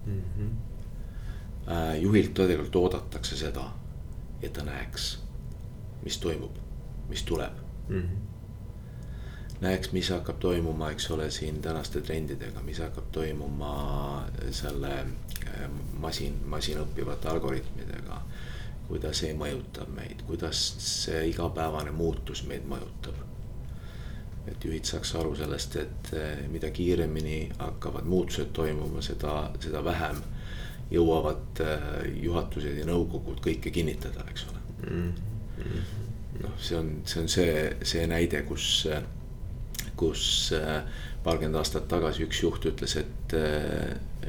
mm. 0.07 0.23
-hmm. 0.39 1.97
juhilt 2.01 2.35
tegelikult 2.35 2.77
oodatakse 2.77 3.37
seda, 3.37 3.71
et 4.43 4.53
ta 4.53 4.65
näeks, 4.65 5.19
mis 6.03 6.19
toimub, 6.19 6.57
mis 7.09 7.23
tuleb 7.23 7.53
mm. 7.89 8.03
-hmm 8.03 8.31
näeks, 9.61 9.93
mis 9.93 10.09
hakkab 10.11 10.39
toimuma, 10.41 10.91
eks 10.91 11.11
ole, 11.11 11.31
siin 11.31 11.63
tänaste 11.63 12.01
trendidega, 12.01 12.63
mis 12.65 12.79
hakkab 12.79 13.11
toimuma 13.13 13.73
selle 14.51 14.93
äh, 15.01 15.67
masin, 15.99 16.41
masinõppivate 16.47 17.29
algoritmidega. 17.29 18.23
kuidas 18.91 19.21
see 19.23 19.31
mõjutab 19.39 19.87
meid, 19.95 20.25
kuidas 20.27 20.61
see 20.83 21.21
igapäevane 21.31 21.93
muutus 21.95 22.41
meid 22.43 22.65
mõjutab. 22.67 23.15
Et 24.51 24.65
juhid 24.65 24.89
saaks 24.89 25.15
aru 25.21 25.35
sellest, 25.39 25.77
et 25.81 26.13
äh, 26.17 26.43
mida 26.53 26.71
kiiremini 26.75 27.39
hakkavad 27.59 28.09
muutused 28.09 28.53
toimuma, 28.57 29.03
seda, 29.05 29.35
seda 29.63 29.83
vähem 29.85 30.21
jõuavad 30.91 31.63
äh, 31.65 31.87
juhatused 32.23 32.81
ja 32.81 32.89
nõukogud 32.89 33.41
kõike 33.45 33.73
kinnitada, 33.75 34.27
eks 34.31 34.47
ole 34.51 34.91
mm. 34.91 35.13
-hmm. 35.61 35.87
noh, 36.43 36.59
see 36.59 36.79
on, 36.79 36.93
see 37.05 37.23
on 37.23 37.33
see, 37.37 37.55
see 37.95 38.07
näide, 38.11 38.43
kus 38.49 38.85
kus 40.01 40.25
äh, 40.57 40.83
paarkümmend 41.25 41.61
aastat 41.61 41.89
tagasi 41.89 42.25
üks 42.25 42.43
juht 42.43 42.65
ütles, 42.65 42.97
et 42.97 43.35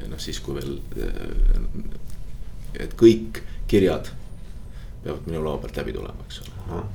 noh, 0.08 0.18
siis 0.20 0.40
kui 0.44 0.58
veel, 0.58 0.74
et 2.76 2.92
kõik 3.00 3.40
kirjad 3.70 4.10
peavad 5.02 5.26
minu 5.26 5.40
laua 5.44 5.62
pealt 5.62 5.80
läbi 5.80 5.94
tulema, 5.96 6.26
eks 6.28 6.42
ole. 6.44 6.51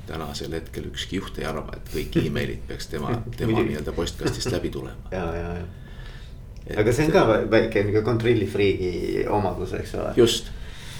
Tänasel 0.07 0.53
hetkel 0.57 0.89
ükski 0.91 1.21
juht 1.21 1.39
ei 1.39 1.47
arva, 1.49 1.77
et 1.77 1.89
kõik 1.93 2.19
emailid 2.27 2.63
peaks 2.67 2.91
tema, 2.91 3.17
tema 3.37 3.61
nii-öelda 3.61 3.95
postkastist 3.97 4.51
läbi 4.51 4.69
tulema. 4.73 5.11
ja, 5.11 5.25
ja, 5.35 5.55
ja. 5.61 6.77
aga 6.83 6.93
see 6.93 7.07
on 7.07 7.15
ka 7.15 7.25
väike 7.51 7.83
nihuke 7.87 8.05
control'i 8.05 8.47
free'i 8.51 9.25
omadus, 9.39 9.73
eks 9.79 9.95
ole. 9.99 10.13
just 10.17 10.53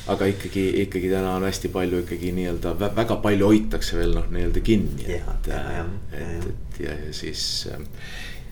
aga 0.08 0.28
ikkagi, 0.32 0.70
ikkagi 0.86 1.10
täna 1.12 1.36
on 1.36 1.44
hästi 1.44 1.70
palju 1.72 2.02
ikkagi 2.06 2.32
nii-öelda 2.36 2.74
väga 2.80 3.20
palju 3.24 3.52
hoitakse 3.52 3.98
veel 4.00 4.16
noh, 4.16 4.28
nii-öelda 4.32 4.64
kinni, 4.64 5.08
et, 5.18 5.50
et, 5.52 6.18
et 6.22 6.82
ja, 6.84 6.96
ja 7.08 7.14
siis 7.16 7.42
äh, 7.72 7.82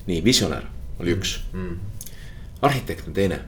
nii 0.07 0.23
visionäär 0.23 0.67
oli 0.99 1.15
üks 1.15 1.39
mm, 1.53 1.69
-hmm. 1.69 2.17
arhitekt 2.61 3.07
on 3.07 3.13
teine. 3.13 3.39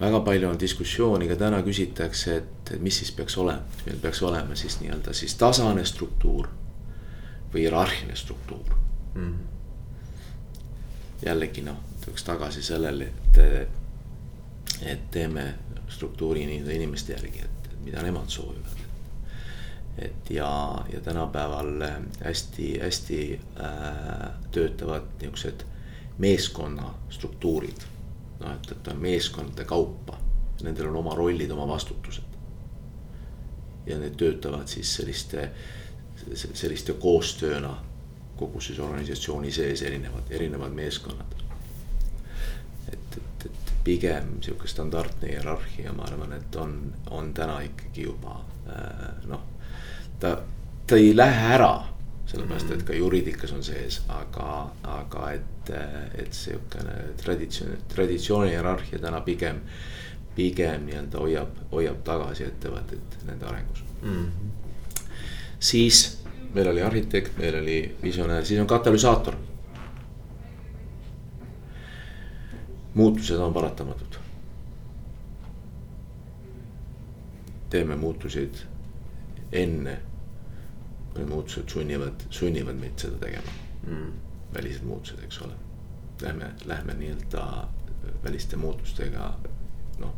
Väga 0.00 0.20
palju 0.20 0.48
on 0.48 0.60
diskussiooni, 0.60 1.28
ka 1.28 1.36
täna 1.36 1.62
küsitakse, 1.62 2.36
et 2.36 2.74
mis 2.82 2.98
siis 2.98 3.12
peaks 3.12 3.38
olema, 3.38 3.62
meil 3.86 3.98
peaks 4.02 4.22
olema 4.22 4.56
siis 4.58 4.80
nii-öelda 4.80 5.12
siis 5.14 5.34
tasane 5.38 5.84
struktuur 5.84 6.48
või 7.54 7.60
hierarhiline 7.66 8.16
struktuur 8.16 8.74
mm. 9.14 9.32
-hmm. 9.32 9.34
jällegi 11.26 11.62
noh, 11.62 11.76
tuleks 12.04 12.24
tagasi 12.24 12.62
sellele, 12.62 13.04
et 13.04 13.38
et 14.82 15.10
teeme 15.10 15.54
struktuuri 15.88 16.46
nii-öelda 16.46 16.72
inimeste 16.72 17.12
järgi, 17.12 17.44
et 17.44 17.70
mida 17.84 18.02
nemad 18.02 18.28
soovivad. 18.28 18.82
et 19.98 20.30
ja, 20.30 20.84
ja 20.92 21.00
tänapäeval 21.00 21.82
hästi-hästi 22.24 23.40
äh, 23.60 24.30
töötavad 24.50 25.02
niuksed 25.20 25.64
meeskonnastruktuurid. 26.18 27.93
Noh, 28.44 28.54
et, 28.54 28.70
et 28.72 28.92
on 28.92 29.00
meeskondade 29.00 29.66
kaupa, 29.68 30.18
nendel 30.62 30.90
on 30.92 31.00
oma 31.02 31.16
rollid, 31.18 31.50
oma 31.50 31.66
vastutused. 31.68 32.30
ja 33.86 33.98
need 34.00 34.14
töötavad 34.16 34.68
siis 34.68 34.94
selliste, 34.96 35.50
selliste 36.32 36.94
koostööna 37.00 37.74
kogu 38.36 38.60
siis 38.60 38.78
organisatsiooni 38.80 39.52
sees 39.52 39.82
erinevad, 39.82 40.30
erinevad 40.30 40.72
meeskonnad 40.72 41.34
pigem 43.84 44.38
sihuke 44.40 44.68
standardne 44.68 45.28
hierarhia, 45.28 45.92
ma 45.92 46.06
arvan, 46.08 46.32
et 46.32 46.56
on, 46.56 46.78
on 47.10 47.32
täna 47.34 47.60
ikkagi 47.60 48.06
juba 48.08 48.38
äh, 48.68 49.26
noh. 49.28 49.42
ta, 50.20 50.38
ta 50.86 50.96
ei 50.96 51.12
lähe 51.16 51.50
ära, 51.58 51.72
sellepärast 52.34 52.72
et 52.74 52.82
ka 52.82 52.96
juriidikas 52.98 53.52
on 53.54 53.62
sees, 53.64 54.00
aga, 54.12 54.48
aga 54.82 55.30
et, 55.36 55.70
et 56.18 56.34
sihukene 56.34 56.96
traditsioon, 57.22 57.76
traditsiooni 57.94 58.50
hierarhia 58.50 58.98
täna 58.98 59.20
pigem. 59.20 59.62
pigem 60.34 60.86
nii-öelda 60.88 61.18
hoiab, 61.22 61.58
hoiab 61.70 62.02
tagasi 62.04 62.44
ettevõtteid 62.44 63.20
nende 63.28 63.46
arengus 63.46 63.84
mm. 64.02 64.08
-hmm. 64.10 65.02
siis 65.60 66.18
meil 66.54 66.68
oli 66.68 66.82
arhitekt, 66.82 67.38
meil 67.38 67.54
oli 67.62 67.96
visionäär, 68.02 68.44
siis 68.44 68.60
on 68.60 68.66
katalüsaator 68.66 69.36
muutused 72.94 73.36
on 73.36 73.54
paratamatud. 73.54 74.14
teeme 77.70 77.96
muutuseid 77.96 78.54
enne, 79.52 79.98
kui 81.14 81.24
muutused 81.24 81.68
sunnivad, 81.70 82.26
sunnivad 82.30 82.78
meid 82.80 82.98
seda 82.98 83.18
tegema 83.22 83.54
mm.. 83.86 84.12
välised 84.54 84.86
muutused, 84.86 85.22
eks 85.24 85.40
ole. 85.46 85.54
Lähme, 86.22 86.52
lähme 86.66 86.94
nii-öelda 86.94 87.44
väliste 88.24 88.56
muutustega 88.56 89.32
noh, 89.98 90.14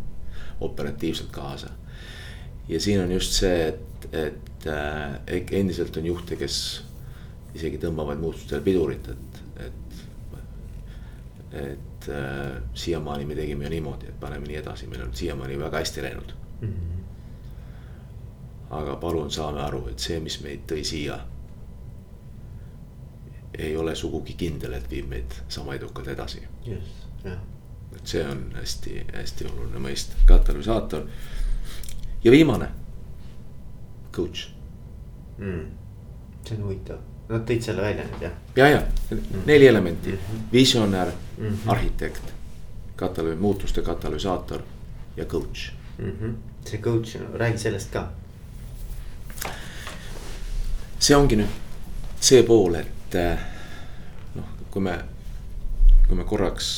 operatiivselt 0.60 1.30
kaasa. 1.30 1.70
ja 2.68 2.80
siin 2.80 3.00
on 3.00 3.12
just 3.12 3.32
see, 3.32 3.68
et, 3.68 4.08
et 4.12 4.66
äh, 4.66 5.42
endiselt 5.50 5.96
on 5.96 6.06
juhte, 6.06 6.36
kes 6.36 6.58
isegi 7.54 7.78
tõmbavad 7.80 8.20
muutustele 8.20 8.60
pidurit, 8.60 9.08
et, 9.08 9.40
et, 9.66 10.02
et 11.52 11.86
et 12.06 12.08
äh, 12.08 12.62
siiamaani 12.74 13.24
me 13.24 13.34
tegime 13.34 13.64
ju 13.64 13.70
niimoodi, 13.70 14.10
et 14.10 14.20
paneme 14.20 14.46
nii 14.46 14.58
edasi, 14.60 14.86
meil 14.90 15.06
on 15.06 15.14
siiamaani 15.16 15.58
väga 15.58 15.78
hästi 15.78 16.02
läinud 16.02 16.34
mm. 16.60 16.68
-hmm. 16.68 16.95
Aga 18.70 18.96
palun 18.96 19.30
saame 19.30 19.60
aru, 19.62 19.86
et 19.88 19.98
see, 19.98 20.20
mis 20.20 20.40
meid 20.42 20.66
tõi 20.70 20.84
siia. 20.84 21.18
ei 23.58 23.76
ole 23.76 23.94
sugugi 23.94 24.34
kindel, 24.36 24.72
et 24.76 24.90
viib 24.90 25.06
meid 25.08 25.32
sama 25.48 25.74
edukalt 25.74 26.08
edasi. 26.08 26.42
just, 26.64 27.06
jah. 27.24 27.38
et 27.96 28.06
see 28.06 28.24
on 28.26 28.52
hästi-hästi 28.54 29.46
oluline 29.52 29.78
mõista, 29.88 30.14
katalüsaator. 30.26 31.06
ja 32.24 32.30
viimane, 32.30 32.68
coach 34.12 34.48
mm.. 35.38 35.66
see 36.44 36.56
on 36.56 36.64
huvitav 36.64 37.04
Nad 37.26 37.42
tõid 37.42 37.64
selle 37.64 37.82
välja 37.82 38.04
nüüd 38.06 38.22
jah? 38.22 38.34
ja, 38.56 38.68
ja 38.70 38.82
mm. 39.10 39.40
neli 39.48 39.66
elementi 39.66 40.12
mm, 40.12 40.18
-hmm. 40.18 40.42
visionäär 40.52 41.08
mm, 41.10 41.46
-hmm. 41.46 41.70
arhitekt, 41.72 42.22
katalüü-, 42.96 43.38
muutuste 43.40 43.82
katalüsaator 43.82 44.62
ja 45.16 45.24
coach 45.24 45.72
mm. 45.98 46.10
-hmm. 46.10 46.34
see 46.68 46.78
coach, 46.78 47.16
räägi 47.34 47.58
sellest 47.58 47.90
ka. 47.90 48.08
See 51.06 51.16
ongi 51.16 51.38
nüüd 51.38 51.62
see 52.20 52.42
pool, 52.46 52.74
et 52.80 53.14
eh, 53.20 53.44
noh, 54.34 54.56
kui 54.72 54.82
me, 54.82 54.96
kui 56.08 56.18
me 56.18 56.24
korraks 56.26 56.70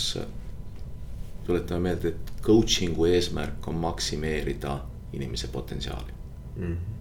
tuletame 1.47 1.89
meelde, 1.89 2.13
et 2.13 2.45
coaching'u 2.45 3.09
eesmärk 3.09 3.69
on 3.71 3.81
maksimeerida 3.81 4.79
inimese 5.17 5.49
potentsiaali 5.49 6.13
mm. 6.57 6.73
-hmm 6.75 6.99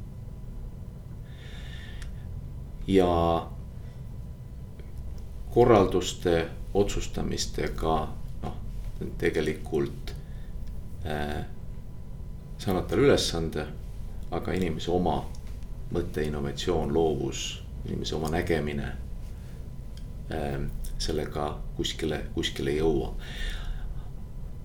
ja 2.87 3.47
korralduste 5.53 6.47
otsustamistega 6.73 8.07
noh, 8.43 8.55
tegelikult 9.17 10.13
äh, 11.05 11.43
sa 12.57 12.71
annad 12.71 12.87
talle 12.87 13.09
ülesande, 13.09 13.65
aga 14.31 14.53
inimese 14.53 14.91
oma 14.91 15.19
mõte, 15.91 16.23
innovatsioon, 16.23 16.93
loovus, 16.93 17.63
inimese 17.85 18.15
oma 18.15 18.29
nägemine 18.29 18.87
äh,. 20.31 20.59
sellega 20.97 21.59
kuskile, 21.75 22.23
kuskile 22.33 22.71
ei 22.73 22.77
jõua. 22.77 23.13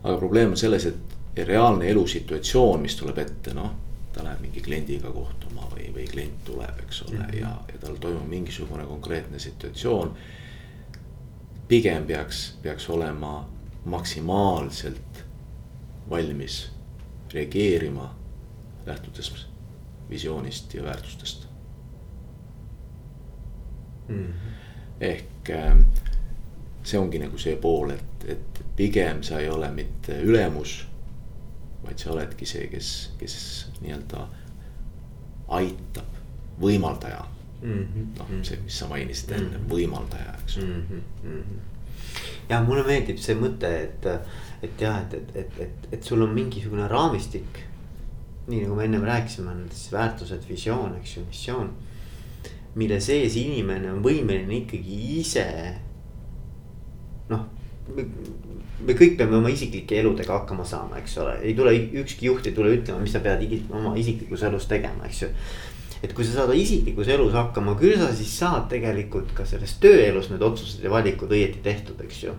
aga 0.02 0.16
probleem 0.18 0.50
on 0.50 0.56
selles, 0.56 0.86
et 0.86 1.46
reaalne 1.46 1.88
elusituatsioon, 1.88 2.80
mis 2.80 2.96
tuleb 2.96 3.18
ette, 3.18 3.54
noh 3.54 3.72
ta 4.12 4.24
läheb 4.24 4.40
mingi 4.44 4.60
kliendiga 4.60 5.10
kohtuma 5.10 5.66
või, 5.72 5.88
või 5.94 6.06
klient 6.10 6.44
tuleb, 6.44 6.80
eks 6.84 7.02
ole 7.06 7.16
-hmm. 7.16 7.38
ja, 7.40 7.52
ja 7.72 7.78
tal 7.80 7.96
toimub 7.96 8.28
mingisugune 8.28 8.84
konkreetne 8.86 9.38
situatsioon. 9.38 10.14
pigem 11.68 12.04
peaks, 12.06 12.58
peaks 12.62 12.90
olema 12.90 13.48
maksimaalselt 13.84 15.24
valmis 16.10 16.70
reageerima, 17.32 18.14
lähtudes 18.86 19.46
visioonist 20.12 20.74
ja 20.74 20.84
väärtustest. 20.84 21.48
mm. 24.08 24.32
ehk 25.00 25.50
ähm, 25.50 25.84
see 26.84 26.98
ongi 26.98 27.18
nagu 27.22 27.38
see 27.38 27.56
pool, 27.56 27.90
et, 27.94 28.24
et 28.28 28.62
pigem 28.76 29.22
sa 29.22 29.40
ei 29.40 29.48
ole 29.50 29.70
mitte 29.70 30.20
ülemus. 30.22 30.82
vaid 31.82 31.98
sa 31.98 32.12
oledki 32.12 32.46
see, 32.46 32.68
kes, 32.70 32.88
kes 33.18 33.34
nii-öelda 33.82 34.26
aitab, 35.50 36.18
võimaldaja 36.62 37.24
mm 37.62 37.72
-hmm.. 37.72 38.18
noh, 38.18 38.30
see, 38.46 38.58
mis 38.64 38.78
sa 38.78 38.88
mainisid 38.88 39.30
enne 39.30 39.58
mm 39.58 39.64
-hmm., 39.64 39.72
võimaldaja, 39.72 40.34
eks 40.42 40.56
mm. 40.56 41.02
-hmm. 41.24 41.42
ja 42.48 42.62
mulle 42.62 42.84
meeldib 42.86 43.18
see 43.18 43.34
mõte, 43.34 43.72
et, 43.82 44.06
et 44.62 44.80
jah, 44.80 45.02
et, 45.02 45.14
et, 45.14 45.36
et, 45.36 45.60
et, 45.60 45.88
et 45.92 46.02
sul 46.02 46.22
on 46.22 46.30
mingisugune 46.30 46.88
raamistik. 46.88 47.58
Nii 48.49 48.64
nagu 48.64 48.76
me 48.76 48.84
ennem 48.88 49.05
rääkisime, 49.07 49.55
nendest 49.55 49.93
väärtused, 49.93 50.45
visioon, 50.49 50.97
eks 51.01 51.16
ju, 51.16 51.24
missioon. 51.28 51.72
mille 52.74 53.01
sees 53.05 53.34
inimene 53.36 53.90
on 53.93 54.01
võimeline 54.03 54.62
ikkagi 54.62 54.95
ise 55.20 55.49
noh 57.28 57.43
me 58.82 58.95
kõik 58.99 59.16
peame 59.18 59.36
oma 59.38 59.51
isiklike 59.53 59.99
eludega 60.01 60.34
hakkama 60.40 60.64
saama, 60.66 60.99
eks 61.03 61.16
ole, 61.22 61.36
ei 61.47 61.55
tule 61.59 61.74
ükski 62.03 62.28
juht 62.28 62.47
ei 62.49 62.57
tule 62.57 62.72
ütlema, 62.76 63.03
mis 63.03 63.14
sa 63.14 63.22
pead 63.24 63.45
oma 63.70 63.95
isiklikus 63.99 64.45
elus 64.49 64.66
tegema, 64.70 65.07
eks 65.09 65.22
ju. 65.24 65.30
et 66.03 66.14
kui 66.16 66.26
sa 66.26 66.40
saad 66.40 66.55
isiklikus 66.59 67.11
elus 67.14 67.34
hakkama, 67.36 67.76
küll 67.78 67.99
sa 68.01 68.11
siis 68.14 68.32
saad 68.38 68.66
tegelikult 68.72 69.34
ka 69.36 69.47
selles 69.47 69.76
tööelus 69.82 70.30
need 70.32 70.43
otsused 70.43 70.82
ja 70.82 70.90
valikud 70.90 71.30
õieti 71.30 71.62
tehtud, 71.62 72.01
eks 72.03 72.24
ju. 72.24 72.34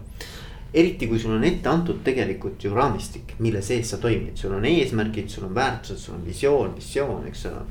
Eriti 0.74 1.08
kui 1.08 1.20
sul 1.22 1.36
on 1.36 1.44
ette 1.46 1.70
antud 1.70 2.02
tegelikult 2.04 2.64
ju 2.64 2.74
raamistik, 2.74 3.36
mille 3.40 3.62
sees 3.62 3.94
sa 3.94 4.02
toimid, 4.02 4.38
sul 4.40 4.56
on 4.58 4.66
eesmärgid, 4.66 5.30
sul 5.30 5.46
on 5.50 5.56
väärtused, 5.56 6.02
sul 6.02 6.18
on 6.18 6.26
visioon, 6.26 6.74
missioon, 6.80 7.28
eks 7.30 7.46
ole 7.52 7.66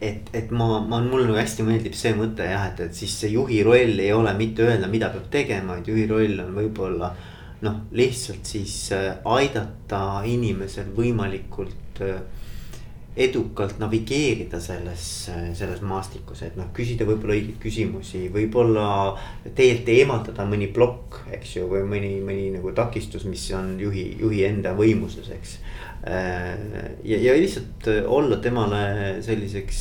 et, 0.00 0.30
et 0.32 0.50
ma, 0.50 0.78
ma, 0.80 1.00
mulle 1.02 1.26
nagu 1.26 1.38
hästi 1.38 1.64
meeldib 1.66 1.96
see 1.98 2.14
mõte 2.18 2.46
jah, 2.46 2.68
et, 2.70 2.82
et 2.86 2.94
siis 2.94 3.14
see 3.22 3.32
juhi 3.34 3.60
roll 3.66 3.98
ei 3.98 4.12
ole 4.14 4.32
mitte 4.38 4.66
öelda, 4.66 4.90
mida 4.90 5.10
peab 5.14 5.26
tegema, 5.32 5.74
vaid 5.74 5.90
juhi 5.90 6.06
roll 6.10 6.44
on 6.44 6.54
võib-olla. 6.58 7.12
noh, 7.58 7.80
lihtsalt 7.90 8.46
siis 8.46 8.72
äh, 8.94 9.16
aidata 9.26 10.22
inimesel 10.30 10.92
võimalikult 10.94 12.02
äh, 12.06 12.20
edukalt 13.18 13.80
navigeerida 13.82 14.60
selles, 14.62 15.04
äh, 15.32 15.50
selles 15.58 15.82
maastikus, 15.82 16.44
et 16.46 16.56
noh, 16.58 16.70
küsida 16.76 17.06
võib-olla 17.08 17.36
õigeid 17.36 17.58
küsimusi, 17.62 18.26
võib-olla 18.34 18.88
teelt 19.58 19.88
eemaldada 19.90 20.46
mõni 20.46 20.70
plokk, 20.74 21.24
eks 21.34 21.56
ju, 21.58 21.66
või 21.70 21.84
mõni, 21.90 22.14
mõni 22.24 22.48
nagu 22.54 22.72
takistus, 22.76 23.26
mis 23.26 23.44
on 23.58 23.74
juhi, 23.80 24.10
juhi 24.20 24.44
enda 24.48 24.76
võimuses, 24.78 25.30
eks 25.34 25.58
ja, 27.04 27.16
ja 27.18 27.32
lihtsalt 27.34 27.88
olla 28.06 28.36
temale 28.40 28.82
selliseks 29.26 29.80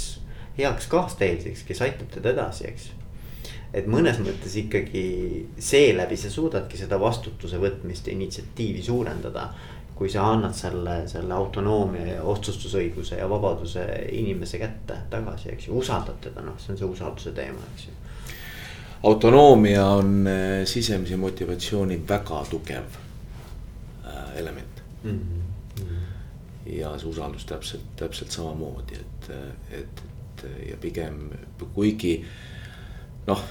heaks 0.58 0.88
kaasteeliseks, 0.92 1.64
kes 1.68 1.82
aitab 1.86 2.10
teda 2.14 2.34
edasi, 2.34 2.68
eks. 2.72 2.90
et 3.78 3.88
mõnes 3.92 4.18
mõttes 4.24 4.56
ikkagi 4.58 5.04
seeläbi 5.62 6.18
sa 6.18 6.32
suudadki 6.34 6.80
seda 6.80 7.00
vastutuse 7.02 7.60
võtmist 7.62 8.08
ja 8.08 8.16
initsiatiivi 8.16 8.82
suurendada. 8.84 9.52
Kui 9.98 10.10
sa 10.14 10.28
annad 10.32 10.54
selle, 10.54 11.00
selle 11.10 11.34
autonoomia 11.34 12.06
ja 12.18 12.24
otsustusõiguse 12.24 13.18
ja 13.18 13.30
vabaduse 13.30 13.86
inimese 14.14 14.60
kätte 14.62 15.00
tagasi, 15.10 15.50
eks 15.54 15.68
ju, 15.68 15.80
usaldad 15.82 16.20
teda, 16.22 16.44
noh, 16.46 16.60
see 16.62 16.76
on 16.76 16.82
see 16.82 16.92
usalduse 16.98 17.34
teema, 17.38 17.72
eks 17.74 17.88
ju 17.88 17.96
autonoomia 19.08 19.86
on 19.98 20.28
äh, 20.28 20.66
sisemise 20.66 21.18
motivatsiooni 21.18 22.00
väga 22.10 22.44
tugev 22.50 22.98
äh, 24.06 24.38
element 24.38 24.82
mm. 25.04 25.20
-hmm 25.20 25.48
ja 26.68 26.92
see 27.00 27.10
usaldus 27.10 27.46
täpselt, 27.46 27.86
täpselt 27.96 28.32
samamoodi, 28.32 29.00
et, 29.00 29.30
et, 29.72 30.04
et 30.04 30.46
ja 30.70 30.78
pigem 30.82 31.30
kuigi 31.74 32.20
noh. 33.28 33.44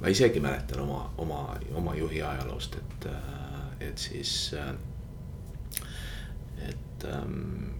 ma 0.00 0.08
isegi 0.08 0.40
mäletan 0.40 0.80
oma, 0.80 1.02
oma, 1.18 1.40
oma 1.74 1.94
juhi 1.94 2.22
ajaloost, 2.22 2.76
et, 2.76 3.08
et 3.80 3.98
siis, 3.98 4.54
et 7.00 7.08
ähm, 7.14 7.72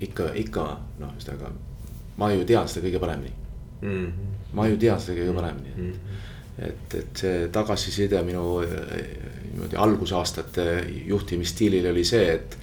ikka, 0.00 0.30
ikka 0.40 0.66
noh, 1.00 1.14
ühesõnaga 1.16 1.52
ma 2.20 2.30
ju 2.32 2.44
tean 2.48 2.68
seda 2.68 2.86
kõige 2.86 3.00
paremini 3.02 3.32
mm. 3.82 3.88
-hmm. 3.88 4.34
ma 4.58 4.68
ju 4.68 4.76
tean 4.80 5.00
seda 5.00 5.18
kõige 5.20 5.34
paremini 5.34 5.72
mm, 5.76 5.92
-hmm. 5.92 6.68
et, 6.68 6.94
et 6.94 7.24
see 7.24 7.48
tagasiside 7.52 8.22
minu 8.22 8.60
niimoodi 8.62 9.76
algusaastate 9.76 10.66
juhtimisstiilil 11.06 11.90
oli 11.90 12.04
see, 12.04 12.32
et 12.34 12.58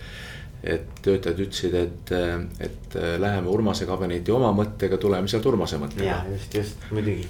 et 0.64 0.88
töötajad 1.06 1.40
ütlesid, 1.40 1.76
et, 1.78 2.12
et 2.66 2.96
läheme 3.22 3.48
Urmase 3.48 3.86
kabinetti 3.86 4.34
oma 4.34 4.50
mõttega, 4.58 4.98
tuleme 4.98 5.30
sealt 5.30 5.46
Urmase 5.46 5.78
mõttega. 5.78 6.08
ja 6.08 6.18
just, 6.32 6.56
just 6.56 6.88
muidugi. 6.92 7.28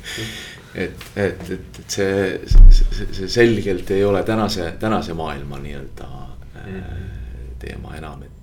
et, 0.73 1.03
et, 1.15 1.43
et, 1.49 1.79
et 1.81 1.91
see, 1.91 2.39
see, 2.47 3.09
see 3.19 3.27
selgelt 3.27 3.91
ei 3.91 4.05
ole 4.07 4.23
tänase, 4.23 4.71
tänase 4.79 5.13
maailma 5.13 5.59
nii-öelda 5.59 6.07
mm 6.07 6.79
-hmm. 6.79 7.53
teema 7.59 7.95
enam, 7.97 8.23
et. 8.23 8.36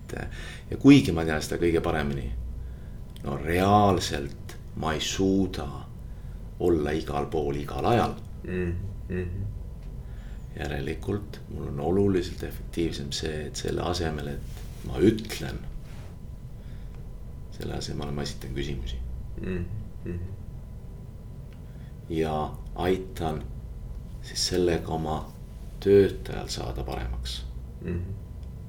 Ja 0.70 0.76
kuigi 0.76 1.12
ma 1.12 1.24
tean 1.24 1.42
seda 1.42 1.60
kõige 1.62 1.80
paremini. 1.80 2.30
no 3.24 3.36
reaalselt 3.36 4.56
ma 4.76 4.92
ei 4.92 5.00
suuda 5.00 5.68
olla 6.60 6.90
igal 6.90 7.26
pool 7.26 7.56
igal 7.56 7.84
ajal 7.84 8.14
mm. 8.44 8.74
-hmm 9.08 9.54
järelikult 10.60 11.40
mul 11.54 11.66
on 11.66 11.80
oluliselt 11.80 12.42
efektiivsem 12.42 13.12
see, 13.12 13.46
et 13.46 13.56
selle 13.56 13.82
asemel, 13.82 14.28
et 14.28 14.86
ma 14.86 14.98
ütlen. 15.02 15.58
selle 17.54 17.74
asemel 17.74 18.10
ma 18.10 18.22
esitan 18.22 18.54
küsimusi 18.54 18.96
mm. 19.40 19.64
-hmm. 20.04 20.18
ja 22.08 22.52
aitan 22.74 23.42
siis 24.22 24.46
sellega 24.48 24.92
oma 24.92 25.32
töötajal 25.80 26.48
saada 26.48 26.82
paremaks 26.82 27.46
mm. 27.84 27.94
-hmm. 27.94 28.23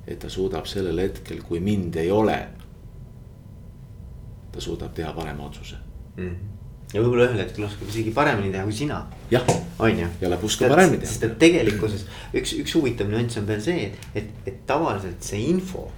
Et 0.07 0.19
ta 0.19 0.29
suudab 0.29 0.67
sellel 0.69 0.99
hetkel, 1.01 1.41
kui 1.43 1.59
mind 1.59 1.95
ei 2.01 2.11
ole. 2.11 2.39
ta 4.51 4.61
suudab 4.61 4.93
teha 4.95 5.13
parema 5.13 5.45
otsuse 5.45 5.75
mm. 6.17 6.27
-hmm 6.27 6.53
ja 6.93 7.01
võib-olla 7.01 7.25
ühel 7.27 7.41
hetkel 7.41 7.65
oskab 7.65 7.89
isegi 7.89 8.11
paremini 8.15 8.51
teha 8.53 8.63
kui 8.63 8.73
sina. 8.73 9.01
jah, 9.31 9.43
on 9.79 9.99
ju. 9.99 10.07
ja 10.21 10.29
lõpus 10.31 10.57
ka 10.59 10.69
paremini 10.71 11.01
teha. 11.01 11.11
sest 11.11 11.23
et 11.27 11.37
tegelikkuses 11.41 12.05
üks, 12.33 12.53
üks 12.61 12.75
huvitav 12.77 13.09
nüanss 13.11 13.39
on 13.41 13.47
veel 13.49 13.61
see, 13.61 13.89
et, 13.89 14.07
et, 14.15 14.29
et 14.45 14.61
tavaliselt 14.69 15.23
see 15.23 15.41
info 15.49 15.89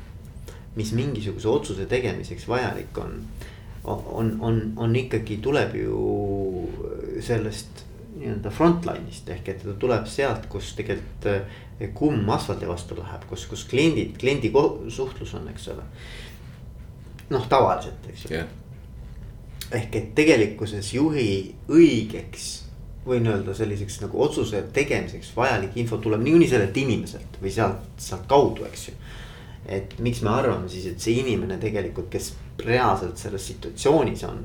mis 0.77 0.93
mingisuguse 0.93 1.49
otsuse 1.49 1.87
tegemiseks 1.89 2.47
vajalik 2.49 2.97
on. 3.01 3.19
on, 3.83 4.37
on, 4.41 4.61
on 4.75 4.95
ikkagi 4.95 5.37
tuleb 5.41 5.75
ju 5.79 5.99
sellest 7.23 7.86
nii-öelda 8.18 8.51
frontline'ist 8.53 9.30
ehk 9.34 9.49
et 9.53 9.63
ta 9.63 9.76
tuleb 9.80 10.07
sealt, 10.09 10.47
kus 10.51 10.74
tegelikult 10.78 11.28
eh, 11.32 11.89
kumm 11.97 12.30
asfaldi 12.34 12.70
vastu 12.70 12.97
läheb, 12.99 13.26
kus, 13.30 13.45
kus 13.49 13.65
kliendid, 13.70 14.15
kliendi 14.20 14.51
suhtlus 14.93 15.34
on, 15.38 15.49
eks 15.53 15.68
ole. 15.74 15.84
noh, 17.30 17.49
tavaliselt, 17.49 18.07
eks 18.09 18.26
ju 18.26 18.36
yeah.. 18.36 18.47
ehk 19.72 19.95
et 19.95 20.15
tegelikkuses 20.15 20.93
juhi 20.93 21.55
õigeks 21.70 22.47
võin 23.07 23.28
öelda 23.32 23.53
selliseks 23.55 24.01
nagu 24.03 24.20
otsuse 24.24 24.65
tegemiseks 24.76 25.32
vajalik 25.36 25.78
info 25.80 25.97
tuleb 26.03 26.24
niikuinii 26.26 26.49
sellelt 26.51 26.78
inimeselt 26.78 27.39
või 27.41 27.51
sealt, 27.55 27.86
sealt 28.03 28.28
kaudu, 28.28 28.68
eks 28.68 28.89
ju 28.89 28.97
et 29.68 29.97
miks 29.99 30.22
me 30.24 30.32
arvame 30.32 30.70
siis, 30.72 30.88
et 30.88 31.03
see 31.03 31.20
inimene 31.22 31.57
tegelikult, 31.59 32.09
kes 32.11 32.32
reaalselt 32.63 33.20
selles 33.20 33.47
situatsioonis 33.51 34.24
on 34.28 34.39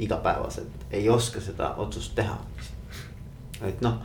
igapäevaselt, 0.00 0.86
ei 0.90 1.08
oska 1.10 1.42
seda 1.44 1.74
otsust 1.82 2.14
teha. 2.14 2.38
Et 3.68 3.80
noh, 3.84 4.00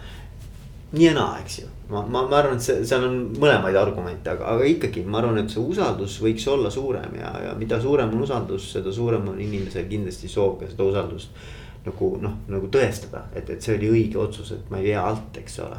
nii 0.96 1.06
ja 1.06 1.14
naa, 1.16 1.40
eks 1.42 1.60
ju, 1.60 1.70
ma, 1.90 2.04
ma, 2.06 2.24
ma 2.30 2.40
arvan, 2.40 2.58
et 2.60 2.66
see, 2.66 2.86
seal 2.88 3.04
on 3.08 3.18
mõlemaid 3.40 3.78
argumente, 3.80 4.32
aga, 4.32 4.48
aga 4.56 4.70
ikkagi 4.70 5.04
ma 5.08 5.20
arvan, 5.22 5.42
et 5.42 5.52
see 5.52 5.64
usaldus 5.64 6.20
võiks 6.24 6.48
olla 6.52 6.72
suurem 6.72 7.20
ja, 7.20 7.34
ja 7.48 7.54
mida 7.60 7.82
suurem 7.82 8.14
on 8.16 8.24
usaldus, 8.28 8.72
seda 8.78 8.94
suurem 8.96 9.28
on 9.32 9.42
inimesel 9.42 9.90
kindlasti 9.92 10.32
soov 10.32 10.58
ka 10.62 10.72
seda 10.72 10.90
usaldust. 10.92 11.46
nagu 11.86 12.08
noh, 12.18 12.40
nagu 12.50 12.68
tõestada, 12.74 13.28
et, 13.38 13.50
et 13.54 13.62
see 13.62 13.76
oli 13.76 13.92
õige 13.92 14.18
otsus, 14.18 14.56
et 14.56 14.72
ma 14.74 14.80
ei 14.80 14.88
vea 14.88 15.04
alt, 15.06 15.38
eks 15.38 15.60
ole 15.62 15.78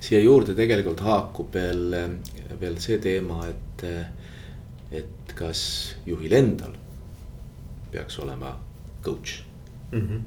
siia 0.00 0.20
juurde 0.20 0.54
tegelikult 0.56 1.02
haakub 1.04 1.54
veel, 1.54 1.96
veel 2.60 2.78
see 2.82 2.98
teema, 3.02 3.42
et, 3.50 3.84
et 4.94 5.34
kas 5.36 5.60
juhil 6.06 6.36
endal 6.36 6.76
peaks 7.92 8.18
olema 8.22 8.54
coach 9.04 9.40
mm. 9.92 10.00
-hmm. 10.00 10.20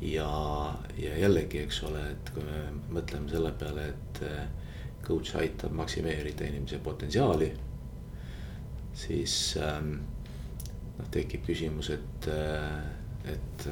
Ja, 0.00 0.30
ja 0.98 1.18
jällegi, 1.18 1.62
eks 1.64 1.82
ole, 1.88 2.02
et 2.12 2.32
kui 2.34 2.44
me 2.44 2.64
mõtleme 2.98 3.30
selle 3.32 3.52
peale, 3.58 3.88
et 3.92 4.22
coach 5.06 5.36
aitab 5.38 5.72
maksimeerida 5.76 6.48
inimese 6.48 6.80
potentsiaali, 6.82 7.52
siis 8.96 9.36
ähm, 9.62 9.94
noh, 10.96 11.08
tekib 11.14 11.46
küsimus, 11.46 11.92
et, 11.94 12.28
et 13.30 13.66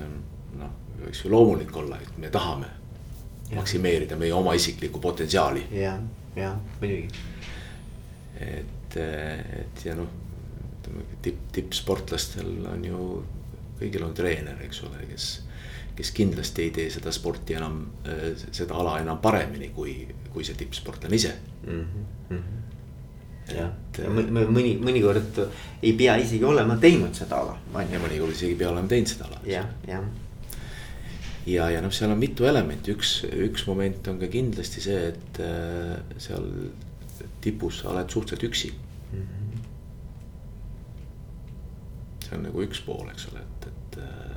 noh, 0.58 0.72
võiks 1.02 1.24
ju 1.24 1.32
loomulik 1.32 1.76
olla, 1.76 1.98
et 2.00 2.18
me 2.20 2.30
tahame 2.32 2.70
maksimeerida 3.54 4.16
meie 4.16 4.32
oma 4.34 4.54
isiklikku 4.54 5.00
potentsiaali. 5.00 5.66
ja, 5.72 5.98
ja 6.36 6.54
muidugi. 6.80 7.08
et, 8.40 8.96
et 8.96 9.84
ja 9.84 9.96
noh, 9.98 10.08
ütleme 10.78 11.04
tipp, 11.22 11.40
tippsportlastel 11.52 12.54
on 12.70 12.84
ju 12.84 13.00
kõigil 13.78 14.06
on 14.06 14.14
treener, 14.16 14.60
eks 14.64 14.82
ole, 14.86 15.04
kes. 15.10 15.28
Kes 15.95 16.11
kindlasti 16.11 16.62
ei 16.62 16.70
tee 16.74 16.90
seda 16.90 17.12
sporti 17.14 17.55
enam, 17.55 17.80
seda 18.51 18.74
ala 18.74 18.99
enam 19.03 19.20
paremini, 19.22 19.70
kui, 19.74 19.95
kui 20.32 20.45
see 20.45 20.59
tippsportlane 20.59 21.20
ise 21.20 21.34
mm. 21.66 21.86
-hmm 22.30 22.61
jah, 23.53 23.72
ja 23.99 24.09
mõni, 24.09 24.70
mõnikord 24.80 25.40
ei 25.82 25.92
pea 25.99 26.16
isegi 26.16 26.45
olema 26.49 26.76
teinud 26.80 27.14
seda 27.14 27.36
ala. 27.42 27.59
ja 27.90 28.01
mõnikord 28.01 28.32
isegi 28.32 28.55
ei 28.55 28.59
pea 28.59 28.70
olema 28.70 28.88
teinud 28.88 29.11
seda 29.11 29.28
ala. 29.28 29.40
jah, 29.45 29.66
jah 29.88 30.05
ja, 31.47 31.68
ja 31.70 31.82
noh, 31.84 31.92
seal 31.92 32.12
on 32.14 32.20
mitu 32.20 32.47
elementi, 32.49 32.95
üks, 32.95 33.18
üks 33.28 33.66
moment 33.68 34.09
on 34.09 34.20
ka 34.22 34.30
kindlasti 34.32 34.82
see, 34.84 35.11
et 35.12 35.40
äh, 35.45 35.99
seal 36.22 36.49
tipus 37.45 37.82
sa 37.82 37.92
oled 37.92 38.11
suhteliselt 38.11 38.49
üksi 38.49 38.70
mm. 38.72 39.20
-hmm. 39.20 39.59
see 42.24 42.38
on 42.38 42.47
nagu 42.49 42.64
üks 42.64 42.80
pool, 42.86 43.09
eks 43.12 43.28
ole, 43.32 43.45
et, 43.45 43.68
et, 43.68 43.99
et, 43.99 44.01
et, 44.01 44.01
et 44.01 44.34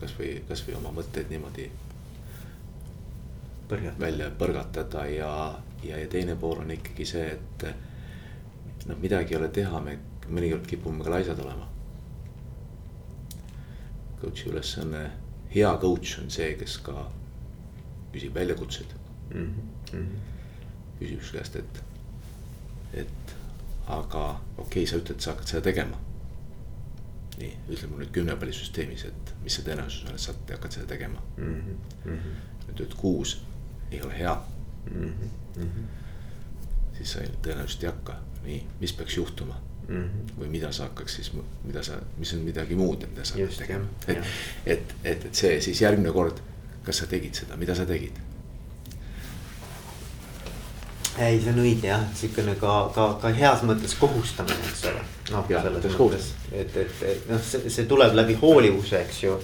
kasvõi, 0.00 0.42
kasvõi 0.48 0.76
oma 0.78 0.92
mõtteid 0.96 1.30
niimoodi. 1.32 1.70
Põrgatada. 3.70 4.02
välja 4.02 4.30
põrgatada 4.34 5.04
ja, 5.06 5.32
ja, 5.84 5.98
ja 5.98 6.06
teine 6.10 6.34
pool 6.36 6.58
on 6.64 6.70
ikkagi 6.74 7.04
see, 7.06 7.26
et 7.36 7.66
noh, 8.88 8.98
midagi 8.98 9.36
ei 9.36 9.38
ole 9.38 9.48
teha, 9.54 9.80
me 9.84 9.94
mõnikord 10.26 10.66
kipume 10.66 11.04
ka 11.06 11.12
laisad 11.14 11.38
olema. 11.38 11.68
Coach'i 14.20 14.50
ülesanne 14.50 15.04
hea 15.54 15.70
coach 15.82 16.18
on 16.22 16.30
see, 16.30 16.50
kes 16.58 16.76
ka 16.86 17.06
küsib 18.12 18.34
väljakutseid 18.34 18.92
mm. 19.34 19.54
-hmm. 19.92 20.06
küsib 20.98 21.22
su 21.22 21.38
käest, 21.38 21.56
et, 21.56 21.82
et 22.92 23.34
aga 23.86 24.24
okei 24.58 24.64
okay,, 24.82 24.86
sa 24.86 24.96
ütled, 24.96 25.20
sa 25.20 25.34
hakkad 25.34 25.54
seda 25.54 25.62
tegema. 25.70 25.98
Nii, 27.40 27.52
ütle 27.74 27.88
mulle 27.88 28.04
nüüd 28.04 28.14
kümnepallisüsteemis, 28.14 29.06
et 29.08 29.32
mis 29.44 29.56
see 29.56 29.66
tõenäosus 29.66 30.06
on, 30.08 30.16
et 30.16 30.24
sa 30.24 30.34
hakkad 30.50 30.76
seda 30.76 30.90
tegema 30.90 31.22
mm. 31.36 31.54
-hmm. 31.54 32.20
nüüd 32.66 32.74
ütled 32.74 32.96
kuus 33.00 33.38
ei 33.90 34.02
ole 34.02 34.18
hea 34.18 34.34
mm. 34.90 35.12
-hmm. 35.56 35.88
siis 36.98 37.12
sa 37.16 37.24
tõenäoliselt 37.42 37.84
ei 37.84 37.90
hakka, 37.90 38.20
nii, 38.44 38.60
mis 38.80 38.92
peaks 38.92 39.16
juhtuma 39.16 39.60
mm. 39.88 39.96
-hmm. 39.96 40.40
või 40.40 40.48
mida 40.48 40.72
sa 40.72 40.88
hakkaks 40.88 41.14
siis, 41.14 41.32
mida 41.64 41.82
sa, 41.82 42.00
mis 42.18 42.34
on 42.34 42.44
midagi 42.46 42.74
muud, 42.74 43.06
mida 43.10 43.24
sa 43.24 43.38
hakkad 43.38 43.58
tegema. 43.58 43.84
et, 44.08 44.18
et, 44.66 44.94
et, 45.04 45.24
et 45.24 45.34
see 45.34 45.60
siis 45.60 45.80
järgmine 45.80 46.12
kord, 46.12 46.42
kas 46.84 47.02
sa 47.02 47.06
tegid 47.06 47.34
seda, 47.34 47.56
mida 47.56 47.74
sa 47.74 47.86
tegid? 47.86 48.18
Ei, 51.26 51.40
see 51.42 51.52
on 51.54 51.62
õige 51.62 51.90
jah, 51.90 52.04
siukene 52.16 52.56
ka, 52.60 52.74
ka, 52.94 53.06
ka 53.22 53.32
heas 53.36 53.64
mõttes 53.68 53.96
kohustamine, 54.00 54.60
eks 54.70 54.84
ole. 54.90 55.06
noh, 55.32 55.48
selles 55.50 55.96
mõttes, 55.98 56.30
et, 56.52 56.76
et, 56.84 57.02
et 57.14 57.30
noh, 57.30 57.42
see, 57.44 57.72
see 57.72 57.88
tuleb 57.90 58.16
läbi 58.18 58.38
hoolivuse, 58.40 59.00
eks 59.04 59.24
ju. 59.24 59.38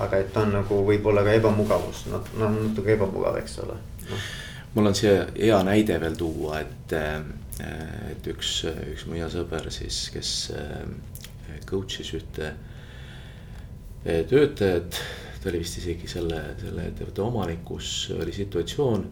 aga 0.00 0.22
et 0.22 0.36
on 0.40 0.54
nagu 0.54 0.82
võib-olla 0.86 1.26
ka 1.26 1.34
ebamugavus, 1.36 2.06
noh, 2.12 2.24
noh 2.40 2.56
natuke 2.56 2.94
ebamugav, 2.96 3.36
eks 3.42 3.58
ole 3.64 3.76
no.. 4.08 4.22
mul 4.74 4.92
on 4.92 4.96
siia 4.96 5.26
hea 5.36 5.58
näide 5.66 5.98
veel 6.00 6.16
tuua, 6.16 6.62
et 6.64 6.98
Äh, 7.60 8.12
et 8.14 8.28
üks, 8.30 8.62
üks 8.64 9.06
mu 9.08 9.18
hea 9.18 9.28
sõber 9.32 9.68
siis, 9.74 10.04
kes 10.14 10.30
äh, 10.56 11.58
coach'is 11.68 12.12
ühte 12.16 12.52
äh, 12.52 14.22
töötajat, 14.30 15.00
ta 15.40 15.50
oli 15.50 15.60
vist 15.62 15.80
isegi 15.80 16.08
selle, 16.08 16.40
selle 16.60 16.88
ettevõtte 16.90 17.24
omanik, 17.24 17.64
kus 17.68 18.10
oli 18.16 18.32
situatsioon. 18.36 19.04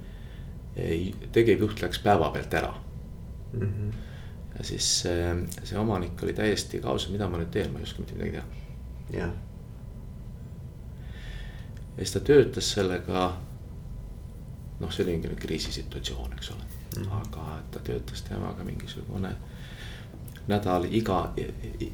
Tegevjuht 1.32 1.82
läks 1.82 1.98
päevapealt 2.04 2.54
ära 2.54 2.74
mm. 3.52 3.60
-hmm. 3.60 3.92
ja 4.58 4.64
siis 4.64 5.00
see, 5.00 5.34
see 5.64 5.78
omanik 5.78 6.22
oli 6.22 6.32
täiesti 6.32 6.80
kaos, 6.80 7.08
mida 7.10 7.28
ma 7.28 7.38
nüüd 7.38 7.50
teen, 7.50 7.72
ma 7.72 7.78
ei 7.78 7.88
oska 7.88 8.02
mitte 8.02 8.14
midagi 8.14 8.30
teha. 8.30 8.46
jah. 9.18 9.30
ja 11.96 12.04
siis 12.04 12.12
ta 12.12 12.20
töötas 12.20 12.72
sellega. 12.72 13.28
noh, 14.80 14.92
see 14.92 15.04
oli 15.04 15.16
mingi 15.16 15.36
kriisisituatsioon, 15.36 16.32
eks 16.32 16.50
ole 16.50 16.64
mm. 16.96 17.12
aga 17.20 17.62
ta 17.70 17.78
töötas 17.78 18.22
temaga 18.22 18.64
mingisugune 18.64 19.34
nädal 20.48 20.86
iga, 20.90 21.32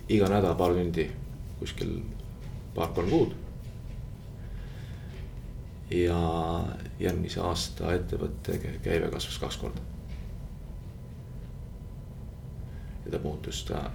iga 0.09 0.29
nädal 0.31 0.55
paar 0.55 0.75
tundi 0.75 1.09
kuskil 1.59 1.97
paar-kolm 2.75 3.11
kuud. 3.11 3.33
Ja 6.03 6.21
järgmise 7.01 7.41
aasta 7.41 7.93
ettevõtte 7.95 8.59
käive 8.83 9.11
kasvas 9.13 9.39
kaks 9.39 9.57
korda. 9.57 9.81
ja 13.05 13.11
ta 13.11 13.19
muutus, 13.23 13.65
ta, 13.69 13.91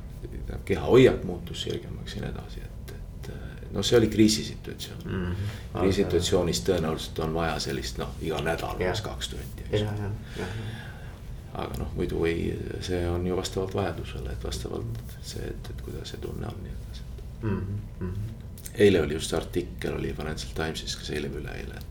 ta 0.47 0.57
kehahoiak 0.65 1.23
muutus 1.23 1.61
selgemaks 1.61 2.15
ja 2.15 2.21
nii 2.21 2.29
edasi, 2.29 2.59
et, 2.65 2.91
et 2.93 3.71
noh, 3.73 3.85
see 3.85 3.97
oli 3.97 4.07
kriisisituatsioon 4.07 5.01
mm. 5.05 5.25
-hmm. 5.25 5.79
kriisisituatsioonis 5.79 6.61
tõenäoliselt 6.67 7.23
on 7.23 7.33
vaja 7.33 7.59
sellist 7.59 7.97
noh, 7.97 8.13
iga 8.21 8.41
nädal 8.45 8.77
umbes 8.77 9.01
kaks 9.01 9.33
tundi, 9.33 9.65
eks 9.71 9.81
ju 10.37 10.45
aga 11.53 11.79
noh, 11.81 11.93
muidu 11.97 12.25
ei, 12.29 12.49
see 12.85 13.01
on 13.09 13.25
ju 13.27 13.37
vastavalt 13.37 13.75
vajadusele, 13.75 14.33
et 14.33 14.43
vastavalt 14.43 15.15
see, 15.21 15.45
et, 15.49 15.71
et 15.73 15.81
kuidas 15.85 16.13
see 16.13 16.21
tunne 16.23 16.47
on 16.47 16.59
ja 16.59 16.63
nii 16.63 16.75
edasi 16.75 17.01
mm. 17.41 17.79
-hmm. 17.99 18.11
eile 18.73 19.01
oli 19.01 19.13
just 19.13 19.33
artikkel 19.33 19.95
oli 19.95 20.13
Financial 20.13 20.53
Timesis, 20.55 20.95
kas 20.95 21.09
eile 21.09 21.31
või 21.33 21.41
üleeile, 21.43 21.81
et, 21.81 21.88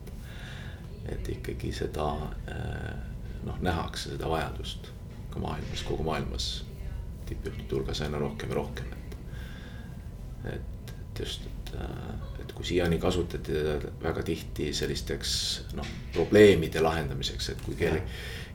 et 1.09 1.29
ikkagi 1.29 1.73
seda 1.73 2.09
eh, 2.53 2.95
noh, 3.45 3.61
nähakse 3.65 4.15
seda 4.15 4.31
vajadust 4.31 4.91
ka 5.31 5.43
maailmas, 5.43 5.85
kogu 5.89 6.07
maailmas 6.07 6.49
tippjuhtide 7.29 7.77
hulgas 7.77 8.01
aina 8.05 8.19
rohkem 8.19 8.49
ja 8.49 8.61
rohkem, 8.61 8.93
et. 8.93 9.17
et, 10.55 10.93
et 10.95 11.21
just, 11.21 11.49
et, 11.69 11.79
eh, 11.79 12.43
et 12.43 12.57
kui 12.57 12.67
siiani 12.67 12.99
kasutati 12.99 13.53
teda 13.53 13.93
väga 14.03 14.25
tihti 14.27 14.73
sellisteks 14.75 15.31
noh, 15.79 15.95
probleemide 16.17 16.83
lahendamiseks, 16.85 17.55
et 17.55 17.65
kui 17.67 17.79
keegi 17.79 18.03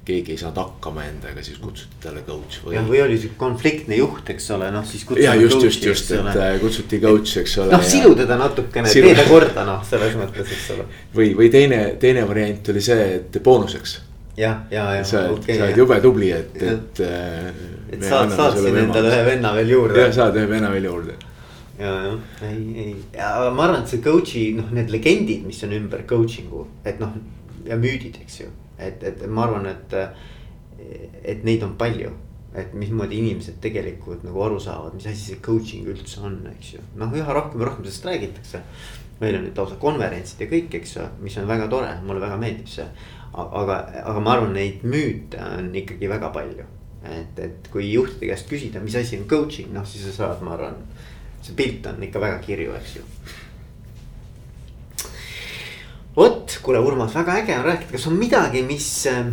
keegi 0.06 0.34
ei 0.36 0.38
saanud 0.40 0.58
hakkama 0.60 1.06
endaga, 1.08 1.44
siis 1.44 1.60
kutsuti 1.64 2.02
talle 2.04 2.24
coach 2.28 2.60
või. 2.66 2.76
või 2.88 3.00
oli 3.06 3.18
sihuke 3.18 3.40
konfliktne 3.40 3.96
juht, 3.96 4.30
eks 4.34 4.50
ole, 4.56 4.68
noh 4.74 4.86
siis. 4.88 5.06
ja 5.22 5.36
just, 5.40 5.64
just, 5.64 5.86
just, 5.88 6.12
et 6.12 6.32
äh, 6.36 6.56
kutsuti 6.62 7.00
coach, 7.04 7.38
eks 7.40 7.58
ole. 7.64 7.72
noh, 7.72 7.86
silu 7.88 8.12
teda 8.20 8.38
natukene 8.40 8.92
Silu..., 8.92 9.12
tee 9.12 9.22
ta 9.22 9.28
korda 9.30 9.66
noh, 9.68 9.84
selles 9.88 10.18
mõttes, 10.20 10.52
eks 10.58 10.72
ole. 10.76 10.88
või, 11.16 11.30
või 11.40 11.52
teine, 11.54 11.84
teine 12.02 12.28
variant 12.28 12.74
oli 12.74 12.84
see, 12.84 13.06
et 13.22 13.40
boonuseks. 13.44 13.98
jah, 14.38 14.66
ja, 14.74 14.90
ja, 15.00 15.06
sa 15.08 15.24
oled 15.30 15.40
okay,, 15.40 15.60
sa 15.62 15.70
oled 15.70 15.84
jube 15.86 16.02
tubli, 16.04 16.34
et, 16.36 16.58
et. 16.62 17.04
Äh, 17.08 17.52
et 17.94 18.04
saad, 18.04 18.34
saatsin 18.34 18.82
endale 18.84 19.12
ühe 19.14 19.26
venna 19.30 19.54
veel 19.56 19.78
juurde. 19.78 20.04
jah, 20.04 20.18
saad 20.24 20.42
ühe 20.42 20.50
venna 20.50 20.74
veel 20.74 20.92
juurde 20.92 21.16
ja, 21.80 21.94
jah, 22.08 22.50
ei, 22.50 22.66
ei, 22.86 22.98
aga 23.18 23.54
ma 23.54 23.68
arvan, 23.68 23.82
et 23.84 23.94
see 23.94 24.04
coach'i 24.04 24.50
noh, 24.58 24.74
need 24.76 24.92
legendid, 24.94 25.48
mis 25.48 25.64
on 25.66 25.78
ümber 25.78 26.04
coaching'u, 26.10 26.68
et 26.86 27.00
noh 27.02 27.16
ja 27.64 27.78
müüdid, 27.80 28.20
eks 28.22 28.42
ju 28.44 28.52
et, 28.78 29.04
et 29.04 29.24
ma 29.28 29.48
arvan, 29.48 29.68
et, 29.70 29.96
et 31.24 31.44
neid 31.48 31.64
on 31.66 31.78
palju. 31.80 32.12
et 32.54 32.74
mismoodi 32.78 33.18
inimesed 33.18 33.56
tegelikult 33.58 34.22
nagu 34.22 34.44
aru 34.46 34.60
saavad, 34.62 34.94
mis 34.94 35.08
asi 35.10 35.32
see 35.32 35.40
coaching 35.42 35.88
üldse 35.90 36.20
on, 36.22 36.36
eks 36.52 36.68
ju, 36.76 36.84
noh 37.02 37.16
üha 37.18 37.34
rohkem 37.34 37.64
ja 37.64 37.66
rohkem 37.66 37.88
sellest 37.88 38.06
räägitakse. 38.06 38.62
meil 39.22 39.38
on 39.40 39.48
nüüd 39.48 39.58
lausa 39.58 39.80
konverentsid 39.82 40.44
ja 40.44 40.48
kõik, 40.52 40.76
eks 40.78 40.94
ju, 41.00 41.08
mis 41.26 41.38
on 41.42 41.48
väga 41.50 41.66
tore, 41.72 41.90
mulle 42.06 42.22
väga 42.22 42.38
meeldib 42.38 42.70
see. 42.70 42.86
aga, 43.34 43.80
aga 44.04 44.20
ma 44.22 44.36
arvan, 44.36 44.54
neid 44.54 44.86
müüte 44.86 45.42
on 45.42 45.74
ikkagi 45.74 46.10
väga 46.12 46.30
palju. 46.36 46.68
et, 47.10 47.42
et 47.42 47.72
kui 47.74 47.90
juhtide 47.90 48.30
käest 48.30 48.54
küsida, 48.54 48.84
mis 48.86 49.00
asi 49.02 49.18
on 49.18 49.26
coaching, 49.34 49.74
noh 49.74 49.90
siis 49.90 50.06
sa 50.06 50.14
saad, 50.20 50.46
ma 50.46 50.54
arvan, 50.54 50.78
see 51.44 51.56
pilt 51.58 51.86
on 51.92 52.04
ikka 52.04 52.22
väga 52.24 52.44
kirju, 52.46 52.76
eks 52.80 52.96
ju 53.00 53.08
vot, 56.16 56.60
kuule, 56.62 56.80
Urmas, 56.80 57.16
väga 57.16 57.40
äge 57.42 57.58
on 57.58 57.66
rääkida, 57.66 57.92
kas 57.92 58.08
on 58.08 58.18
midagi, 58.18 58.64
mis, 58.68 58.88
äh, 59.10 59.26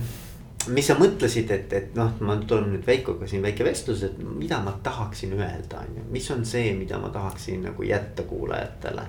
mis 0.68 0.88
sa 0.88 0.96
mõtlesid, 0.98 1.50
et, 1.52 1.72
et 1.76 1.96
noh, 1.98 2.12
ma 2.24 2.36
tulen 2.48 2.70
nüüd 2.74 2.86
Veikoga 2.86 3.28
siin 3.28 3.44
väike 3.44 3.64
vestlus, 3.66 4.04
et 4.06 4.18
mida 4.20 4.61
ma 4.64 4.74
tahaksin 4.82 5.34
öelda, 5.36 5.84
on 5.84 5.98
ju, 6.00 6.04
mis 6.14 6.28
on 6.32 6.44
see, 6.48 6.72
mida 6.78 6.98
ma 7.02 7.12
tahaksin 7.12 7.66
nagu 7.68 7.86
jätta 7.86 8.26
kuulajatele. 8.28 9.08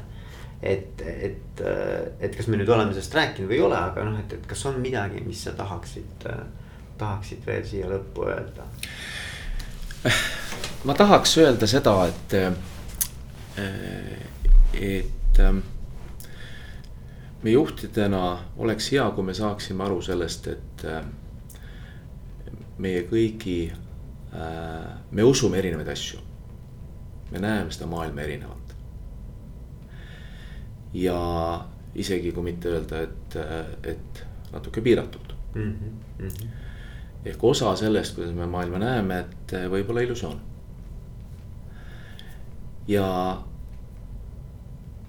et, 0.61 1.01
et, 1.01 1.61
äh, 1.65 2.11
et 2.19 2.35
kas 2.37 2.47
me 2.47 2.57
nüüd 2.59 2.69
oleme 2.69 2.93
sellest 2.93 3.15
rääkinud 3.17 3.49
või 3.49 3.55
ei 3.57 3.63
ole, 3.65 3.77
aga 3.77 4.03
noh, 4.05 4.19
et, 4.19 4.33
et 4.35 4.43
kas 4.45 4.65
on 4.69 4.75
midagi, 4.77 5.23
mis 5.25 5.39
sa 5.47 5.55
tahaksid, 5.57 6.27
äh, 6.29 6.43
tahaksid 7.01 7.47
veel 7.47 7.63
siia 7.65 7.89
lõppu 7.89 8.27
öelda? 8.29 8.67
ma 10.85 10.93
tahaks 10.97 11.33
öelda 11.41 11.69
seda, 11.69 11.95
et, 12.11 12.37
et 14.73 15.39
me 17.43 17.51
juhtidena 17.51 18.39
oleks 18.57 18.91
hea, 18.91 19.05
kui 19.15 19.25
me 19.25 19.33
saaksime 19.33 19.83
aru 19.83 20.01
sellest, 20.05 20.47
et 20.51 20.85
äh, 20.85 21.03
meie 22.81 23.03
kõigi, 23.09 23.59
äh, 24.33 24.91
me 25.11 25.25
usume 25.25 25.61
erinevaid 25.61 25.89
asju. 25.93 26.27
me 27.31 27.39
näeme 27.39 27.71
seda 27.71 27.85
maailma 27.87 28.21
erinevalt. 28.21 28.73
ja 30.93 31.65
isegi 31.95 32.31
kui 32.31 32.43
mitte 32.43 32.69
öelda, 32.69 33.01
et, 33.01 33.35
äh, 33.35 33.93
et 33.93 34.25
natuke 34.51 34.81
piiratult 34.81 35.35
mm. 35.55 35.75
-hmm. 36.19 36.47
ehk 37.25 37.43
osa 37.43 37.75
sellest, 37.75 38.15
kuidas 38.15 38.33
me 38.35 38.45
maailma 38.45 38.77
näeme, 38.77 39.19
et 39.19 39.53
võib 39.71 39.89
olla 39.89 40.01
illusioon. 40.01 40.41
ja 42.87 43.41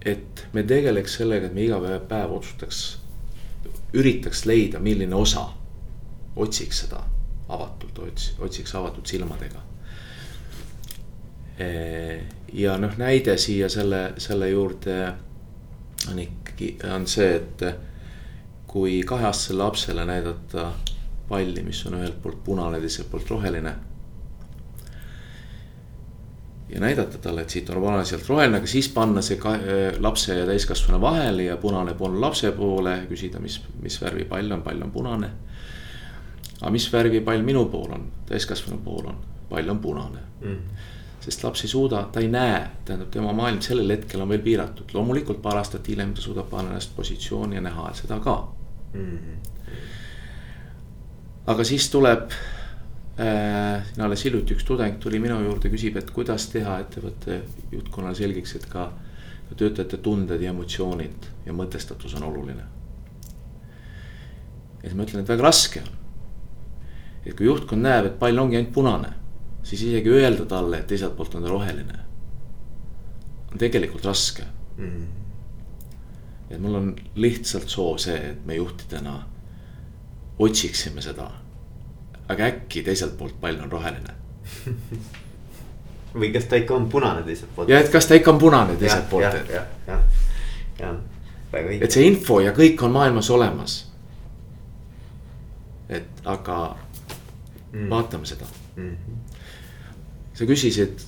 et 0.04 0.46
me 0.52 0.62
tegeleks 0.62 1.18
sellega, 1.20 1.46
et 1.46 1.54
me 1.54 1.64
iga 1.66 1.80
päev, 1.80 2.00
päev 2.08 2.36
otsustaks, 2.38 2.82
üritaks 3.94 4.46
leida, 4.48 4.80
milline 4.80 5.14
osa 5.14 5.46
otsiks 6.36 6.84
seda 6.84 7.02
avatult, 7.52 7.98
ots-, 7.98 8.32
otsiks 8.38 8.74
avatud 8.74 9.06
silmadega. 9.06 9.60
ja 12.52 12.78
noh, 12.80 12.96
näide 12.98 13.36
siia 13.38 13.68
selle, 13.70 14.12
selle 14.18 14.48
juurde 14.50 14.96
on 16.10 16.18
ikkagi, 16.18 16.76
on 16.94 17.06
see, 17.06 17.36
et 17.36 17.62
kui 18.66 19.02
kaheaastasele 19.06 19.62
lapsele 19.62 20.04
näidata 20.08 20.72
palli, 21.28 21.62
mis 21.62 21.84
on 21.86 22.00
ühelt 22.00 22.18
poolt 22.22 22.40
punane, 22.44 22.80
teiselt 22.80 23.10
poolt 23.10 23.30
roheline. 23.30 23.74
Ja 26.72 26.80
näidata 26.80 27.18
talle, 27.18 27.42
et 27.42 27.50
siit 27.50 27.70
on 27.70 27.80
punane, 27.82 28.04
sealt 28.08 28.28
roheline, 28.28 28.58
aga 28.62 28.66
siis 28.70 28.88
panna 28.92 29.22
see 29.22 29.36
ka, 29.40 29.56
lapse 30.00 30.36
ja 30.38 30.46
täiskasvanu 30.48 31.00
vahele 31.00 31.48
ja 31.50 31.56
punane 31.60 31.94
pool 31.94 32.20
lapse 32.20 32.52
poole, 32.56 32.96
küsida, 33.10 33.40
mis, 33.40 33.60
mis 33.82 34.00
värvi 34.02 34.24
pall 34.30 34.52
on, 34.52 34.62
pall 34.62 34.82
on 34.82 34.90
punane. 34.90 35.30
aga 36.60 36.70
mis 36.70 36.88
värvi 36.92 37.20
pall 37.20 37.42
minu 37.42 37.66
pool 37.68 37.92
on, 37.92 38.08
täiskasvanu 38.28 38.80
pool 38.84 39.12
on, 39.12 39.20
pall 39.50 39.68
on 39.68 39.78
punane 39.78 40.26
mm 40.40 40.90
sest 41.22 41.44
laps 41.44 41.62
ei 41.62 41.70
suuda, 41.70 42.02
ta 42.12 42.20
ei 42.20 42.28
näe, 42.28 42.62
tähendab 42.84 43.10
tema 43.14 43.32
maailm 43.36 43.60
sellel 43.62 43.94
hetkel 43.94 44.24
on 44.24 44.30
veel 44.32 44.42
piiratud, 44.42 44.90
loomulikult 44.94 45.42
paar 45.42 45.60
aastat 45.60 45.88
hiljem 45.88 46.14
ta 46.16 46.24
suudab 46.24 46.48
panna 46.50 46.74
ennast 46.74 46.96
positsiooni 46.96 47.58
ja 47.58 47.62
näha 47.62 47.92
seda 47.94 48.18
ka 48.20 48.36
mm. 48.94 49.18
-hmm. 49.18 49.36
aga 51.46 51.64
siis 51.64 51.90
tuleb 51.90 52.30
äh,, 53.22 53.86
alles 54.04 54.24
hiljuti 54.26 54.56
üks 54.56 54.66
tudeng 54.68 54.98
tuli 55.02 55.20
minu 55.22 55.38
juurde, 55.44 55.70
küsib, 55.72 55.96
et 56.00 56.10
kuidas 56.14 56.48
teha 56.52 56.78
ettevõtte 56.82 57.40
juhtkonnale 57.72 58.18
selgeks, 58.18 58.56
et 58.58 58.66
ka, 58.70 58.88
ka 59.48 59.58
töötajate 59.58 60.00
tunded 60.04 60.42
ja 60.42 60.52
emotsioonid 60.52 61.30
ja 61.46 61.56
mõtestatus 61.56 62.16
on 62.18 62.28
oluline. 62.28 62.68
ja 64.82 64.88
siis 64.88 64.98
ma 64.98 65.06
ütlen, 65.06 65.22
et 65.22 65.32
väga 65.34 65.48
raske 65.48 65.82
on. 65.82 65.90
et 67.24 67.34
kui 67.38 67.46
juhtkond 67.46 67.82
näeb, 67.82 68.10
et 68.10 68.18
pall 68.18 68.38
ongi 68.38 68.58
ainult 68.58 68.74
punane, 68.74 69.14
siis 69.62 69.86
isegi 69.88 70.10
öelda 70.10 70.46
talle, 70.50 70.82
et 70.82 70.86
teiselt 70.90 71.16
poolt 71.16 71.34
on 71.38 71.46
ta 71.46 71.50
roheline, 71.50 71.98
on 73.52 73.58
tegelikult 73.58 74.04
raske 74.04 74.44
mm. 74.76 74.86
-hmm 74.86 75.22
et 76.52 76.60
mul 76.60 76.74
on 76.74 76.88
lihtsalt 77.16 77.68
soov 77.72 77.98
see, 78.02 78.16
et 78.32 78.44
me 78.46 78.58
juhtidena 78.58 79.14
otsiksime 80.42 81.02
seda. 81.04 81.30
Aga 82.28 82.44
äkki 82.44 82.82
teiselt 82.82 83.18
poolt 83.18 83.40
pall 83.40 83.60
on 83.60 83.72
roheline 83.72 84.14
või 86.14 86.32
kas 86.32 86.44
ta 86.44 86.56
ikka 86.60 86.74
on 86.74 86.88
punane 86.88 87.22
teiselt 87.22 87.54
poolt. 87.56 87.68
ja, 87.68 87.80
et 87.80 87.90
kas 87.92 88.06
ta 88.06 88.18
ikka 88.18 88.34
on 88.34 88.38
punane 88.38 88.76
teiselt 88.76 89.08
poolt. 89.10 89.24
jah, 89.24 89.34
jah, 89.50 89.66
jah, 89.86 90.04
jah, 90.78 90.96
väga 91.52 91.68
õige. 91.68 91.84
et 91.84 91.96
see 91.96 92.06
info 92.06 92.40
ja 92.40 92.52
kõik 92.56 92.82
on 92.84 92.92
maailmas 92.92 93.30
olemas. 93.30 93.78
et 95.88 96.24
aga 96.24 96.58
mm. 97.72 97.88
vaatame 97.90 98.26
seda 98.26 98.46
mm. 98.76 98.90
-hmm. 98.90 99.42
sa 100.34 100.44
küsisid 100.44 101.06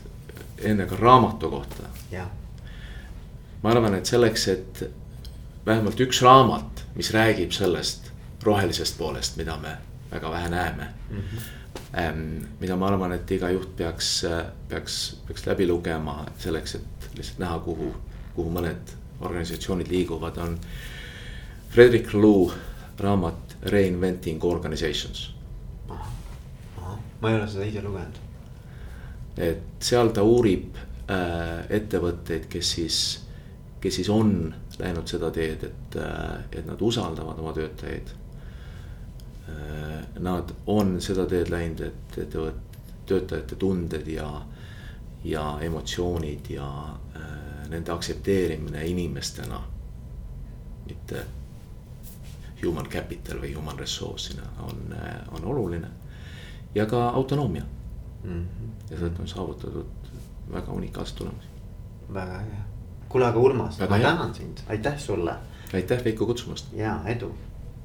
enne 0.63 0.87
ka 0.87 0.97
raamatu 0.97 1.51
kohta. 1.51 1.83
ma 3.63 3.71
arvan, 3.71 3.95
et 3.95 4.07
selleks, 4.07 4.49
et 4.49 4.91
vähemalt 5.67 6.01
üks 6.01 6.23
raamat, 6.23 6.85
mis 6.95 7.11
räägib 7.13 7.53
sellest 7.53 8.11
rohelisest 8.43 8.99
poolest, 8.99 9.37
mida 9.37 9.57
me 9.57 9.77
väga 10.15 10.31
vähe 10.31 10.49
näeme 10.49 10.89
mm. 11.11 11.21
-hmm. 11.21 12.47
mida 12.61 12.77
ma 12.77 12.89
arvan, 12.89 13.13
et 13.13 13.31
iga 13.31 13.51
juht 13.51 13.77
peaks, 13.77 14.25
peaks, 14.69 15.17
peaks 15.27 15.47
läbi 15.47 15.67
lugema 15.69 16.25
selleks, 16.39 16.75
et 16.75 17.09
lihtsalt 17.17 17.39
näha, 17.39 17.59
kuhu, 17.59 17.95
kuhu 18.35 18.51
mõned 18.51 18.95
organisatsioonid 19.21 19.89
liiguvad, 19.89 20.37
on. 20.37 20.59
Frederick 21.71 22.15
Luu 22.15 22.53
raamat 22.99 23.57
Reinventing 23.63 24.45
Organizations. 24.45 25.35
ma 27.21 27.31
ei 27.31 27.37
ole 27.37 27.49
seda 27.49 27.65
ise 27.65 27.83
lugenud. 27.83 28.19
et 29.37 29.63
seal 29.81 30.11
ta 30.15 30.23
uurib 30.23 30.77
äh, 31.11 31.65
ettevõtteid, 31.71 32.45
kes 32.53 32.73
siis, 32.77 32.99
kes 33.81 33.95
siis 33.95 34.11
on 34.13 34.55
läinud 34.79 35.09
seda 35.09 35.31
teed, 35.35 35.65
et, 35.65 35.97
äh, 35.97 36.45
et 36.53 36.67
nad 36.67 36.83
usaldavad 36.83 37.39
oma 37.41 37.53
töötajaid. 37.57 38.13
Äh, 39.49 40.05
nad 40.19 40.51
on 40.67 41.01
seda 41.01 41.27
teed 41.27 41.51
läinud, 41.53 41.81
et, 41.81 42.19
et 42.19 42.37
töötajate 43.07 43.57
tunded 43.61 44.07
ja, 44.09 44.29
ja 45.25 45.45
emotsioonid 45.61 46.51
ja 46.51 46.69
äh, 47.17 47.69
nende 47.69 47.93
aktsepteerimine 47.93 48.87
inimestena. 48.87 49.63
mitte 50.85 51.23
human 52.63 52.89
capital 52.89 53.39
või 53.41 53.55
human 53.57 53.79
resource'ina 53.79 54.45
on, 54.67 54.95
on 55.33 55.45
oluline 55.45 55.89
ja 56.75 56.85
ka 56.87 57.09
autonoomia 57.09 57.63
mm. 58.25 58.31
-hmm. 58.31 58.91
ja 58.91 58.99
sealt 58.99 59.21
on 59.21 59.29
saavutatud 59.29 59.87
väga 60.53 60.73
unikaalseid 60.73 61.19
tulemusi. 61.19 61.49
väga 62.15 62.41
äge 62.41 62.57
kuule, 63.09 63.27
aga 63.27 63.39
Urmas, 63.39 63.79
ma 63.79 63.99
tänan 63.99 64.35
sind, 64.35 64.59
aitäh 64.69 64.99
sulle. 64.99 65.35
aitäh 65.75 66.05
Veiko 66.05 66.27
kutsumast. 66.27 66.73
ja 66.73 67.01
edu 67.07 67.35